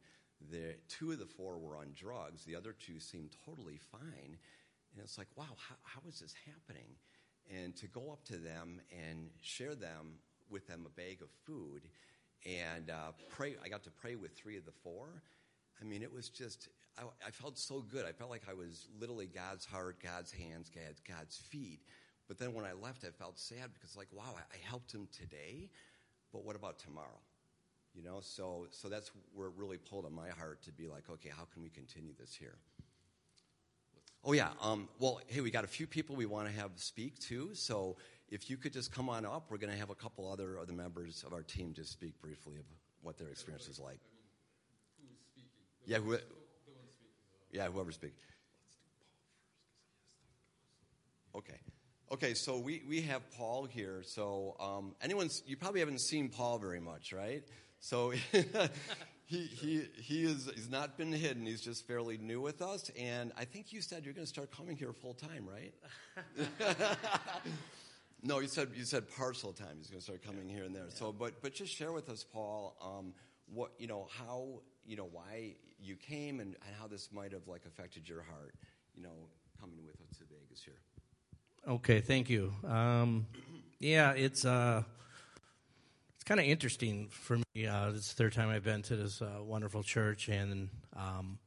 The 0.50 0.74
two 0.88 1.12
of 1.12 1.18
the 1.18 1.26
four 1.26 1.58
were 1.58 1.76
on 1.76 1.86
drugs. 1.94 2.44
The 2.44 2.56
other 2.56 2.74
two 2.74 3.00
seemed 3.00 3.30
totally 3.46 3.78
fine. 3.90 4.36
And 4.92 5.02
it's 5.02 5.16
like, 5.16 5.28
wow, 5.36 5.44
how, 5.56 5.76
how 5.82 6.00
is 6.06 6.20
this 6.20 6.34
happening? 6.44 6.88
And 7.54 7.76
to 7.76 7.86
go 7.86 8.10
up 8.10 8.24
to 8.24 8.36
them 8.36 8.80
and 8.90 9.30
share 9.40 9.74
them 9.74 10.18
with 10.50 10.66
them 10.66 10.84
a 10.86 10.88
bag 10.88 11.22
of 11.22 11.28
food 11.44 11.82
and 12.44 12.90
uh, 12.90 13.12
pray. 13.30 13.56
I 13.64 13.68
got 13.68 13.84
to 13.84 13.90
pray 13.90 14.16
with 14.16 14.36
three 14.36 14.56
of 14.56 14.64
the 14.64 14.72
four. 14.72 15.22
I 15.80 15.84
mean, 15.84 16.02
it 16.02 16.12
was 16.12 16.28
just, 16.28 16.68
I, 16.98 17.02
I, 17.26 17.30
felt 17.30 17.58
so 17.58 17.80
good. 17.80 18.04
I 18.06 18.12
felt 18.12 18.30
like 18.30 18.42
I 18.48 18.54
was 18.54 18.88
literally 18.98 19.26
God's 19.26 19.64
heart, 19.64 19.96
God's 20.02 20.32
hands, 20.32 20.70
God's, 20.70 21.00
God's 21.00 21.36
feet. 21.36 21.80
But 22.28 22.38
then 22.38 22.54
when 22.54 22.64
I 22.64 22.72
left, 22.72 23.04
I 23.04 23.10
felt 23.10 23.38
sad 23.38 23.70
because, 23.74 23.96
like, 23.96 24.08
wow, 24.12 24.34
I, 24.36 24.40
I 24.40 24.58
helped 24.68 24.92
him 24.92 25.06
today, 25.12 25.70
but 26.32 26.44
what 26.44 26.56
about 26.56 26.78
tomorrow? 26.78 27.20
You 27.94 28.02
know, 28.02 28.18
so 28.20 28.66
so 28.70 28.88
that's 28.88 29.10
where 29.34 29.48
it 29.48 29.54
really 29.56 29.78
pulled 29.78 30.04
on 30.04 30.12
my 30.12 30.28
heart 30.28 30.62
to 30.64 30.72
be 30.72 30.86
like, 30.86 31.04
okay, 31.10 31.30
how 31.34 31.44
can 31.52 31.62
we 31.62 31.70
continue 31.70 32.12
this 32.18 32.34
here? 32.34 32.58
Oh 34.28 34.32
yeah, 34.32 34.48
um, 34.60 34.88
well, 34.98 35.20
hey, 35.28 35.40
we 35.40 35.52
got 35.52 35.62
a 35.62 35.68
few 35.68 35.86
people 35.86 36.16
we 36.16 36.26
want 36.26 36.48
to 36.48 36.60
have 36.60 36.72
speak 36.74 37.16
too. 37.20 37.50
So 37.54 37.96
if 38.28 38.50
you 38.50 38.56
could 38.56 38.72
just 38.72 38.90
come 38.90 39.08
on 39.08 39.24
up, 39.24 39.44
we're 39.48 39.56
going 39.56 39.72
to 39.72 39.78
have 39.78 39.90
a 39.90 39.94
couple 39.94 40.28
other 40.28 40.58
other 40.58 40.72
members 40.72 41.22
of 41.24 41.32
our 41.32 41.42
team 41.42 41.72
just 41.72 41.92
speak 41.92 42.20
briefly 42.20 42.56
of 42.56 42.64
what 43.02 43.18
their 43.18 43.28
experience 43.28 43.68
is 43.68 43.78
like. 43.78 44.00
Yeah, 45.86 45.98
who, 45.98 46.18
yeah, 47.52 47.68
whoever 47.68 47.92
speaks. 47.92 48.20
Okay. 51.36 51.60
Okay, 52.10 52.34
so 52.34 52.58
we, 52.58 52.82
we 52.88 53.02
have 53.02 53.22
Paul 53.36 53.64
here. 53.64 54.02
So 54.04 54.56
um, 54.58 54.96
anyone's 55.00 55.44
you 55.46 55.56
probably 55.56 55.80
haven't 55.80 56.00
seen 56.00 56.30
Paul 56.30 56.58
very 56.58 56.80
much, 56.80 57.12
right? 57.12 57.44
So 57.78 58.12
he, 59.26 59.38
he, 59.38 59.82
he 59.96 60.24
is 60.24 60.48
he's 60.54 60.70
not 60.70 60.96
been 60.96 61.12
hidden. 61.12 61.46
He's 61.46 61.60
just 61.60 61.86
fairly 61.86 62.16
new 62.16 62.40
with 62.40 62.62
us, 62.62 62.90
and 62.96 63.32
I 63.36 63.44
think 63.44 63.72
you 63.72 63.80
said 63.80 64.04
you're 64.04 64.14
going 64.14 64.24
to 64.24 64.32
start 64.32 64.56
coming 64.56 64.76
here 64.76 64.92
full 64.92 65.14
time, 65.14 65.48
right? 65.48 65.74
no, 68.22 68.38
you 68.38 68.46
said 68.46 68.68
you 68.74 68.84
said 68.84 69.04
partial 69.16 69.52
time. 69.52 69.78
He's 69.78 69.88
going 69.88 69.98
to 69.98 70.04
start 70.04 70.22
coming 70.24 70.48
here 70.48 70.62
and 70.62 70.74
there. 70.74 70.84
So, 70.90 71.10
but 71.10 71.42
but 71.42 71.54
just 71.54 71.74
share 71.74 71.90
with 71.90 72.08
us, 72.08 72.24
Paul, 72.24 72.76
um, 72.80 73.14
what 73.52 73.72
you 73.78 73.88
know, 73.88 74.06
how 74.16 74.60
you 74.86 74.96
know 74.96 75.08
why 75.10 75.56
you 75.80 75.96
came, 75.96 76.38
and, 76.38 76.54
and 76.64 76.76
how 76.80 76.86
this 76.86 77.08
might 77.12 77.32
have 77.32 77.48
like 77.48 77.62
affected 77.66 78.08
your 78.08 78.22
heart, 78.22 78.54
you 78.94 79.02
know, 79.02 79.28
coming 79.60 79.84
with 79.84 79.96
us 80.08 80.18
to 80.18 80.24
Vegas 80.24 80.62
here. 80.62 80.78
Okay, 81.66 82.00
thank 82.00 82.30
you. 82.30 82.52
Um, 82.64 83.26
yeah, 83.80 84.12
it's 84.12 84.44
uh, 84.44 84.84
it's 84.84 84.86
kind 86.26 86.40
of 86.40 86.46
interesting 86.46 87.06
for 87.08 87.38
me. 87.54 87.66
Uh, 87.66 87.90
is 87.90 88.08
the 88.08 88.14
third 88.14 88.32
time 88.32 88.48
I've 88.48 88.64
been 88.64 88.82
to 88.82 88.96
this 88.96 89.22
uh, 89.22 89.42
wonderful 89.42 89.84
church, 89.84 90.28
and 90.28 90.68
um, 90.96 91.38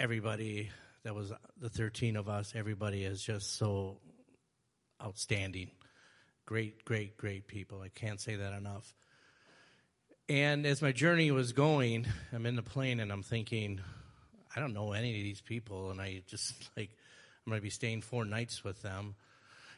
everybody 0.00 0.70
that 1.04 1.14
was 1.14 1.32
the 1.58 1.70
13 1.70 2.16
of 2.16 2.28
us, 2.28 2.52
everybody 2.56 3.04
is 3.04 3.22
just 3.22 3.56
so 3.56 3.98
outstanding. 5.02 5.70
Great, 6.44 6.84
great, 6.84 7.16
great 7.16 7.46
people. 7.46 7.80
I 7.80 7.88
can't 7.88 8.20
say 8.20 8.34
that 8.34 8.52
enough. 8.52 8.92
And 10.28 10.66
as 10.66 10.82
my 10.82 10.90
journey 10.90 11.30
was 11.30 11.52
going, 11.52 12.06
I'm 12.32 12.46
in 12.46 12.56
the 12.56 12.62
plane 12.62 12.98
and 12.98 13.12
I'm 13.12 13.22
thinking, 13.22 13.80
I 14.54 14.60
don't 14.60 14.74
know 14.74 14.92
any 14.92 15.16
of 15.16 15.22
these 15.22 15.40
people, 15.40 15.92
and 15.92 16.00
I 16.00 16.22
just 16.26 16.52
like 16.76 16.90
I'm 17.46 17.50
going 17.50 17.60
to 17.60 17.62
be 17.62 17.70
staying 17.70 18.02
four 18.02 18.24
nights 18.24 18.64
with 18.64 18.82
them. 18.82 19.14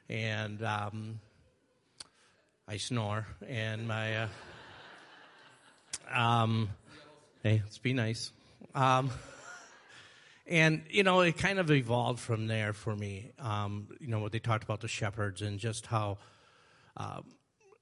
And 0.08 0.62
um, 0.62 1.20
I 2.68 2.76
snore. 2.76 3.26
And 3.48 3.88
my. 3.88 4.16
Uh, 4.16 4.28
um, 6.12 6.70
hey, 7.42 7.60
let's 7.64 7.78
be 7.78 7.92
nice. 7.92 8.32
Um, 8.74 9.10
and, 10.46 10.82
you 10.90 11.02
know, 11.02 11.20
it 11.20 11.38
kind 11.38 11.58
of 11.58 11.70
evolved 11.70 12.20
from 12.20 12.46
there 12.46 12.72
for 12.72 12.94
me. 12.94 13.30
Um, 13.38 13.88
you 14.00 14.08
know, 14.08 14.20
what 14.20 14.32
they 14.32 14.38
talked 14.38 14.64
about 14.64 14.80
the 14.80 14.88
shepherds 14.88 15.42
and 15.42 15.58
just 15.58 15.86
how 15.86 16.18
uh, 16.96 17.20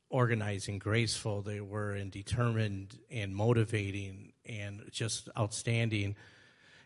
organized 0.08 0.68
and 0.68 0.80
graceful 0.80 1.42
they 1.42 1.60
were 1.60 1.92
and 1.92 2.10
determined 2.10 2.98
and 3.10 3.34
motivating 3.34 4.32
and 4.46 4.82
just 4.90 5.28
outstanding. 5.36 6.16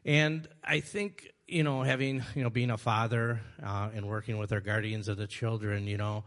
And 0.04 0.48
I 0.62 0.80
think 0.80 1.34
you 1.46 1.62
know, 1.62 1.82
having, 1.82 2.22
you 2.34 2.42
know, 2.42 2.50
being 2.50 2.70
a 2.70 2.78
father 2.78 3.40
uh, 3.62 3.90
and 3.94 4.08
working 4.08 4.38
with 4.38 4.52
our 4.52 4.60
guardians 4.60 5.08
of 5.08 5.16
the 5.16 5.26
children, 5.26 5.86
you 5.86 5.96
know, 5.96 6.24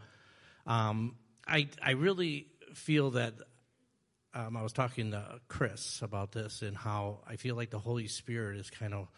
um, 0.66 1.16
I, 1.48 1.68
I 1.82 1.92
really 1.92 2.46
feel 2.74 3.12
that 3.12 3.34
um, 4.34 4.56
I 4.56 4.62
was 4.62 4.72
talking 4.72 5.12
to 5.12 5.40
Chris 5.48 6.02
about 6.02 6.32
this 6.32 6.60
and 6.60 6.76
how 6.76 7.20
I 7.26 7.36
feel 7.36 7.56
like 7.56 7.70
the 7.70 7.78
Holy 7.78 8.06
Spirit 8.06 8.58
is 8.58 8.68
kind 8.68 8.92
of, 8.92 9.08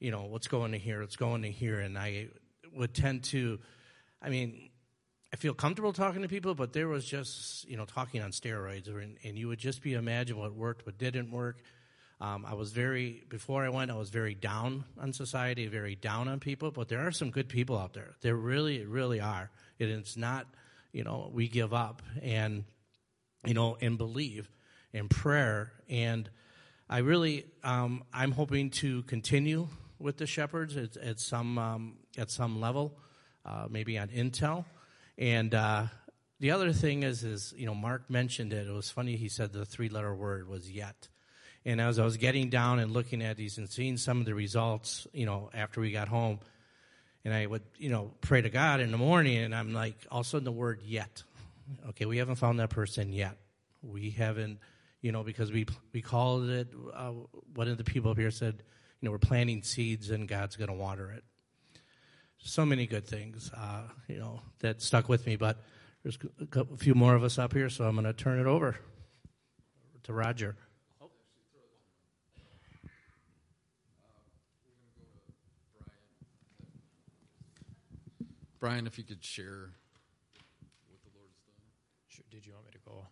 you 0.00 0.10
know, 0.10 0.24
what's 0.24 0.48
going 0.48 0.72
to 0.72 0.78
here, 0.78 1.00
what's 1.00 1.16
going 1.16 1.42
to 1.42 1.50
here. 1.50 1.78
And 1.78 1.96
I 1.96 2.28
would 2.76 2.92
tend 2.92 3.22
to, 3.24 3.60
I 4.20 4.30
mean, 4.30 4.70
I 5.32 5.36
feel 5.36 5.54
comfortable 5.54 5.92
talking 5.92 6.22
to 6.22 6.28
people, 6.28 6.54
but 6.54 6.72
there 6.72 6.88
was 6.88 7.04
just, 7.04 7.68
you 7.68 7.76
know, 7.76 7.84
talking 7.84 8.20
on 8.20 8.32
steroids, 8.32 8.92
or, 8.92 8.98
and 8.98 9.38
you 9.38 9.48
would 9.48 9.60
just 9.60 9.80
be 9.80 9.94
imagine 9.94 10.36
what 10.36 10.54
worked, 10.54 10.84
what 10.86 10.98
didn't 10.98 11.30
work. 11.30 11.62
Um, 12.20 12.44
I 12.46 12.54
was 12.54 12.72
very, 12.72 13.22
before 13.28 13.64
I 13.64 13.68
went, 13.68 13.90
I 13.90 13.96
was 13.96 14.10
very 14.10 14.34
down 14.34 14.84
on 15.00 15.12
society, 15.12 15.66
very 15.66 15.94
down 15.94 16.28
on 16.28 16.40
people, 16.40 16.70
but 16.70 16.88
there 16.88 17.06
are 17.06 17.12
some 17.12 17.30
good 17.30 17.48
people 17.48 17.78
out 17.78 17.94
there. 17.94 18.14
There 18.20 18.36
really, 18.36 18.84
really 18.84 19.20
are. 19.20 19.50
And 19.80 19.90
it's 19.90 20.16
not, 20.16 20.46
you 20.94 21.02
know, 21.02 21.28
we 21.34 21.48
give 21.48 21.74
up 21.74 22.02
and, 22.22 22.64
you 23.44 23.52
know, 23.52 23.76
and 23.80 23.98
believe 23.98 24.48
in 24.92 25.08
prayer. 25.08 25.72
And 25.88 26.30
I 26.88 26.98
really, 26.98 27.46
um, 27.64 28.04
I'm 28.12 28.30
hoping 28.30 28.70
to 28.70 29.02
continue 29.02 29.66
with 29.98 30.18
the 30.18 30.26
shepherds 30.26 30.76
at, 30.76 30.96
at 30.96 31.18
some, 31.18 31.58
um, 31.58 31.96
at 32.16 32.30
some 32.30 32.60
level, 32.60 32.96
uh, 33.44 33.66
maybe 33.68 33.98
on 33.98 34.08
Intel. 34.08 34.64
And, 35.18 35.52
uh, 35.54 35.86
the 36.38 36.52
other 36.52 36.72
thing 36.72 37.02
is, 37.02 37.24
is, 37.24 37.54
you 37.56 37.66
know, 37.66 37.74
Mark 37.74 38.08
mentioned 38.08 38.52
it. 38.52 38.68
It 38.68 38.72
was 38.72 38.90
funny. 38.90 39.16
He 39.16 39.28
said 39.28 39.52
the 39.52 39.64
three 39.64 39.88
letter 39.88 40.14
word 40.14 40.48
was 40.48 40.70
yet. 40.70 41.08
And 41.64 41.80
as 41.80 41.98
I 41.98 42.04
was 42.04 42.18
getting 42.18 42.50
down 42.50 42.78
and 42.78 42.92
looking 42.92 43.22
at 43.22 43.36
these 43.36 43.58
and 43.58 43.68
seeing 43.68 43.96
some 43.96 44.20
of 44.20 44.26
the 44.26 44.34
results, 44.34 45.06
you 45.12 45.26
know, 45.26 45.50
after 45.54 45.80
we 45.80 45.90
got 45.90 46.08
home, 46.08 46.40
and 47.24 47.32
I 47.32 47.46
would, 47.46 47.62
you 47.78 47.88
know, 47.88 48.12
pray 48.20 48.42
to 48.42 48.50
God 48.50 48.80
in 48.80 48.90
the 48.90 48.98
morning, 48.98 49.38
and 49.38 49.54
I'm 49.54 49.72
like, 49.72 49.96
all 50.10 50.20
of 50.20 50.26
a 50.26 50.28
sudden 50.28 50.44
the 50.44 50.52
word 50.52 50.80
yet. 50.84 51.22
Okay, 51.90 52.04
we 52.04 52.18
haven't 52.18 52.36
found 52.36 52.60
that 52.60 52.70
person 52.70 53.12
yet. 53.12 53.38
We 53.82 54.10
haven't, 54.10 54.58
you 55.00 55.12
know, 55.12 55.22
because 55.22 55.50
we 55.50 55.66
we 55.92 56.02
called 56.02 56.48
it. 56.48 56.68
Uh, 56.94 57.12
one 57.54 57.68
of 57.68 57.78
the 57.78 57.84
people 57.84 58.10
up 58.10 58.18
here 58.18 58.30
said, 58.30 58.62
you 59.00 59.06
know, 59.06 59.12
we're 59.12 59.18
planting 59.18 59.62
seeds 59.62 60.10
and 60.10 60.28
God's 60.28 60.56
going 60.56 60.68
to 60.68 60.74
water 60.74 61.10
it. 61.12 61.24
So 62.38 62.66
many 62.66 62.86
good 62.86 63.06
things, 63.06 63.50
uh, 63.56 63.82
you 64.06 64.18
know, 64.18 64.42
that 64.60 64.82
stuck 64.82 65.08
with 65.08 65.26
me. 65.26 65.36
But 65.36 65.62
there's 66.02 66.18
a, 66.54 66.76
few 66.76 66.94
more 66.94 67.14
of 67.14 67.24
us 67.24 67.38
up 67.38 67.54
here, 67.54 67.70
so 67.70 67.84
I'm 67.84 67.94
going 67.94 68.04
to 68.04 68.12
turn 68.12 68.38
it 68.38 68.46
over 68.46 68.76
to 70.02 70.12
Roger. 70.12 70.56
Brian, 78.64 78.86
if 78.86 78.96
you 78.96 79.04
could 79.04 79.22
share 79.22 79.68
what 80.88 81.02
the 81.02 81.10
Lord 81.14 81.28
has 81.28 81.42
done. 81.44 81.60
Sure. 82.08 82.24
Did 82.30 82.46
you 82.46 82.54
want 82.54 82.64
me 82.64 82.72
to 82.72 82.78
go? 82.78 83.06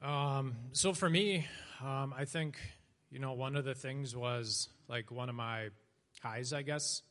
Yeah. 0.00 0.38
Um, 0.38 0.54
so 0.72 0.94
for 0.94 1.10
me, 1.10 1.46
um, 1.82 2.14
I 2.16 2.24
think 2.24 2.56
you 3.10 3.18
know 3.18 3.34
one 3.34 3.54
of 3.54 3.66
the 3.66 3.74
things 3.74 4.16
was 4.16 4.70
like 4.88 5.10
one 5.10 5.28
of 5.28 5.34
my 5.34 5.68
highs, 6.22 6.54
I 6.54 6.62
guess, 6.62 7.02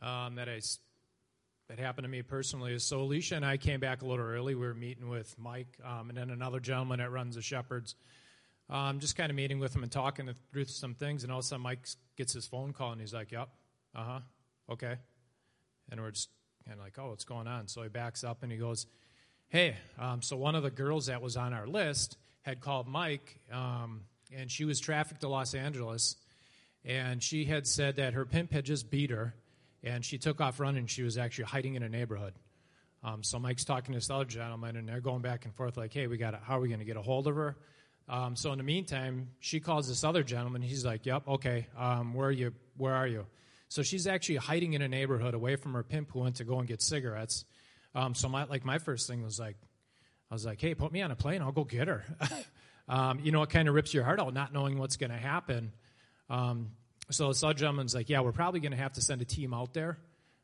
um, 0.00 0.36
that 0.36 0.48
I 0.48 0.60
that 1.68 1.78
happened 1.78 2.06
to 2.06 2.08
me 2.08 2.22
personally 2.22 2.72
is 2.72 2.82
so 2.82 3.02
Alicia 3.02 3.36
and 3.36 3.44
I 3.44 3.58
came 3.58 3.80
back 3.80 4.00
a 4.00 4.06
little 4.06 4.24
early. 4.24 4.54
We 4.54 4.64
were 4.64 4.72
meeting 4.72 5.10
with 5.10 5.38
Mike 5.38 5.76
um, 5.84 6.08
and 6.08 6.16
then 6.16 6.30
another 6.30 6.60
gentleman 6.60 7.00
that 7.00 7.10
runs 7.10 7.34
the 7.34 7.42
Shepherds. 7.42 7.96
Um, 8.70 8.98
just 8.98 9.14
kind 9.14 9.28
of 9.28 9.36
meeting 9.36 9.58
with 9.58 9.76
him 9.76 9.82
and 9.82 9.92
talking 9.92 10.30
through 10.52 10.64
some 10.64 10.94
things, 10.94 11.22
and 11.22 11.30
all 11.30 11.40
of 11.40 11.44
a 11.44 11.48
sudden 11.48 11.64
Mike 11.64 11.86
gets 12.16 12.32
his 12.32 12.46
phone 12.46 12.72
call 12.72 12.92
and 12.92 13.00
he's 13.02 13.12
like, 13.12 13.30
"Yep, 13.30 13.50
uh 13.94 14.04
huh, 14.04 14.20
okay." 14.70 14.96
And 15.90 16.00
we're 16.00 16.10
just 16.10 16.28
kind 16.66 16.78
of 16.78 16.84
like, 16.84 16.94
oh, 16.98 17.10
what's 17.10 17.24
going 17.24 17.46
on? 17.46 17.68
So 17.68 17.82
he 17.82 17.88
backs 17.88 18.24
up 18.24 18.42
and 18.42 18.50
he 18.50 18.58
goes, 18.58 18.86
hey, 19.48 19.76
um, 19.98 20.22
so 20.22 20.36
one 20.36 20.54
of 20.54 20.62
the 20.62 20.70
girls 20.70 21.06
that 21.06 21.20
was 21.20 21.36
on 21.36 21.52
our 21.52 21.66
list 21.66 22.16
had 22.42 22.60
called 22.60 22.86
Mike, 22.86 23.40
um, 23.52 24.02
and 24.34 24.50
she 24.50 24.64
was 24.64 24.80
trafficked 24.80 25.20
to 25.20 25.28
Los 25.28 25.54
Angeles, 25.54 26.16
and 26.84 27.22
she 27.22 27.44
had 27.44 27.66
said 27.66 27.96
that 27.96 28.14
her 28.14 28.24
pimp 28.24 28.52
had 28.52 28.64
just 28.64 28.90
beat 28.90 29.10
her, 29.10 29.34
and 29.82 30.04
she 30.04 30.18
took 30.18 30.40
off 30.40 30.60
running. 30.60 30.86
She 30.86 31.02
was 31.02 31.18
actually 31.18 31.44
hiding 31.44 31.74
in 31.74 31.82
a 31.82 31.88
neighborhood. 31.88 32.34
Um, 33.02 33.22
so 33.22 33.38
Mike's 33.38 33.64
talking 33.64 33.92
to 33.92 33.98
this 33.98 34.10
other 34.10 34.24
gentleman, 34.24 34.76
and 34.76 34.88
they're 34.88 35.00
going 35.00 35.22
back 35.22 35.44
and 35.44 35.54
forth 35.54 35.76
like, 35.76 35.92
hey, 35.92 36.06
we 36.06 36.16
got 36.16 36.40
how 36.42 36.58
are 36.58 36.60
we 36.60 36.68
going 36.68 36.80
to 36.80 36.86
get 36.86 36.96
a 36.96 37.02
hold 37.02 37.26
of 37.26 37.34
her? 37.34 37.56
Um, 38.08 38.36
so 38.36 38.52
in 38.52 38.58
the 38.58 38.64
meantime, 38.64 39.28
she 39.38 39.60
calls 39.60 39.88
this 39.88 40.04
other 40.04 40.22
gentleman. 40.22 40.62
He's 40.62 40.84
like, 40.84 41.06
"Yep, 41.06 41.28
okay. 41.28 41.68
Um, 41.78 42.12
where 42.12 42.28
are 42.28 42.32
you? 42.32 42.52
Where 42.76 42.94
are 42.94 43.06
you?" 43.06 43.24
So 43.70 43.84
she's 43.84 44.08
actually 44.08 44.36
hiding 44.36 44.72
in 44.72 44.82
a 44.82 44.88
neighborhood 44.88 45.32
away 45.32 45.54
from 45.54 45.74
her 45.74 45.84
pimp 45.84 46.10
who 46.10 46.18
went 46.18 46.36
to 46.36 46.44
go 46.44 46.58
and 46.58 46.66
get 46.66 46.82
cigarettes. 46.82 47.44
Um, 47.94 48.16
so 48.16 48.28
my 48.28 48.44
like 48.44 48.64
my 48.64 48.78
first 48.78 49.06
thing 49.06 49.22
was 49.22 49.38
like, 49.38 49.56
I 50.28 50.34
was 50.34 50.44
like, 50.44 50.60
hey, 50.60 50.74
put 50.74 50.90
me 50.90 51.02
on 51.02 51.12
a 51.12 51.16
plane, 51.16 51.40
I'll 51.40 51.52
go 51.52 51.62
get 51.62 51.86
her. 51.86 52.04
um, 52.88 53.20
you 53.20 53.30
know, 53.30 53.42
it 53.42 53.50
kind 53.50 53.68
of 53.68 53.74
rips 53.74 53.94
your 53.94 54.02
heart 54.02 54.18
out 54.18 54.34
not 54.34 54.52
knowing 54.52 54.76
what's 54.76 54.96
going 54.96 55.12
to 55.12 55.16
happen. 55.16 55.70
Um, 56.28 56.72
so 57.10 57.28
the 57.28 57.34
sub 57.34 57.58
gentleman's 57.58 57.94
like, 57.94 58.08
yeah, 58.08 58.20
we're 58.20 58.32
probably 58.32 58.58
going 58.58 58.72
to 58.72 58.78
have 58.78 58.94
to 58.94 59.00
send 59.00 59.22
a 59.22 59.24
team 59.24 59.54
out 59.54 59.72
there 59.72 59.98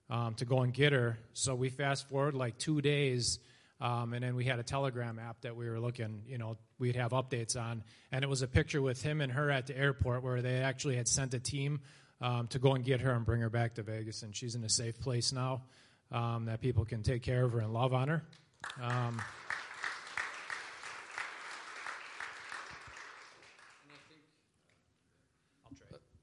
um, 0.08 0.34
to 0.34 0.44
go 0.44 0.60
and 0.60 0.72
get 0.72 0.92
her. 0.92 1.18
So 1.32 1.56
we 1.56 1.68
fast 1.68 2.08
forward 2.08 2.34
like 2.34 2.58
two 2.58 2.80
days. 2.80 3.40
Um, 3.80 4.14
and 4.14 4.22
then 4.22 4.36
we 4.36 4.44
had 4.44 4.60
a 4.60 4.62
telegram 4.62 5.18
app 5.18 5.40
that 5.40 5.56
we 5.56 5.68
were 5.68 5.80
looking, 5.80 6.22
you 6.28 6.38
know, 6.38 6.56
we'd 6.78 6.96
have 6.96 7.10
updates 7.10 7.60
on. 7.60 7.82
And 8.12 8.22
it 8.22 8.28
was 8.28 8.42
a 8.42 8.48
picture 8.48 8.80
with 8.80 9.02
him 9.02 9.20
and 9.20 9.32
her 9.32 9.50
at 9.50 9.66
the 9.66 9.76
airport 9.76 10.22
where 10.22 10.42
they 10.42 10.58
actually 10.58 10.96
had 10.96 11.08
sent 11.08 11.34
a 11.34 11.40
team 11.40 11.80
um, 12.20 12.46
to 12.48 12.58
go 12.58 12.74
and 12.74 12.84
get 12.84 13.00
her 13.00 13.12
and 13.12 13.24
bring 13.24 13.40
her 13.40 13.50
back 13.50 13.74
to 13.74 13.82
Vegas. 13.82 14.22
And 14.22 14.34
she's 14.34 14.54
in 14.54 14.64
a 14.64 14.68
safe 14.68 14.98
place 15.00 15.32
now 15.32 15.62
um, 16.10 16.46
that 16.46 16.60
people 16.60 16.84
can 16.84 17.02
take 17.02 17.22
care 17.22 17.44
of 17.44 17.52
her 17.52 17.60
and 17.60 17.72
love 17.72 17.92
on 17.92 18.08
her. 18.08 18.22
Um, 18.82 19.22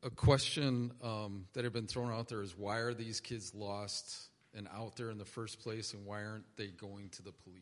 a 0.03 0.09
question 0.09 0.91
um, 1.01 1.45
that 1.53 1.63
had 1.63 1.73
been 1.73 1.87
thrown 1.87 2.11
out 2.11 2.27
there 2.27 2.41
is 2.41 2.57
why 2.57 2.79
are 2.79 2.93
these 2.93 3.19
kids 3.19 3.53
lost 3.55 4.29
and 4.55 4.67
out 4.75 4.95
there 4.97 5.09
in 5.09 5.17
the 5.17 5.25
first 5.25 5.59
place, 5.61 5.93
and 5.93 6.05
why 6.05 6.23
aren't 6.23 6.45
they 6.57 6.67
going 6.67 7.09
to 7.09 7.23
the 7.23 7.31
police? 7.31 7.59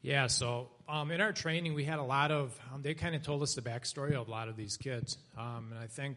Yeah, 0.00 0.26
so 0.26 0.70
um, 0.88 1.10
in 1.10 1.20
our 1.20 1.32
training, 1.32 1.74
we 1.74 1.84
had 1.84 1.98
a 1.98 2.04
lot 2.04 2.30
of, 2.30 2.58
um, 2.72 2.82
they 2.82 2.94
kind 2.94 3.14
of 3.14 3.22
told 3.22 3.42
us 3.42 3.54
the 3.54 3.62
backstory 3.62 4.14
of 4.18 4.28
a 4.28 4.30
lot 4.30 4.48
of 4.48 4.56
these 4.56 4.76
kids. 4.76 5.18
Um, 5.36 5.68
and 5.70 5.78
I 5.78 5.86
think, 5.86 6.16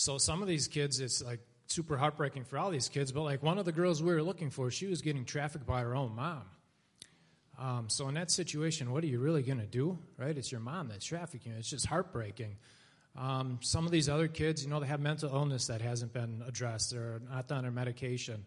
so 0.00 0.16
some 0.16 0.40
of 0.40 0.48
these 0.48 0.66
kids, 0.66 0.98
it's 0.98 1.22
like 1.22 1.40
super 1.66 1.98
heartbreaking 1.98 2.44
for 2.44 2.56
all 2.56 2.70
these 2.70 2.88
kids, 2.88 3.12
but 3.12 3.20
like 3.20 3.42
one 3.42 3.58
of 3.58 3.66
the 3.66 3.72
girls 3.72 4.02
we 4.02 4.14
were 4.14 4.22
looking 4.22 4.48
for, 4.48 4.70
she 4.70 4.86
was 4.86 5.02
getting 5.02 5.26
trafficked 5.26 5.66
by 5.66 5.82
her 5.82 5.94
own 5.94 6.16
mom. 6.16 6.44
Um, 7.58 7.90
so 7.90 8.08
in 8.08 8.14
that 8.14 8.30
situation, 8.30 8.92
what 8.92 9.04
are 9.04 9.08
you 9.08 9.20
really 9.20 9.42
going 9.42 9.60
to 9.60 9.66
do, 9.66 9.98
right? 10.16 10.34
It's 10.34 10.50
your 10.50 10.62
mom 10.62 10.88
that's 10.88 11.04
trafficking. 11.04 11.52
It's 11.52 11.68
just 11.68 11.84
heartbreaking. 11.84 12.56
Um, 13.14 13.58
some 13.60 13.84
of 13.84 13.92
these 13.92 14.08
other 14.08 14.26
kids, 14.26 14.64
you 14.64 14.70
know, 14.70 14.80
they 14.80 14.86
have 14.86 15.00
mental 15.00 15.34
illness 15.34 15.66
that 15.66 15.82
hasn't 15.82 16.14
been 16.14 16.42
addressed. 16.48 16.92
They're 16.92 17.20
not 17.30 17.52
on 17.52 17.64
their 17.64 17.70
medication. 17.70 18.46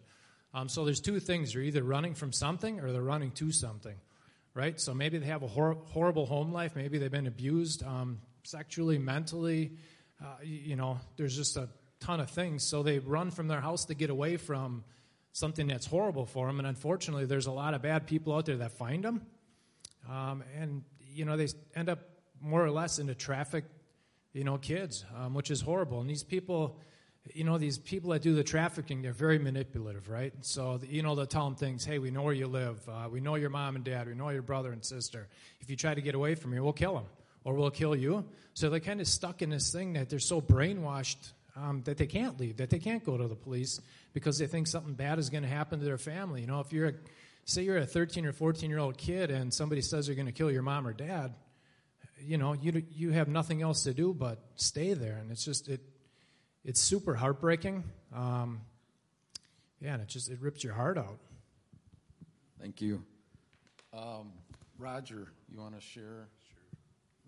Um, 0.54 0.68
so 0.68 0.84
there's 0.84 1.00
two 1.00 1.20
things: 1.20 1.52
they're 1.52 1.62
either 1.62 1.84
running 1.84 2.14
from 2.14 2.32
something 2.32 2.80
or 2.80 2.90
they're 2.90 3.00
running 3.00 3.30
to 3.32 3.52
something, 3.52 3.94
right? 4.54 4.80
So 4.80 4.92
maybe 4.92 5.18
they 5.18 5.26
have 5.26 5.44
a 5.44 5.48
hor- 5.48 5.78
horrible 5.86 6.26
home 6.26 6.52
life. 6.52 6.74
Maybe 6.74 6.98
they've 6.98 7.12
been 7.12 7.28
abused 7.28 7.84
um, 7.84 8.18
sexually, 8.42 8.98
mentally. 8.98 9.70
Uh, 10.24 10.28
you, 10.42 10.74
know, 10.74 10.98
there's 11.16 11.36
just 11.36 11.56
a 11.56 11.68
ton 12.00 12.18
of 12.18 12.30
things. 12.30 12.64
So 12.64 12.82
they 12.82 12.98
run 12.98 13.30
from 13.30 13.46
their 13.46 13.60
house 13.60 13.84
to 13.86 13.94
get 13.94 14.08
away 14.08 14.38
from 14.38 14.84
something 15.32 15.66
that's 15.66 15.86
horrible 15.86 16.24
for 16.24 16.46
them. 16.46 16.58
And 16.58 16.66
unfortunately, 16.66 17.26
there's 17.26 17.46
a 17.46 17.52
lot 17.52 17.74
of 17.74 17.82
bad 17.82 18.06
people 18.06 18.34
out 18.34 18.46
there 18.46 18.56
that 18.56 18.72
find 18.72 19.04
them, 19.04 19.26
um, 20.10 20.42
and 20.58 20.82
you 21.00 21.24
know, 21.24 21.36
they 21.36 21.48
end 21.76 21.88
up 21.88 22.00
more 22.40 22.64
or 22.64 22.70
less 22.70 22.98
into 22.98 23.14
traffic 23.14 23.64
you 24.34 24.44
know, 24.44 24.58
kids, 24.58 25.04
um, 25.16 25.32
which 25.32 25.50
is 25.50 25.60
horrible. 25.60 26.00
And 26.00 26.10
these 26.10 26.24
people, 26.24 26.76
you 27.32 27.44
know, 27.44 27.56
these 27.56 27.78
people 27.78 28.10
that 28.10 28.20
do 28.20 28.34
the 28.34 28.42
trafficking, 28.42 29.00
they're 29.00 29.12
very 29.12 29.38
manipulative, 29.38 30.08
right? 30.10 30.34
So, 30.40 30.80
you 30.82 31.02
know, 31.02 31.14
they'll 31.14 31.24
tell 31.24 31.44
them 31.44 31.54
things, 31.54 31.84
hey, 31.84 32.00
we 32.00 32.10
know 32.10 32.22
where 32.22 32.34
you 32.34 32.48
live. 32.48 32.86
Uh, 32.88 33.08
we 33.08 33.20
know 33.20 33.36
your 33.36 33.50
mom 33.50 33.76
and 33.76 33.84
dad. 33.84 34.08
We 34.08 34.14
know 34.14 34.28
your 34.30 34.42
brother 34.42 34.72
and 34.72 34.84
sister. 34.84 35.28
If 35.60 35.70
you 35.70 35.76
try 35.76 35.94
to 35.94 36.02
get 36.02 36.16
away 36.16 36.34
from 36.34 36.52
here, 36.52 36.62
we'll 36.62 36.72
kill 36.72 36.94
them 36.94 37.06
or 37.44 37.54
we'll 37.54 37.70
kill 37.70 37.94
you. 37.94 38.24
So 38.54 38.70
they're 38.70 38.80
kind 38.80 39.00
of 39.00 39.06
stuck 39.06 39.42
in 39.42 39.50
this 39.50 39.72
thing 39.72 39.92
that 39.94 40.10
they're 40.10 40.18
so 40.18 40.40
brainwashed 40.40 41.32
um, 41.56 41.82
that 41.84 41.98
they 41.98 42.06
can't 42.06 42.38
leave, 42.40 42.56
that 42.56 42.70
they 42.70 42.78
can't 42.78 43.04
go 43.04 43.16
to 43.16 43.28
the 43.28 43.36
police 43.36 43.80
because 44.12 44.38
they 44.38 44.46
think 44.46 44.66
something 44.66 44.94
bad 44.94 45.18
is 45.18 45.30
going 45.30 45.42
to 45.42 45.48
happen 45.48 45.78
to 45.78 45.84
their 45.84 45.98
family. 45.98 46.40
You 46.40 46.46
know, 46.46 46.60
if 46.60 46.72
you're 46.72 46.88
a, 46.88 46.94
say 47.44 47.62
you're 47.62 47.78
a 47.78 47.86
13 47.86 48.26
or 48.26 48.32
14 48.32 48.68
year 48.68 48.78
old 48.78 48.96
kid 48.96 49.30
and 49.30 49.52
somebody 49.52 49.82
says 49.82 50.06
they're 50.06 50.16
going 50.16 50.26
to 50.26 50.32
kill 50.32 50.50
your 50.50 50.62
mom 50.62 50.86
or 50.86 50.92
dad, 50.92 51.34
you 52.20 52.38
know, 52.38 52.54
you 52.54 52.82
you 52.90 53.10
have 53.10 53.28
nothing 53.28 53.62
else 53.62 53.84
to 53.84 53.94
do 53.94 54.14
but 54.14 54.38
stay 54.56 54.94
there, 54.94 55.16
and 55.16 55.30
it's 55.30 55.44
just 55.44 55.68
it 55.68 55.80
it's 56.64 56.80
super 56.80 57.14
heartbreaking. 57.14 57.84
Um, 58.14 58.60
yeah, 59.80 59.94
and 59.94 60.02
it 60.02 60.08
just 60.08 60.30
it 60.30 60.40
rips 60.40 60.64
your 60.64 60.74
heart 60.74 60.96
out. 60.96 61.18
Thank 62.60 62.80
you, 62.80 63.02
um, 63.92 64.32
Roger. 64.78 65.28
You 65.50 65.60
want 65.60 65.74
to 65.74 65.80
share 65.80 66.28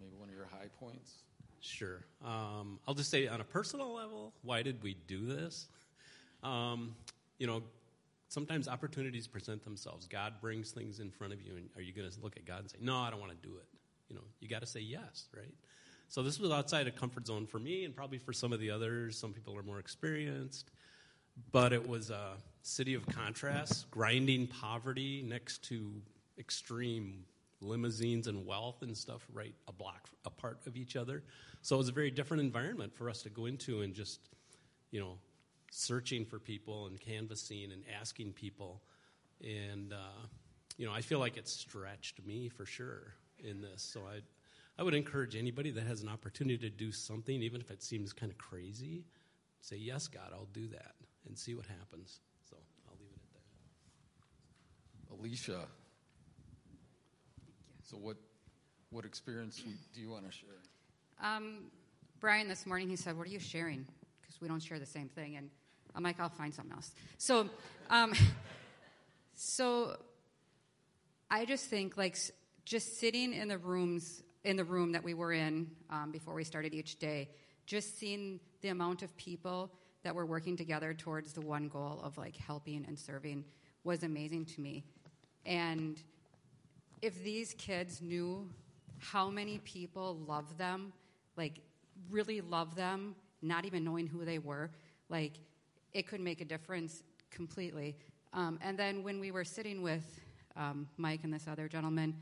maybe 0.00 0.14
one 0.16 0.28
of 0.28 0.34
your 0.34 0.46
high 0.46 0.68
points? 0.78 1.12
Sure. 1.60 2.04
Um, 2.24 2.78
I'll 2.86 2.94
just 2.94 3.10
say 3.10 3.26
on 3.26 3.40
a 3.40 3.44
personal 3.44 3.92
level, 3.92 4.32
why 4.42 4.62
did 4.62 4.82
we 4.82 4.96
do 5.06 5.26
this? 5.26 5.66
Um, 6.42 6.94
you 7.38 7.46
know, 7.46 7.62
sometimes 8.28 8.68
opportunities 8.68 9.26
present 9.26 9.64
themselves. 9.64 10.06
God 10.06 10.34
brings 10.40 10.70
things 10.70 11.00
in 11.00 11.10
front 11.10 11.32
of 11.32 11.42
you, 11.42 11.56
and 11.56 11.68
are 11.76 11.82
you 11.82 11.92
going 11.92 12.08
to 12.08 12.20
look 12.20 12.36
at 12.36 12.44
God 12.44 12.60
and 12.60 12.70
say, 12.70 12.78
"No, 12.80 12.98
I 12.98 13.10
don't 13.10 13.20
want 13.20 13.32
to 13.32 13.48
do 13.48 13.56
it"? 13.56 13.66
You 14.08 14.16
know, 14.16 14.22
you 14.40 14.48
got 14.48 14.60
to 14.60 14.66
say 14.66 14.80
yes, 14.80 15.28
right? 15.34 15.52
So 16.08 16.22
this 16.22 16.38
was 16.38 16.52
outside 16.52 16.86
a 16.86 16.92
comfort 16.92 17.26
zone 17.26 17.46
for 17.46 17.58
me, 17.58 17.84
and 17.84 17.94
probably 17.94 18.18
for 18.18 18.32
some 18.32 18.52
of 18.52 18.60
the 18.60 18.70
others. 18.70 19.18
Some 19.18 19.32
people 19.32 19.56
are 19.58 19.62
more 19.62 19.80
experienced, 19.80 20.70
but 21.50 21.72
it 21.72 21.88
was 21.88 22.10
a 22.10 22.34
city 22.62 22.94
of 22.94 23.06
contrasts, 23.06 23.86
grinding 23.90 24.46
poverty 24.46 25.24
next 25.26 25.64
to 25.64 25.90
extreme 26.38 27.24
limousines 27.60 28.26
and 28.26 28.46
wealth 28.46 28.82
and 28.82 28.96
stuff 28.96 29.26
right 29.32 29.54
a 29.68 29.72
block 29.72 30.08
apart 30.24 30.58
of 30.66 30.76
each 30.76 30.96
other. 30.96 31.22
So 31.62 31.76
it 31.76 31.78
was 31.78 31.88
a 31.88 31.92
very 31.92 32.10
different 32.10 32.42
environment 32.42 32.94
for 32.94 33.08
us 33.08 33.22
to 33.22 33.30
go 33.30 33.46
into 33.46 33.82
and 33.82 33.94
just, 33.94 34.20
you 34.90 35.00
know, 35.00 35.18
searching 35.70 36.24
for 36.24 36.38
people 36.38 36.86
and 36.86 37.00
canvassing 37.00 37.72
and 37.72 37.82
asking 38.00 38.32
people. 38.32 38.82
And, 39.42 39.92
uh, 39.92 40.26
you 40.76 40.86
know, 40.86 40.92
I 40.92 41.00
feel 41.00 41.18
like 41.18 41.36
it 41.36 41.48
stretched 41.48 42.24
me 42.24 42.48
for 42.48 42.66
sure 42.66 43.14
in 43.38 43.60
this. 43.60 43.82
So 43.82 44.02
I, 44.02 44.20
I 44.78 44.82
would 44.82 44.94
encourage 44.94 45.36
anybody 45.36 45.70
that 45.72 45.86
has 45.86 46.02
an 46.02 46.08
opportunity 46.08 46.58
to 46.58 46.70
do 46.70 46.92
something, 46.92 47.42
even 47.42 47.60
if 47.60 47.70
it 47.70 47.82
seems 47.82 48.12
kind 48.12 48.30
of 48.30 48.38
crazy, 48.38 49.04
say, 49.60 49.76
Yes, 49.76 50.06
God, 50.08 50.30
I'll 50.32 50.48
do 50.52 50.68
that, 50.68 50.94
and 51.26 51.36
see 51.36 51.54
what 51.54 51.66
happens. 51.66 52.20
So 52.48 52.56
I'll 52.88 52.96
leave 53.00 53.10
it 53.10 53.20
at 53.22 53.32
that. 55.10 55.22
Alicia. 55.22 55.66
So, 57.88 57.96
what, 57.96 58.16
what 58.90 59.04
experience 59.04 59.62
do 59.94 60.00
you 60.00 60.10
want 60.10 60.26
to 60.26 60.32
share? 60.32 60.48
Um, 61.22 61.70
Brian, 62.18 62.48
this 62.48 62.66
morning, 62.66 62.88
he 62.88 62.96
said, 62.96 63.16
What 63.16 63.28
are 63.28 63.30
you 63.30 63.38
sharing? 63.38 63.86
Because 64.20 64.40
we 64.40 64.48
don't 64.48 64.58
share 64.58 64.80
the 64.80 64.86
same 64.86 65.08
thing. 65.08 65.36
And 65.36 65.50
I'm 65.94 66.02
like, 66.02 66.18
I'll 66.18 66.28
find 66.28 66.52
something 66.52 66.72
else. 66.72 66.90
So, 67.16 67.48
um, 67.88 68.12
so 69.36 69.96
I 71.30 71.44
just 71.44 71.66
think, 71.66 71.96
like, 71.96 72.18
just 72.64 72.98
sitting 72.98 73.32
in 73.32 73.46
the 73.46 73.58
rooms 73.58 74.20
in 74.42 74.56
the 74.56 74.64
room 74.64 74.90
that 74.92 75.04
we 75.04 75.14
were 75.14 75.32
in 75.32 75.70
um, 75.88 76.10
before 76.10 76.34
we 76.34 76.42
started 76.42 76.74
each 76.74 76.98
day, 76.98 77.28
just 77.66 77.98
seeing 78.00 78.40
the 78.62 78.68
amount 78.68 79.02
of 79.02 79.16
people 79.16 79.70
that 80.02 80.12
were 80.12 80.26
working 80.26 80.56
together 80.56 80.92
towards 80.92 81.32
the 81.34 81.40
one 81.40 81.68
goal 81.68 82.00
of 82.02 82.18
like 82.18 82.36
helping 82.36 82.84
and 82.88 82.98
serving 82.98 83.44
was 83.84 84.02
amazing 84.02 84.44
to 84.44 84.60
me. 84.60 84.82
And 85.44 86.00
if 87.02 87.22
these 87.22 87.54
kids 87.54 88.00
knew 88.00 88.48
how 88.98 89.28
many 89.30 89.58
people 89.58 90.18
love 90.26 90.56
them, 90.58 90.92
like 91.36 91.60
really 92.10 92.40
love 92.40 92.74
them, 92.74 93.14
not 93.42 93.64
even 93.64 93.84
knowing 93.84 94.06
who 94.06 94.24
they 94.24 94.38
were, 94.38 94.70
like 95.08 95.34
it 95.92 96.06
could 96.06 96.20
make 96.20 96.40
a 96.40 96.44
difference 96.44 97.02
completely. 97.30 97.96
Um, 98.32 98.58
and 98.62 98.78
then 98.78 99.02
when 99.02 99.20
we 99.20 99.30
were 99.30 99.44
sitting 99.44 99.82
with 99.82 100.20
um, 100.56 100.88
Mike 100.96 101.20
and 101.24 101.32
this 101.32 101.46
other 101.48 101.68
gentleman, 101.68 102.14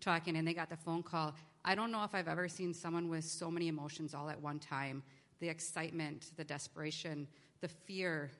talking 0.00 0.36
and 0.36 0.46
they 0.46 0.54
got 0.54 0.70
the 0.70 0.76
phone 0.76 1.02
call. 1.02 1.34
I 1.64 1.74
don't 1.74 1.90
know 1.90 2.04
if 2.04 2.14
I've 2.14 2.28
ever 2.28 2.48
seen 2.48 2.72
someone 2.72 3.08
with 3.08 3.24
so 3.24 3.50
many 3.50 3.68
emotions 3.68 4.14
all 4.14 4.28
at 4.30 4.40
one 4.40 4.58
time 4.58 5.02
the 5.40 5.48
excitement, 5.48 6.32
the 6.36 6.42
desperation, 6.42 7.28
the 7.60 7.68
fear, 7.68 8.30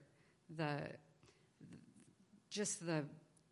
the 0.57 0.80
just 2.51 2.84
the 2.84 3.05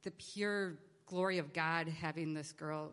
the 0.02 0.10
pure 0.12 0.78
glory 1.06 1.38
of 1.38 1.52
God 1.52 1.88
having 1.88 2.34
this 2.34 2.52
girl 2.52 2.92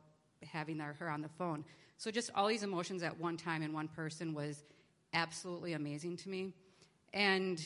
having 0.51 0.79
her 0.79 1.09
on 1.09 1.21
the 1.21 1.29
phone. 1.29 1.63
So 1.97 2.11
just 2.11 2.29
all 2.35 2.47
these 2.47 2.63
emotions 2.63 3.03
at 3.03 3.17
one 3.19 3.37
time 3.37 3.61
in 3.61 3.73
one 3.73 3.87
person 3.87 4.33
was 4.33 4.63
absolutely 5.13 5.73
amazing 5.73 6.17
to 6.17 6.29
me. 6.29 6.53
And 7.13 7.63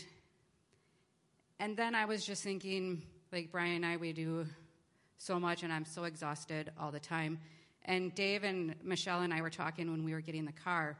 and 1.59 1.75
then 1.75 1.95
I 1.95 2.05
was 2.05 2.23
just 2.23 2.43
thinking, 2.43 3.01
like 3.31 3.51
Brian 3.51 3.77
and 3.77 3.85
I, 3.85 3.97
we 3.97 4.13
do 4.13 4.45
so 5.17 5.39
much, 5.39 5.63
and 5.63 5.73
I'm 5.73 5.85
so 5.85 6.03
exhausted 6.03 6.71
all 6.79 6.91
the 6.91 6.99
time. 6.99 7.39
And 7.85 8.13
Dave 8.13 8.43
and 8.43 8.75
Michelle 8.83 9.21
and 9.21 9.33
I 9.33 9.41
were 9.41 9.49
talking 9.49 9.89
when 9.89 10.03
we 10.03 10.13
were 10.13 10.21
getting 10.21 10.45
the 10.45 10.51
car, 10.51 10.97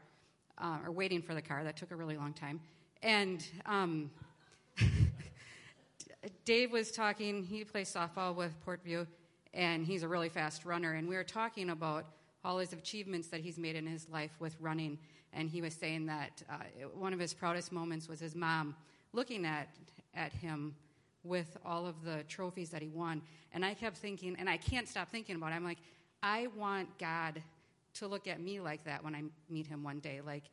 uh, 0.58 0.78
or 0.84 0.90
waiting 0.90 1.22
for 1.22 1.34
the 1.34 1.42
car. 1.42 1.62
That 1.62 1.76
took 1.76 1.92
a 1.92 1.96
really 1.96 2.16
long 2.16 2.32
time. 2.32 2.60
And 3.04 3.46
um, 3.66 4.10
Dave 6.44 6.72
was 6.72 6.90
talking, 6.90 7.44
he 7.44 7.62
plays 7.62 7.94
softball 7.94 8.34
with 8.34 8.52
Portview, 8.66 9.06
and 9.54 9.84
he's 9.84 10.02
a 10.02 10.08
really 10.08 10.28
fast 10.28 10.64
runner. 10.64 10.94
And 10.94 11.08
we 11.08 11.16
were 11.16 11.24
talking 11.24 11.70
about 11.70 12.04
all 12.44 12.58
his 12.58 12.72
achievements 12.72 13.28
that 13.28 13.40
he's 13.40 13.58
made 13.58 13.76
in 13.76 13.86
his 13.86 14.08
life 14.08 14.30
with 14.38 14.56
running. 14.60 14.98
And 15.32 15.50
he 15.50 15.60
was 15.60 15.74
saying 15.74 16.06
that 16.06 16.42
uh, 16.50 16.56
one 16.94 17.12
of 17.12 17.18
his 17.18 17.34
proudest 17.34 17.72
moments 17.72 18.08
was 18.08 18.20
his 18.20 18.34
mom 18.34 18.74
looking 19.12 19.44
at, 19.44 19.68
at 20.14 20.32
him 20.32 20.74
with 21.24 21.56
all 21.64 21.86
of 21.86 22.02
the 22.04 22.22
trophies 22.28 22.70
that 22.70 22.82
he 22.82 22.88
won. 22.88 23.22
And 23.52 23.64
I 23.64 23.74
kept 23.74 23.96
thinking, 23.96 24.36
and 24.38 24.48
I 24.48 24.56
can't 24.56 24.88
stop 24.88 25.10
thinking 25.10 25.36
about 25.36 25.52
it. 25.52 25.56
I'm 25.56 25.64
like, 25.64 25.78
I 26.22 26.48
want 26.56 26.98
God 26.98 27.42
to 27.94 28.06
look 28.06 28.26
at 28.26 28.40
me 28.40 28.60
like 28.60 28.84
that 28.84 29.02
when 29.04 29.14
I 29.14 29.22
meet 29.50 29.66
him 29.66 29.82
one 29.82 29.98
day. 29.98 30.20
Like, 30.24 30.44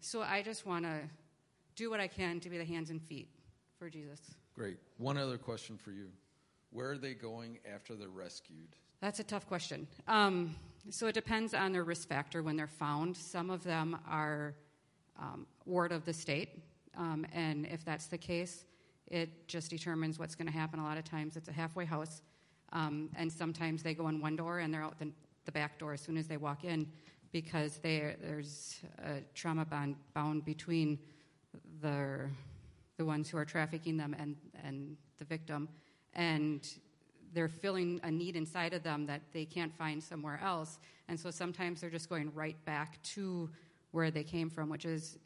so 0.00 0.22
I 0.22 0.42
just 0.42 0.66
want 0.66 0.84
to 0.84 1.00
do 1.76 1.90
what 1.90 2.00
I 2.00 2.06
can 2.06 2.40
to 2.40 2.50
be 2.50 2.58
the 2.58 2.64
hands 2.64 2.90
and 2.90 3.00
feet 3.02 3.28
for 3.78 3.88
Jesus. 3.88 4.20
Great. 4.54 4.76
One 4.98 5.16
other 5.16 5.38
question 5.38 5.78
for 5.78 5.90
you. 5.90 6.08
Where 6.72 6.90
are 6.92 6.98
they 6.98 7.14
going 7.14 7.58
after 7.72 7.94
they're 7.94 8.08
rescued? 8.08 8.76
That's 9.00 9.18
a 9.18 9.24
tough 9.24 9.46
question. 9.46 9.88
Um, 10.06 10.54
so 10.88 11.06
it 11.06 11.14
depends 11.14 11.54
on 11.54 11.72
their 11.72 11.84
risk 11.84 12.08
factor 12.08 12.42
when 12.42 12.56
they're 12.56 12.66
found. 12.66 13.16
Some 13.16 13.50
of 13.50 13.64
them 13.64 13.98
are 14.08 14.54
um, 15.18 15.46
ward 15.66 15.92
of 15.92 16.04
the 16.04 16.12
state, 16.12 16.60
um, 16.96 17.26
and 17.32 17.66
if 17.66 17.84
that's 17.84 18.06
the 18.06 18.18
case, 18.18 18.64
it 19.06 19.48
just 19.48 19.70
determines 19.70 20.18
what's 20.18 20.34
going 20.34 20.46
to 20.46 20.52
happen. 20.52 20.78
A 20.78 20.84
lot 20.84 20.96
of 20.96 21.04
times 21.04 21.36
it's 21.36 21.48
a 21.48 21.52
halfway 21.52 21.84
house, 21.84 22.22
um, 22.72 23.10
and 23.16 23.32
sometimes 23.32 23.82
they 23.82 23.94
go 23.94 24.08
in 24.08 24.20
one 24.20 24.36
door 24.36 24.60
and 24.60 24.72
they're 24.72 24.82
out 24.82 24.98
the, 24.98 25.10
the 25.44 25.52
back 25.52 25.78
door 25.78 25.92
as 25.92 26.00
soon 26.00 26.16
as 26.16 26.28
they 26.28 26.36
walk 26.36 26.64
in 26.64 26.86
because 27.32 27.78
there's 27.78 28.80
a 29.04 29.20
trauma 29.34 29.64
bond 29.64 29.96
bound 30.14 30.44
between 30.44 30.98
the, 31.80 32.28
the 32.96 33.04
ones 33.04 33.28
who 33.28 33.36
are 33.36 33.44
trafficking 33.44 33.96
them 33.96 34.14
and, 34.18 34.36
and 34.64 34.96
the 35.18 35.24
victim. 35.24 35.68
And 36.14 36.66
they're 37.32 37.48
feeling 37.48 38.00
a 38.02 38.10
need 38.10 38.36
inside 38.36 38.72
of 38.72 38.82
them 38.82 39.06
that 39.06 39.20
they 39.32 39.44
can't 39.44 39.74
find 39.74 40.02
somewhere 40.02 40.40
else. 40.42 40.78
And 41.08 41.18
so 41.18 41.30
sometimes 41.30 41.80
they're 41.80 41.90
just 41.90 42.08
going 42.08 42.32
right 42.34 42.56
back 42.64 43.02
to 43.14 43.48
where 43.92 44.10
they 44.10 44.24
came 44.24 44.50
from, 44.50 44.68
which 44.68 44.84
is 44.84 45.18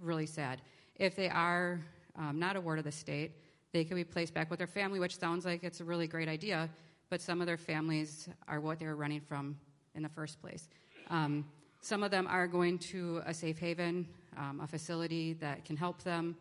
really 0.00 0.26
sad. 0.26 0.60
If 0.96 1.16
they 1.16 1.28
are 1.28 1.80
um, 2.16 2.38
not 2.38 2.56
a 2.56 2.60
ward 2.60 2.78
of 2.78 2.84
the 2.84 2.92
state, 2.92 3.32
they 3.72 3.84
can 3.84 3.96
be 3.96 4.04
placed 4.04 4.34
back 4.34 4.50
with 4.50 4.58
their 4.58 4.66
family, 4.66 4.98
which 4.98 5.18
sounds 5.18 5.44
like 5.44 5.62
it's 5.62 5.80
a 5.80 5.84
really 5.84 6.06
great 6.06 6.28
idea, 6.28 6.68
but 7.10 7.20
some 7.20 7.40
of 7.40 7.46
their 7.46 7.56
families 7.56 8.28
are 8.46 8.60
what 8.60 8.78
they 8.78 8.86
were 8.86 8.96
running 8.96 9.20
from 9.20 9.56
in 9.94 10.02
the 10.02 10.08
first 10.08 10.40
place. 10.40 10.68
Um, 11.10 11.44
some 11.80 12.02
of 12.02 12.10
them 12.10 12.26
are 12.26 12.46
going 12.46 12.78
to 12.78 13.22
a 13.24 13.32
safe 13.32 13.58
haven, 13.58 14.06
um, 14.36 14.60
a 14.62 14.66
facility 14.66 15.34
that 15.34 15.64
can 15.64 15.76
help 15.76 16.02
them 16.02 16.36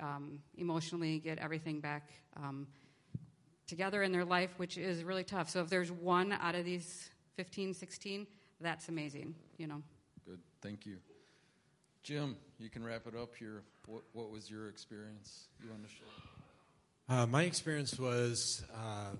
um, 0.00 0.38
emotionally 0.56 1.18
get 1.18 1.38
everything 1.38 1.80
back 1.80 2.08
um, 2.36 2.66
together 3.66 4.02
in 4.02 4.12
their 4.12 4.24
life, 4.24 4.50
which 4.56 4.76
is 4.76 5.04
really 5.04 5.24
tough. 5.24 5.50
So 5.50 5.60
if 5.60 5.68
there's 5.68 5.90
one 5.90 6.32
out 6.32 6.54
of 6.54 6.64
these 6.64 7.10
15, 7.36 7.74
16, 7.74 8.26
that's 8.60 8.88
amazing, 8.88 9.34
you 9.56 9.66
know. 9.66 9.82
Good, 10.26 10.40
thank 10.60 10.86
you. 10.86 10.96
Jim, 12.02 12.36
you 12.58 12.68
can 12.68 12.84
wrap 12.84 13.06
it 13.06 13.14
up 13.16 13.34
here. 13.36 13.62
What, 13.86 14.02
what 14.12 14.30
was 14.30 14.50
your 14.50 14.68
experience 14.68 15.46
you 15.62 15.70
want 15.70 15.84
to 15.84 15.88
share? 15.88 16.06
Uh, 17.08 17.26
my 17.26 17.42
experience 17.42 17.98
was, 17.98 18.64
uh, 18.74 19.14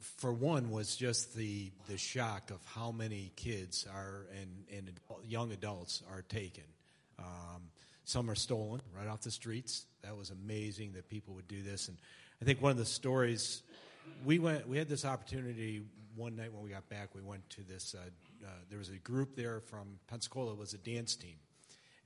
for 0.00 0.32
one, 0.32 0.70
was 0.70 0.96
just 0.96 1.34
the 1.34 1.70
the 1.88 1.96
shock 1.96 2.50
of 2.50 2.58
how 2.66 2.90
many 2.90 3.32
kids 3.36 3.86
are 3.92 4.26
and, 4.40 4.64
and 4.76 4.90
young 5.24 5.52
adults 5.52 6.02
are 6.10 6.22
taken. 6.22 6.64
Um, 7.18 7.70
some 8.04 8.30
are 8.30 8.34
stolen 8.34 8.80
right 8.96 9.08
off 9.08 9.22
the 9.22 9.30
streets. 9.30 9.86
That 10.02 10.16
was 10.16 10.30
amazing 10.30 10.92
that 10.92 11.08
people 11.08 11.34
would 11.34 11.48
do 11.48 11.62
this. 11.62 11.88
And 11.88 11.96
I 12.40 12.44
think 12.44 12.60
one 12.60 12.72
of 12.72 12.78
the 12.78 12.84
stories 12.84 13.62
we 14.24 14.38
went, 14.38 14.68
we 14.68 14.76
had 14.76 14.88
this 14.88 15.04
opportunity 15.04 15.82
one 16.14 16.36
night 16.36 16.52
when 16.52 16.62
we 16.62 16.70
got 16.70 16.88
back. 16.88 17.14
We 17.14 17.22
went 17.22 17.48
to 17.50 17.62
this. 17.62 17.94
Uh, 17.94 18.02
uh, 18.44 18.48
there 18.68 18.78
was 18.78 18.90
a 18.90 18.98
group 18.98 19.36
there 19.36 19.60
from 19.60 19.98
Pensacola. 20.06 20.54
Was 20.54 20.74
a 20.74 20.78
dance 20.78 21.16
team, 21.16 21.36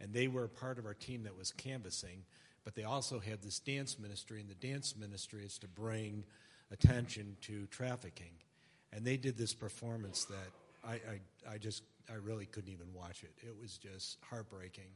and 0.01 0.13
they 0.13 0.29
were 0.29 0.49
part 0.49 0.79
of 0.79 0.87
our 0.87 0.95
team 0.95 1.25
that 1.25 1.37
was 1.37 1.53
canvassing. 1.53 2.25
But 2.65 2.75
they 2.75 2.85
also 2.85 3.19
had 3.19 3.43
this 3.43 3.59
dance 3.59 3.99
ministry, 3.99 4.41
and 4.41 4.49
the 4.49 4.55
dance 4.55 4.95
ministry 4.97 5.45
is 5.45 5.59
to 5.59 5.69
bring 5.69 6.25
attention 6.71 7.37
to 7.43 7.67
trafficking. 7.67 8.33
And 8.93 9.05
they 9.05 9.17
did 9.17 9.39
this 9.39 9.55
performance 9.55 10.27
that 10.27 10.51
I, 10.87 10.95
I, 10.95 11.55
I 11.55 11.59
just, 11.59 11.83
I 12.11 12.17
really 12.17 12.47
couldn't 12.47 12.71
even 12.71 12.93
watch 12.95 13.23
it. 13.23 13.33
It 13.43 13.55
was 13.61 13.79
just 13.79 14.19
heartbreaking. 14.29 14.91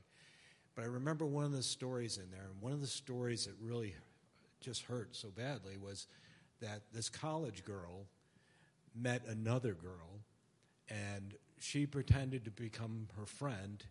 But 0.75 0.83
I 0.83 0.89
remember 0.89 1.25
one 1.25 1.45
of 1.45 1.53
the 1.53 1.63
stories 1.63 2.19
in 2.19 2.31
there, 2.31 2.45
and 2.53 2.61
one 2.61 2.73
of 2.73 2.81
the 2.81 2.87
stories 2.87 3.47
that 3.47 3.55
really 3.63 3.95
just 4.65 4.83
hurt 4.83 5.15
so 5.15 5.29
badly 5.29 5.77
was 5.77 6.07
that 6.61 6.83
this 6.93 7.09
college 7.09 7.65
girl 7.65 8.07
met 8.95 9.23
another 9.27 9.75
girl 9.75 10.21
and 10.89 11.35
she 11.59 11.87
pretended 11.87 12.45
to 12.45 12.51
become 12.51 13.09
her 13.17 13.27
friend 13.27 13.85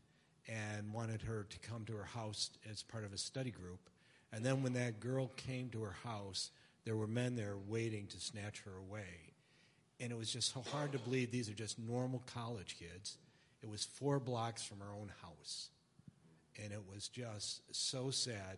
and 0.48 0.92
wanted 0.94 1.22
her 1.22 1.46
to 1.50 1.60
come 1.60 1.86
to 1.86 1.94
her 1.94 2.04
house 2.04 2.50
as 2.70 2.84
part 2.84 3.04
of 3.04 3.14
a 3.14 3.18
study 3.18 3.52
group. 3.52 3.90
And 4.32 4.44
then 4.44 4.64
when 4.64 4.74
that 4.74 5.00
girl 5.00 5.32
came 5.38 5.70
to 5.70 5.84
her 5.84 5.96
house, 6.04 6.52
there 6.86 6.96
were 6.96 7.08
men 7.08 7.36
there 7.36 7.56
waiting 7.68 8.08
to 8.08 8.20
snatch 8.20 8.62
her 8.62 8.78
away. 8.78 9.34
And 10.00 10.12
it 10.12 10.18
was 10.18 10.32
just 10.32 10.54
so 10.54 10.62
hard 10.72 10.92
to 10.92 11.00
believe 11.00 11.32
these 11.32 11.50
are 11.50 11.54
just 11.54 11.80
normal 11.80 12.24
college 12.34 12.76
kids. 12.78 13.18
It 13.62 13.70
was 13.70 13.86
four 13.86 14.20
blocks 14.20 14.64
from 14.64 14.80
her 14.80 14.94
own 15.00 15.12
house. 15.22 15.70
And 16.62 16.74
it 16.74 16.82
was 16.92 17.08
just 17.08 17.62
so 17.72 18.10
sad 18.10 18.58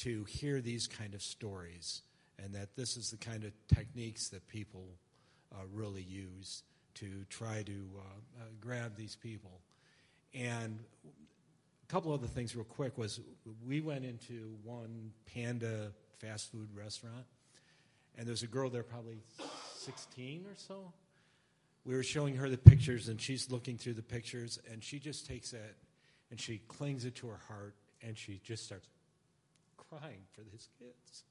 to 0.00 0.24
hear 0.24 0.60
these 0.60 0.86
kind 0.86 1.14
of 1.14 1.22
stories 1.22 2.02
and 2.42 2.54
that 2.54 2.74
this 2.76 2.96
is 2.96 3.10
the 3.10 3.16
kind 3.16 3.44
of 3.44 3.52
techniques 3.68 4.28
that 4.28 4.46
people 4.48 4.84
uh, 5.52 5.56
really 5.72 6.02
use 6.02 6.62
to 6.94 7.24
try 7.28 7.62
to 7.62 7.72
uh, 7.96 8.00
uh, 8.00 8.44
grab 8.60 8.96
these 8.96 9.16
people. 9.16 9.60
And 10.34 10.78
a 11.04 11.92
couple 11.92 12.12
other 12.12 12.26
things, 12.26 12.54
real 12.54 12.64
quick, 12.64 12.96
was 12.96 13.20
we 13.66 13.80
went 13.80 14.04
into 14.04 14.54
one 14.64 15.12
Panda 15.34 15.92
fast 16.18 16.50
food 16.50 16.68
restaurant, 16.74 17.26
and 18.16 18.26
there's 18.26 18.42
a 18.42 18.46
girl 18.46 18.70
there, 18.70 18.82
probably 18.82 19.18
16 19.78 20.44
or 20.46 20.56
so. 20.56 20.92
We 21.84 21.94
were 21.94 22.02
showing 22.02 22.36
her 22.36 22.48
the 22.48 22.58
pictures, 22.58 23.08
and 23.08 23.20
she's 23.20 23.50
looking 23.50 23.76
through 23.76 23.94
the 23.94 24.02
pictures, 24.02 24.58
and 24.70 24.82
she 24.82 24.98
just 24.98 25.26
takes 25.26 25.52
it 25.52 25.76
and 26.30 26.40
she 26.40 26.58
clings 26.68 27.04
it 27.04 27.16
to 27.16 27.26
her 27.26 27.40
heart, 27.48 27.74
and 28.02 28.16
she 28.16 28.40
just 28.44 28.64
starts 28.64 28.86
crying 29.90 30.22
for 30.32 30.42
these 30.42 30.68
kids. 30.78 31.24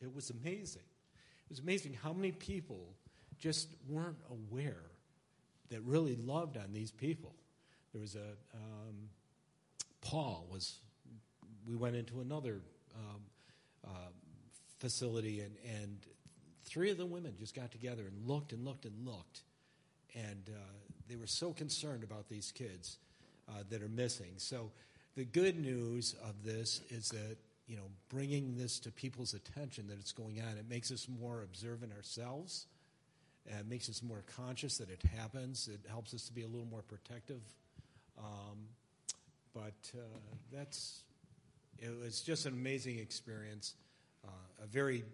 It 0.00 0.14
was 0.14 0.30
amazing. 0.30 0.82
It 0.82 1.50
was 1.50 1.60
amazing 1.60 1.94
how 2.02 2.12
many 2.12 2.32
people 2.32 2.94
just 3.38 3.68
weren't 3.88 4.18
aware 4.30 4.82
that 5.70 5.80
really 5.82 6.16
loved 6.16 6.56
on 6.56 6.72
these 6.72 6.90
people. 6.90 7.34
There 7.92 8.00
was 8.00 8.14
a 8.14 8.36
um, 8.54 9.08
Paul 10.00 10.46
was. 10.50 10.78
We 11.66 11.76
went 11.76 11.96
into 11.96 12.20
another 12.20 12.60
um, 12.94 13.20
uh, 13.86 14.10
facility, 14.78 15.40
and 15.40 15.54
and 15.82 15.98
three 16.64 16.90
of 16.90 16.98
the 16.98 17.06
women 17.06 17.34
just 17.38 17.54
got 17.54 17.70
together 17.70 18.02
and 18.02 18.26
looked 18.26 18.52
and 18.52 18.64
looked 18.64 18.84
and 18.84 19.06
looked, 19.06 19.42
and 20.14 20.48
uh, 20.48 20.58
they 21.08 21.16
were 21.16 21.26
so 21.26 21.52
concerned 21.52 22.02
about 22.02 22.28
these 22.28 22.52
kids 22.52 22.98
uh, 23.48 23.62
that 23.70 23.82
are 23.82 23.88
missing. 23.88 24.32
So 24.36 24.70
the 25.16 25.24
good 25.24 25.58
news 25.58 26.14
of 26.22 26.44
this 26.44 26.80
is 26.90 27.08
that 27.08 27.36
you 27.68 27.76
know, 27.76 27.90
bringing 28.08 28.56
this 28.56 28.80
to 28.80 28.90
people's 28.90 29.34
attention 29.34 29.86
that 29.88 29.98
it's 29.98 30.12
going 30.12 30.40
on. 30.40 30.56
It 30.56 30.68
makes 30.68 30.90
us 30.90 31.06
more 31.20 31.42
observant 31.42 31.92
ourselves. 31.92 32.66
And 33.46 33.60
it 33.60 33.68
makes 33.68 33.88
us 33.88 34.02
more 34.02 34.24
conscious 34.36 34.78
that 34.78 34.90
it 34.90 35.02
happens. 35.16 35.68
It 35.72 35.80
helps 35.88 36.12
us 36.14 36.24
to 36.24 36.32
be 36.32 36.42
a 36.42 36.46
little 36.46 36.66
more 36.66 36.82
protective. 36.82 37.40
Um, 38.18 38.68
but 39.54 39.92
uh, 39.94 40.00
that's 40.52 41.02
it 41.78 41.96
was 42.02 42.22
just 42.22 42.46
an 42.46 42.54
amazing 42.54 42.98
experience, 42.98 43.74
uh, 44.24 44.64
a 44.64 44.66
very 44.66 45.04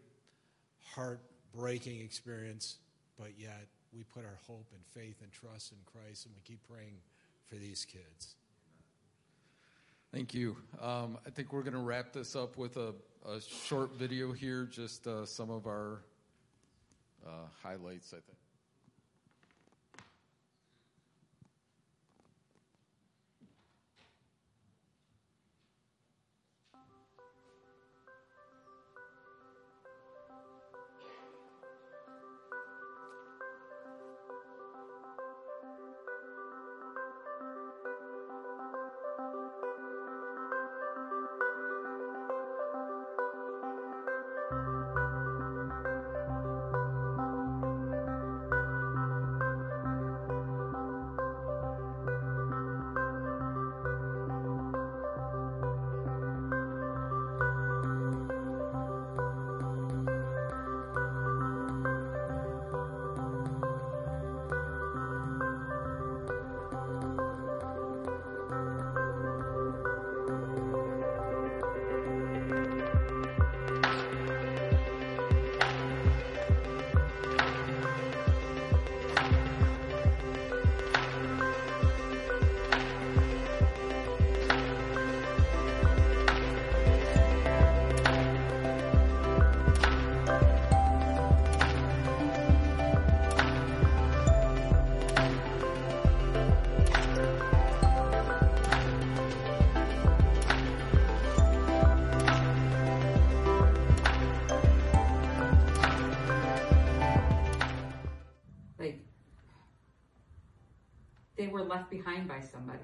heartbreaking 0.95 2.01
experience. 2.01 2.79
But 3.19 3.33
yet 3.39 3.67
we 3.95 4.05
put 4.05 4.25
our 4.25 4.39
hope 4.47 4.67
and 4.73 4.83
faith 5.03 5.17
and 5.23 5.31
trust 5.31 5.73
in 5.73 5.79
Christ, 5.85 6.27
and 6.27 6.35
we 6.35 6.41
keep 6.43 6.61
praying 6.69 6.97
for 7.49 7.57
these 7.57 7.85
kids. 7.85 8.37
Thank 10.15 10.33
you. 10.33 10.57
Um, 10.81 11.19
I 11.27 11.31
think 11.31 11.53
we're 11.53 11.63
going 11.63 11.75
to 11.75 11.81
wrap 11.81 12.13
this 12.13 12.37
up 12.37 12.57
with 12.57 12.77
a, 12.77 12.95
a 13.29 13.41
short 13.41 13.99
video 13.99 14.31
here, 14.31 14.65
just 14.65 15.09
uh, 15.09 15.27
some 15.27 15.51
of 15.51 15.67
our 15.67 16.03
uh, 17.27 17.31
highlights, 17.65 18.13
I 18.13 18.23
think. 18.25 18.39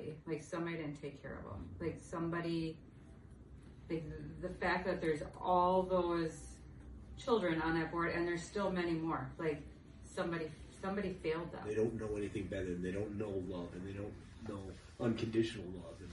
Somebody. 0.01 0.17
Like 0.27 0.43
somebody 0.43 0.77
didn't 0.77 1.01
take 1.01 1.23
care 1.23 1.39
of 1.39 1.45
them. 1.45 1.69
Like 1.81 1.99
somebody, 2.01 2.77
like 3.89 4.05
the 4.41 4.49
fact 4.49 4.87
that 4.87 5.01
there's 5.01 5.23
all 5.41 5.83
those 5.83 6.33
children 7.23 7.61
on 7.63 7.79
that 7.79 7.91
board 7.91 8.15
and 8.15 8.27
there's 8.27 8.43
still 8.43 8.71
many 8.71 8.93
more. 8.93 9.31
Like 9.39 9.63
somebody, 10.05 10.51
somebody 10.83 11.17
failed 11.23 11.53
them. 11.53 11.61
They 11.67 11.75
don't 11.75 11.99
know 12.01 12.17
anything 12.17 12.45
better, 12.45 12.67
and 12.67 12.85
they 12.85 12.93
don't 12.93 13.19
know 13.19 13.43
love, 13.49 13.69
and 13.75 13.87
they 13.87 13.93
don't 13.93 14.13
know 14.49 14.61
unconditional 15.01 15.67
love, 15.77 15.95
and 16.01 16.11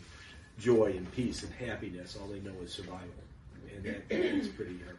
joy, 0.60 0.94
and 0.98 1.12
peace, 1.12 1.44
and 1.44 1.54
happiness. 1.54 2.18
All 2.20 2.28
they 2.28 2.40
know 2.40 2.56
is 2.64 2.74
survival, 2.74 3.08
and 3.74 3.84
that, 3.86 4.10
that's 4.10 4.48
pretty 4.50 4.78
heartbreaking. 4.84 4.96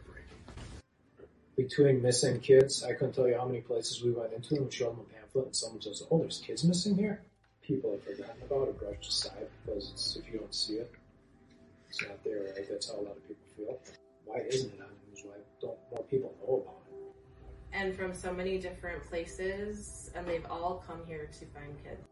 between 1.55 2.01
missing 2.01 2.39
kids, 2.39 2.83
I 2.83 2.93
couldn't 2.93 3.13
tell 3.13 3.27
you 3.27 3.37
how 3.37 3.45
many 3.45 3.61
places 3.61 4.01
we 4.01 4.11
went 4.11 4.33
into 4.33 4.55
and 4.55 4.71
showed 4.71 4.91
them 4.91 5.05
a 5.09 5.13
pamphlet, 5.13 5.45
and 5.45 5.55
someone 5.55 5.81
says, 5.81 6.03
"Oh, 6.09 6.19
there's 6.19 6.39
kids 6.39 6.63
missing 6.63 6.95
here." 6.95 7.21
People 7.69 7.91
have 7.91 8.03
forgotten 8.03 8.41
about 8.41 8.67
or 8.67 8.73
brushed 8.73 9.07
aside 9.07 9.47
because 9.63 9.91
it's, 9.93 10.15
if 10.15 10.33
you 10.33 10.39
don't 10.39 10.55
see 10.55 10.77
it, 10.77 10.91
it's 11.87 12.01
not 12.01 12.23
there. 12.23 12.45
Right? 12.55 12.65
That's 12.67 12.89
how 12.89 12.99
a 12.99 13.03
lot 13.05 13.15
of 13.15 13.27
people 13.27 13.45
feel. 13.55 13.79
Why 14.25 14.39
isn't 14.49 14.73
it 14.73 14.81
on 14.81 14.87
the 14.89 15.11
news? 15.11 15.23
Why 15.23 15.35
don't 15.61 15.77
more 15.91 16.03
people 16.09 16.33
know 16.41 16.55
about 16.55 16.73
it? 16.73 16.79
and 17.71 17.95
from 17.95 18.13
so 18.13 18.33
many 18.33 18.57
different 18.57 19.07
places, 19.07 20.11
and 20.15 20.27
they've 20.27 20.45
all 20.49 20.83
come 20.87 21.01
here 21.05 21.29
to 21.39 21.45
find 21.45 21.77
kids. 21.83 22.07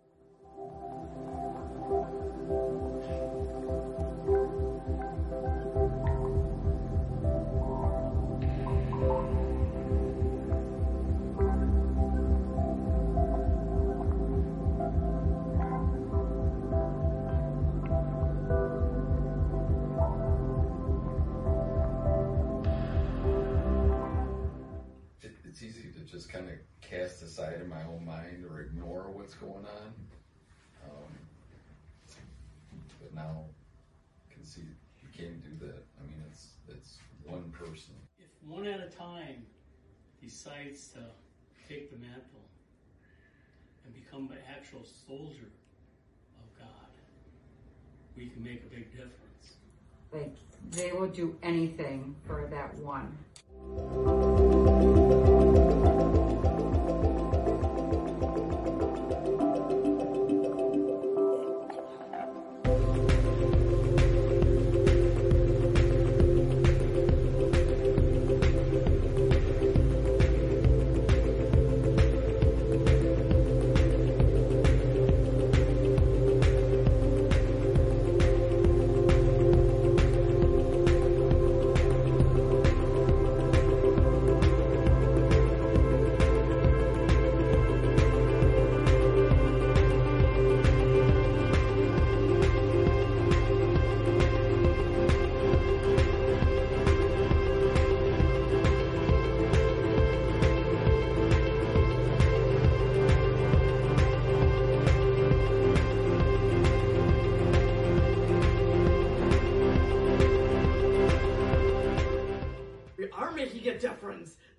Just 26.17 26.33
kind 26.33 26.49
of 26.49 26.55
cast 26.81 27.21
aside 27.21 27.61
in 27.61 27.69
my 27.69 27.83
own 27.83 28.03
mind 28.03 28.43
or 28.49 28.61
ignore 28.61 29.05
what's 29.13 29.35
going 29.35 29.53
on. 29.53 29.93
Um, 30.83 31.13
but 32.99 33.13
now 33.13 33.43
I 34.27 34.33
can 34.33 34.43
see 34.43 34.61
you 34.61 35.09
can't 35.15 35.43
do 35.43 35.67
that. 35.67 35.85
I 35.99 36.01
mean, 36.07 36.23
it's 36.31 36.47
it's 36.69 36.97
one 37.23 37.51
person. 37.51 37.93
If 38.17 38.49
one 38.49 38.65
at 38.65 38.79
a 38.79 38.87
time 38.87 39.45
decides 40.19 40.87
to 40.93 41.01
take 41.69 41.91
the 41.91 41.97
mantle 41.97 42.49
and 43.85 43.93
become 43.93 44.31
an 44.31 44.39
actual 44.49 44.81
soldier 45.07 45.51
of 46.39 46.57
God, 46.57 46.89
we 48.15 48.29
can 48.29 48.43
make 48.43 48.63
a 48.63 48.69
big 48.73 48.89
difference. 48.91 49.53
Like 50.11 50.35
they 50.71 50.93
will 50.93 51.09
do 51.09 51.37
anything 51.43 52.15
for 52.25 52.47
that 52.49 52.73
one. 52.79 53.15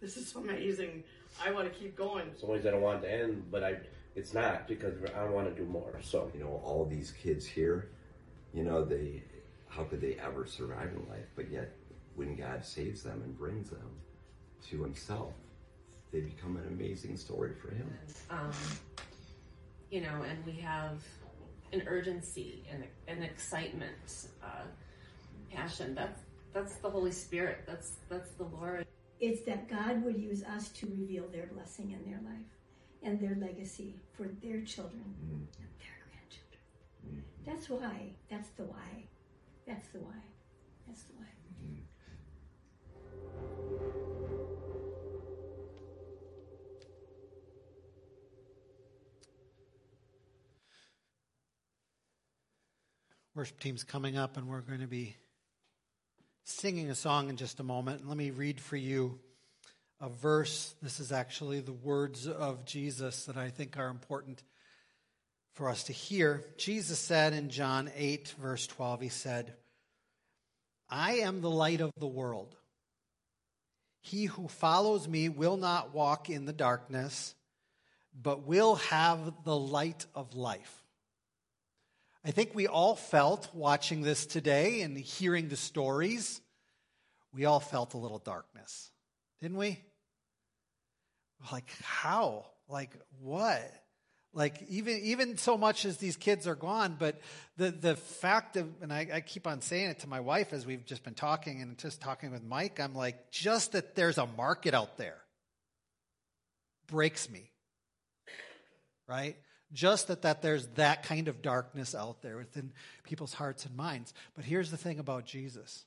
This 0.01 0.17
is 0.17 0.35
amazing. 0.35 1.03
I 1.45 1.51
want 1.51 1.73
to 1.73 1.79
keep 1.79 1.97
going. 1.97 2.27
some 2.39 2.51
ways 2.51 2.67
I 2.67 2.71
don't 2.71 2.83
want 2.83 3.03
to 3.03 3.13
end, 3.13 3.45
but 3.51 3.65
I 3.65 3.77
it's 4.15 4.35
not 4.35 4.67
because 4.67 4.95
I 5.17 5.25
want 5.25 5.55
to 5.55 5.63
do 5.63 5.69
more. 5.69 5.99
So 6.03 6.31
you 6.35 6.41
know, 6.41 6.61
all 6.65 6.85
these 6.85 7.13
kids 7.23 7.45
here, 7.45 7.91
you 8.55 8.63
know, 8.63 8.85
they 8.85 9.23
how 9.69 9.85
could 9.85 10.01
they 10.01 10.15
ever 10.15 10.47
survive 10.47 10.91
in 10.95 11.09
life? 11.11 11.27
But 11.37 11.51
yet, 11.51 11.73
when 12.15 12.37
God 12.37 12.65
saves 12.65 13.03
them 13.03 13.23
and 13.25 13.37
brings 13.37 13.71
them 13.71 13.91
to 14.71 14.83
Himself, 14.83 15.33
they 16.13 16.21
become 16.21 16.57
an 16.57 16.67
amazing 16.69 17.17
story 17.17 17.53
for 17.61 17.75
Him. 17.75 17.91
Um, 18.31 18.51
you 19.91 20.01
know, 20.01 20.25
and 20.29 20.45
we 20.47 20.53
have 20.61 21.03
an 21.73 21.83
urgency 21.87 22.65
and 22.73 22.85
an 23.09 23.23
excitement, 23.23 24.29
uh, 24.43 24.63
passion. 25.53 25.95
That's 25.95 26.21
that's 26.53 26.77
the 26.77 26.89
Holy 26.89 27.13
Spirit. 27.13 27.65
That's 27.67 27.97
that's 28.09 28.31
the 28.33 28.45
Lord. 28.45 28.87
It's 29.21 29.43
that 29.43 29.69
God 29.69 30.05
would 30.05 30.17
use 30.17 30.45
us 30.45 30.69
to 30.69 30.87
reveal 30.87 31.27
their 31.29 31.47
blessing 31.47 31.91
in 31.91 32.09
their 32.09 32.21
life 32.23 32.47
and 33.03 33.19
their 33.19 33.37
legacy 33.41 33.97
for 34.17 34.29
their 34.43 34.61
children 34.61 35.03
and 35.29 35.49
their 35.81 35.97
grandchildren. 36.07 36.63
Mm. 37.07 37.23
That's 37.45 37.69
why. 37.69 38.13
That's 38.31 38.49
the 38.51 38.65
why. 38.65 39.07
That's 39.67 39.89
the 39.89 39.99
why. 39.99 40.23
That's 40.87 41.03
the 41.03 41.13
why. 41.15 41.27
Mm. 41.67 41.81
Worship 53.35 53.59
team's 53.59 53.83
coming 53.85 54.17
up, 54.17 54.37
and 54.37 54.47
we're 54.49 54.61
going 54.61 54.81
to 54.81 54.87
be 54.87 55.17
singing 56.49 56.91
a 56.91 56.95
song 56.95 57.29
in 57.29 57.37
just 57.37 57.61
a 57.61 57.65
moment. 57.65 58.01
And 58.01 58.09
let 58.09 58.19
me 58.19 58.31
read 58.31 58.61
for 58.61 58.77
you 58.77 59.19
a 60.01 60.09
verse. 60.09 60.75
This 60.83 61.01
is 61.01 61.13
actually 61.13 61.61
the 61.61 61.73
words 61.73 62.27
of 62.27 62.65
Jesus 62.65 63.27
that 63.27 63.37
I 63.37 63.51
think 63.51 63.77
are 63.77 63.89
important 63.89 64.43
for 65.55 65.69
us 65.69 65.85
to 65.85 65.93
hear. 65.93 66.45
Jesus 66.57 66.99
said 66.99 67.33
in 67.33 67.51
John 67.51 67.91
8, 67.97 68.35
verse 68.41 68.67
12, 68.67 69.01
He 69.03 69.09
said, 69.09 69.55
I 70.89 71.17
am 71.17 71.41
the 71.41 71.51
light 71.51 71.81
of 71.81 71.93
the 71.99 72.07
world. 72.07 72.57
He 74.01 74.25
who 74.25 74.49
follows 74.49 75.07
me 75.07 75.29
will 75.29 75.59
not 75.59 75.93
walk 75.93 76.31
in 76.31 76.47
the 76.47 76.53
darkness, 76.53 77.35
but 78.21 78.47
will 78.47 78.77
have 78.77 79.45
the 79.45 79.57
light 79.57 80.07
of 80.15 80.35
life. 80.35 80.78
I 82.29 82.31
think 82.31 82.55
we 82.55 82.67
all 82.67 82.95
felt 82.95 83.49
watching 83.55 84.03
this 84.03 84.27
today 84.27 84.83
and 84.83 84.99
hearing 84.99 85.49
the 85.49 85.57
stories, 85.57 86.43
we 87.33 87.47
all 87.47 87.59
felt 87.59 87.95
a 87.95 87.97
little 87.97 88.19
darkness, 88.19 88.91
didn't 89.41 89.57
we? 89.57 89.81
Like, 91.51 91.71
how? 91.83 92.45
Like, 92.69 92.91
what? 93.23 93.63
Like, 94.35 94.63
even, 94.69 94.99
even 95.05 95.39
so 95.39 95.57
much 95.57 95.87
as 95.87 95.97
these 95.97 96.19
kids 96.19 96.47
are 96.47 96.55
gone, 96.55 96.97
but 96.99 97.19
the, 97.57 97.71
the 97.71 97.97
fact 97.97 98.59
of, 98.59 98.69
and 98.83 98.93
I, 98.93 99.09
I 99.11 99.21
keep 99.23 99.47
on 99.47 99.63
saying 99.63 99.89
it 99.89 100.01
to 100.01 100.07
my 100.07 100.21
wife 100.21 100.53
as 100.53 100.67
we've 100.67 100.85
just 100.85 101.05
been 101.05 101.15
talking 101.15 101.63
and 101.63 101.79
just 101.79 102.03
talking 102.03 102.31
with 102.31 102.45
Mike, 102.45 102.79
I'm 102.79 102.95
like, 102.95 103.31
just 103.31 103.73
that 103.73 103.95
there's 103.95 104.19
a 104.19 104.27
market 104.27 104.75
out 104.75 104.99
there 104.99 105.17
breaks 106.89 107.31
me. 107.31 107.51
Right? 109.07 109.39
Just 109.73 110.09
that, 110.09 110.23
that 110.23 110.43
there's 110.43 110.67
that 110.75 111.03
kind 111.03 111.29
of 111.29 111.43
darkness 111.43 111.95
out 111.95 112.23
there 112.23 112.37
within 112.37 112.73
people's 113.05 113.35
hearts 113.35 113.67
and 113.67 113.77
minds. 113.77 114.15
But 114.35 114.45
here's 114.45 114.71
the 114.71 114.77
thing 114.77 114.99
about 114.99 115.27
Jesus 115.27 115.85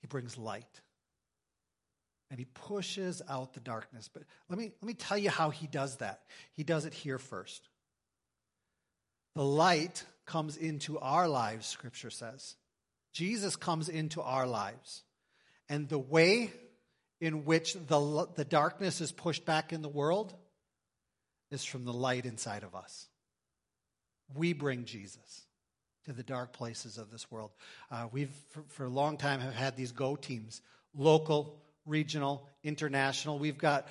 He 0.00 0.06
brings 0.06 0.36
light. 0.36 0.80
And 2.30 2.38
he 2.38 2.46
pushes 2.46 3.20
out 3.28 3.52
the 3.52 3.60
darkness. 3.60 4.08
But 4.10 4.22
let 4.48 4.58
me, 4.58 4.72
let 4.80 4.86
me 4.86 4.94
tell 4.94 5.18
you 5.18 5.28
how 5.28 5.50
he 5.50 5.66
does 5.66 5.96
that. 5.96 6.22
He 6.54 6.64
does 6.64 6.86
it 6.86 6.94
here 6.94 7.18
first. 7.18 7.68
The 9.34 9.44
light 9.44 10.02
comes 10.24 10.56
into 10.56 10.98
our 10.98 11.28
lives, 11.28 11.66
Scripture 11.66 12.08
says. 12.08 12.56
Jesus 13.12 13.54
comes 13.56 13.90
into 13.90 14.22
our 14.22 14.46
lives. 14.46 15.02
And 15.68 15.90
the 15.90 15.98
way 15.98 16.50
in 17.20 17.44
which 17.44 17.74
the, 17.74 18.28
the 18.34 18.46
darkness 18.46 19.02
is 19.02 19.12
pushed 19.12 19.44
back 19.44 19.72
in 19.74 19.82
the 19.82 19.88
world 19.88 20.34
is 21.52 21.64
from 21.64 21.84
the 21.84 21.92
light 21.92 22.26
inside 22.26 22.62
of 22.62 22.74
us. 22.74 23.08
we 24.34 24.52
bring 24.52 24.84
Jesus 24.84 25.46
to 26.04 26.12
the 26.12 26.22
dark 26.22 26.52
places 26.52 26.98
of 26.98 27.10
this 27.10 27.30
world. 27.30 27.50
Uh, 27.90 28.08
we've, 28.10 28.32
for, 28.50 28.62
for, 28.68 28.84
a 28.84 28.90
long 28.90 29.16
time, 29.16 29.40
have 29.40 29.54
had 29.54 29.76
these 29.76 29.92
go 29.92 30.16
teams, 30.16 30.62
local, 30.96 31.62
regional, 31.86 32.48
international. 32.64 33.38
We've 33.38 33.58
got 33.58 33.88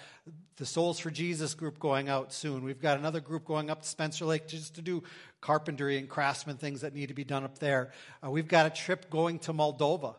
the 0.57 0.65
Soles 0.65 0.99
for 0.99 1.11
Jesus 1.11 1.53
group 1.53 1.79
going 1.79 2.09
out 2.09 2.33
soon. 2.33 2.63
We've 2.63 2.81
got 2.81 2.97
another 2.97 3.19
group 3.19 3.45
going 3.45 3.69
up 3.69 3.81
to 3.81 3.87
Spencer 3.87 4.25
Lake 4.25 4.47
just 4.47 4.75
to 4.75 4.81
do 4.81 5.03
carpentry 5.39 5.97
and 5.97 6.09
craftsman 6.09 6.57
things 6.57 6.81
that 6.81 6.93
need 6.93 7.07
to 7.07 7.13
be 7.13 7.23
done 7.23 7.43
up 7.43 7.59
there. 7.59 7.91
Uh, 8.25 8.29
we've 8.29 8.47
got 8.47 8.65
a 8.65 8.69
trip 8.69 9.09
going 9.09 9.39
to 9.39 9.53
Moldova 9.53 10.15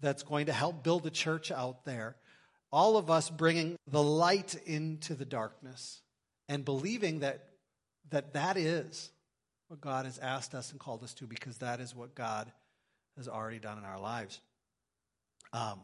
that's 0.00 0.22
going 0.22 0.46
to 0.46 0.52
help 0.52 0.82
build 0.82 1.06
a 1.06 1.10
church 1.10 1.50
out 1.50 1.84
there. 1.84 2.16
All 2.72 2.96
of 2.96 3.10
us 3.10 3.30
bringing 3.30 3.76
the 3.86 4.02
light 4.02 4.56
into 4.66 5.14
the 5.14 5.24
darkness 5.24 6.00
and 6.48 6.64
believing 6.64 7.20
that 7.20 7.48
that, 8.10 8.34
that 8.34 8.56
is 8.56 9.10
what 9.68 9.80
God 9.80 10.04
has 10.04 10.18
asked 10.18 10.54
us 10.54 10.70
and 10.70 10.78
called 10.78 11.02
us 11.02 11.14
to 11.14 11.26
because 11.26 11.58
that 11.58 11.80
is 11.80 11.94
what 11.94 12.14
God 12.14 12.50
has 13.16 13.28
already 13.28 13.58
done 13.58 13.78
in 13.78 13.84
our 13.84 13.98
lives. 13.98 14.40
Um, 15.52 15.80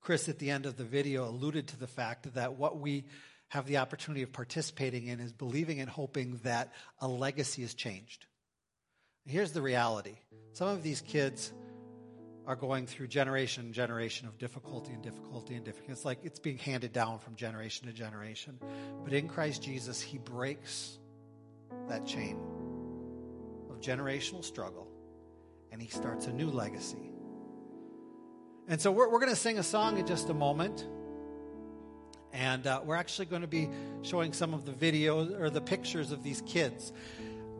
Chris, 0.00 0.28
at 0.28 0.38
the 0.38 0.50
end 0.50 0.66
of 0.66 0.76
the 0.76 0.84
video, 0.84 1.28
alluded 1.28 1.68
to 1.68 1.78
the 1.78 1.86
fact 1.86 2.34
that 2.34 2.54
what 2.54 2.78
we 2.78 3.04
have 3.48 3.66
the 3.66 3.76
opportunity 3.78 4.22
of 4.22 4.32
participating 4.32 5.06
in 5.06 5.20
is 5.20 5.32
believing 5.32 5.80
and 5.80 5.90
hoping 5.90 6.40
that 6.42 6.72
a 7.00 7.08
legacy 7.08 7.62
is 7.62 7.74
changed. 7.74 8.26
Here's 9.26 9.52
the 9.52 9.62
reality 9.62 10.16
some 10.54 10.68
of 10.68 10.82
these 10.82 11.00
kids 11.00 11.52
are 12.46 12.56
going 12.56 12.86
through 12.86 13.06
generation 13.06 13.66
and 13.66 13.74
generation 13.74 14.26
of 14.26 14.38
difficulty 14.38 14.92
and 14.92 15.02
difficulty 15.02 15.54
and 15.54 15.64
difficulty. 15.64 15.92
It's 15.92 16.04
like 16.04 16.18
it's 16.24 16.40
being 16.40 16.58
handed 16.58 16.92
down 16.92 17.18
from 17.18 17.36
generation 17.36 17.86
to 17.86 17.92
generation. 17.92 18.58
But 19.04 19.12
in 19.12 19.28
Christ 19.28 19.62
Jesus, 19.62 20.00
He 20.00 20.18
breaks 20.18 20.98
that 21.88 22.06
chain 22.06 22.38
of 23.70 23.80
generational 23.80 24.44
struggle 24.44 24.88
and 25.70 25.80
He 25.80 25.88
starts 25.88 26.26
a 26.26 26.32
new 26.32 26.50
legacy. 26.50 27.12
And 28.68 28.80
so 28.80 28.90
we're, 28.90 29.08
we're 29.08 29.20
going 29.20 29.32
to 29.32 29.36
sing 29.36 29.58
a 29.58 29.62
song 29.62 29.98
in 29.98 30.06
just 30.06 30.28
a 30.28 30.34
moment. 30.34 30.86
And 32.32 32.66
uh, 32.66 32.80
we're 32.84 32.96
actually 32.96 33.26
going 33.26 33.42
to 33.42 33.48
be 33.48 33.68
showing 34.02 34.32
some 34.32 34.54
of 34.54 34.64
the 34.64 34.72
videos 34.72 35.38
or 35.38 35.50
the 35.50 35.60
pictures 35.60 36.12
of 36.12 36.22
these 36.22 36.42
kids. 36.46 36.92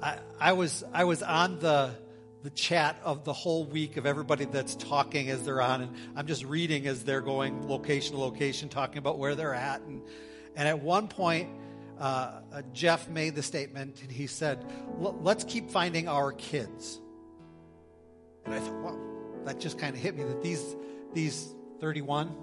I, 0.03 0.19
I 0.41 0.53
was 0.55 0.83
I 0.93 1.05
was 1.05 1.23
on 1.23 1.59
the 1.59 1.95
the 2.43 2.51
chat 2.51 2.99
of 3.05 3.25
the 3.25 3.33
whole 3.33 3.65
week 3.65 3.97
of 3.97 4.07
everybody 4.07 4.45
that's 4.45 4.75
talking 4.75 5.31
as 5.31 5.45
they're 5.45 5.63
on, 5.63 5.83
and 5.83 5.97
I'm 6.17 6.27
just 6.27 6.45
reading 6.45 6.87
as 6.87 7.05
they're 7.05 7.21
going 7.21 7.69
location 7.69 8.15
to 8.15 8.21
location, 8.21 8.69
talking 8.69 8.99
about 8.99 9.19
where 9.19 9.35
they're 9.35 9.55
at. 9.55 9.81
And 9.83 10.03
and 10.57 10.69
at 10.69 10.81
one 10.81 11.09
point, 11.09 11.49
uh, 11.99 12.41
uh, 12.53 12.63
Jeff 12.73 13.09
made 13.09 13.35
the 13.35 13.43
statement, 13.43 14.03
and 14.03 14.11
he 14.11 14.27
said, 14.27 14.65
"Let's 14.99 15.45
keep 15.45 15.71
finding 15.71 16.09
our 16.09 16.33
kids." 16.33 17.01
And 18.45 18.55
I 18.55 18.59
thought, 18.59 18.83
well, 18.83 18.99
that 19.45 19.61
just 19.61 19.79
kind 19.79 19.95
of 19.95 20.03
hit 20.03 20.17
me 20.17 20.25
that 20.25 20.43
these 20.43 20.77
these 21.15 21.55
31 21.81 22.35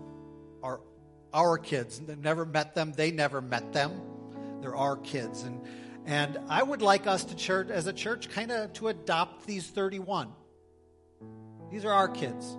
are 0.64 0.80
our 1.34 1.58
kids. 1.58 2.00
They've 2.00 2.18
never 2.18 2.46
met 2.46 2.76
them. 2.76 2.94
They 2.94 3.12
never 3.12 3.42
met 3.42 3.74
them. 3.74 4.02
They're 4.62 4.76
our 4.76 4.98
kids. 4.98 5.44
And, 5.44 5.62
and 6.10 6.40
I 6.50 6.64
would 6.64 6.82
like 6.82 7.06
us 7.06 7.24
to 7.26 7.36
church, 7.36 7.70
as 7.70 7.86
a 7.86 7.94
church, 7.94 8.32
kind 8.32 8.52
of 8.52 8.74
to 8.74 8.88
adopt 8.88 9.46
these 9.46 9.68
31. 9.68 10.30
These 11.70 11.86
are 11.86 11.94
our 11.94 12.08
kids. 12.08 12.58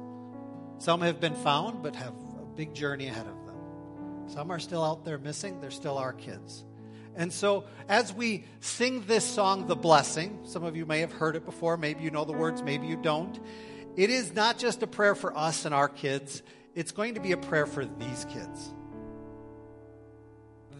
Some 0.78 1.00
have 1.00 1.18
been 1.18 1.34
found, 1.34 1.82
but 1.82 1.96
have 1.96 2.14
a 2.40 2.44
big 2.54 2.74
journey 2.74 3.08
ahead 3.08 3.26
of 3.26 3.46
them. 3.46 4.28
Some 4.28 4.52
are 4.52 4.60
still 4.60 4.84
out 4.84 5.04
there 5.04 5.18
missing. 5.18 5.60
They're 5.60 5.72
still 5.72 5.98
our 5.98 6.12
kids. 6.12 6.64
And 7.16 7.32
so, 7.32 7.64
as 7.88 8.12
we 8.12 8.44
sing 8.60 9.02
this 9.08 9.24
song, 9.24 9.66
The 9.66 9.74
Blessing, 9.74 10.38
some 10.44 10.62
of 10.62 10.76
you 10.76 10.86
may 10.86 11.00
have 11.00 11.10
heard 11.10 11.34
it 11.34 11.44
before. 11.44 11.76
Maybe 11.76 12.04
you 12.04 12.12
know 12.12 12.24
the 12.24 12.32
words, 12.32 12.62
maybe 12.62 12.86
you 12.86 12.96
don't. 12.96 13.36
It 13.96 14.10
is 14.10 14.32
not 14.32 14.58
just 14.58 14.84
a 14.84 14.86
prayer 14.86 15.16
for 15.16 15.36
us 15.36 15.64
and 15.64 15.74
our 15.74 15.88
kids, 15.88 16.44
it's 16.76 16.92
going 16.92 17.14
to 17.14 17.20
be 17.20 17.32
a 17.32 17.36
prayer 17.36 17.66
for 17.66 17.84
these 17.84 18.26
kids. 18.26 18.72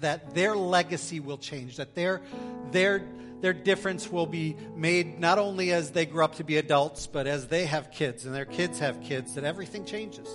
That 0.00 0.34
their 0.34 0.56
legacy 0.56 1.20
will 1.20 1.38
change, 1.38 1.76
that 1.76 1.94
their, 1.94 2.22
their, 2.70 3.04
their 3.40 3.52
difference 3.52 4.10
will 4.10 4.26
be 4.26 4.56
made 4.74 5.18
not 5.18 5.38
only 5.38 5.72
as 5.72 5.90
they 5.90 6.06
grow 6.06 6.24
up 6.24 6.36
to 6.36 6.44
be 6.44 6.56
adults, 6.56 7.06
but 7.06 7.26
as 7.26 7.48
they 7.48 7.66
have 7.66 7.90
kids 7.90 8.26
and 8.26 8.34
their 8.34 8.44
kids 8.44 8.78
have 8.78 9.00
kids, 9.02 9.34
that 9.34 9.44
everything 9.44 9.84
changes 9.84 10.28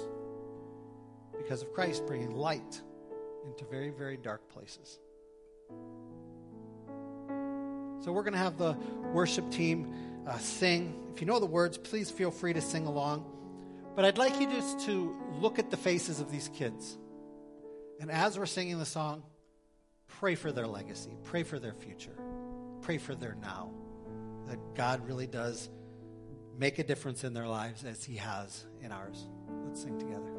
because 1.37 1.61
of 1.61 1.73
Christ 1.73 2.05
bringing 2.07 2.35
light 2.35 2.81
into 3.45 3.65
very, 3.65 3.89
very 3.89 4.17
dark 4.17 4.49
places. 4.49 4.99
So 8.03 8.11
we're 8.11 8.23
going 8.23 8.33
to 8.33 8.39
have 8.39 8.57
the 8.57 8.77
worship 9.13 9.49
team 9.51 9.91
uh, 10.27 10.37
sing. 10.37 10.93
If 11.13 11.21
you 11.21 11.27
know 11.27 11.39
the 11.39 11.45
words, 11.45 11.77
please 11.77 12.11
feel 12.11 12.31
free 12.31 12.53
to 12.53 12.61
sing 12.61 12.85
along. 12.85 13.25
But 13.95 14.05
I'd 14.05 14.17
like 14.17 14.39
you 14.39 14.47
just 14.47 14.81
to 14.81 15.15
look 15.39 15.57
at 15.57 15.71
the 15.71 15.77
faces 15.77 16.19
of 16.19 16.31
these 16.31 16.49
kids. 16.49 16.97
And 17.99 18.11
as 18.11 18.37
we're 18.37 18.45
singing 18.45 18.77
the 18.77 18.85
song, 18.85 19.23
pray 20.19 20.35
for 20.35 20.51
their 20.51 20.67
legacy, 20.67 21.17
pray 21.23 21.43
for 21.43 21.59
their 21.59 21.73
future, 21.73 22.17
pray 22.81 22.97
for 22.97 23.15
their 23.15 23.35
now. 23.41 23.71
That 24.47 24.59
God 24.75 25.05
really 25.07 25.27
does 25.27 25.69
make 26.57 26.79
a 26.79 26.83
difference 26.83 27.23
in 27.23 27.33
their 27.33 27.47
lives 27.47 27.83
as 27.83 28.03
He 28.03 28.15
has 28.15 28.65
in 28.81 28.91
ours. 28.91 29.27
Let's 29.65 29.81
sing 29.81 29.97
together. 29.99 30.34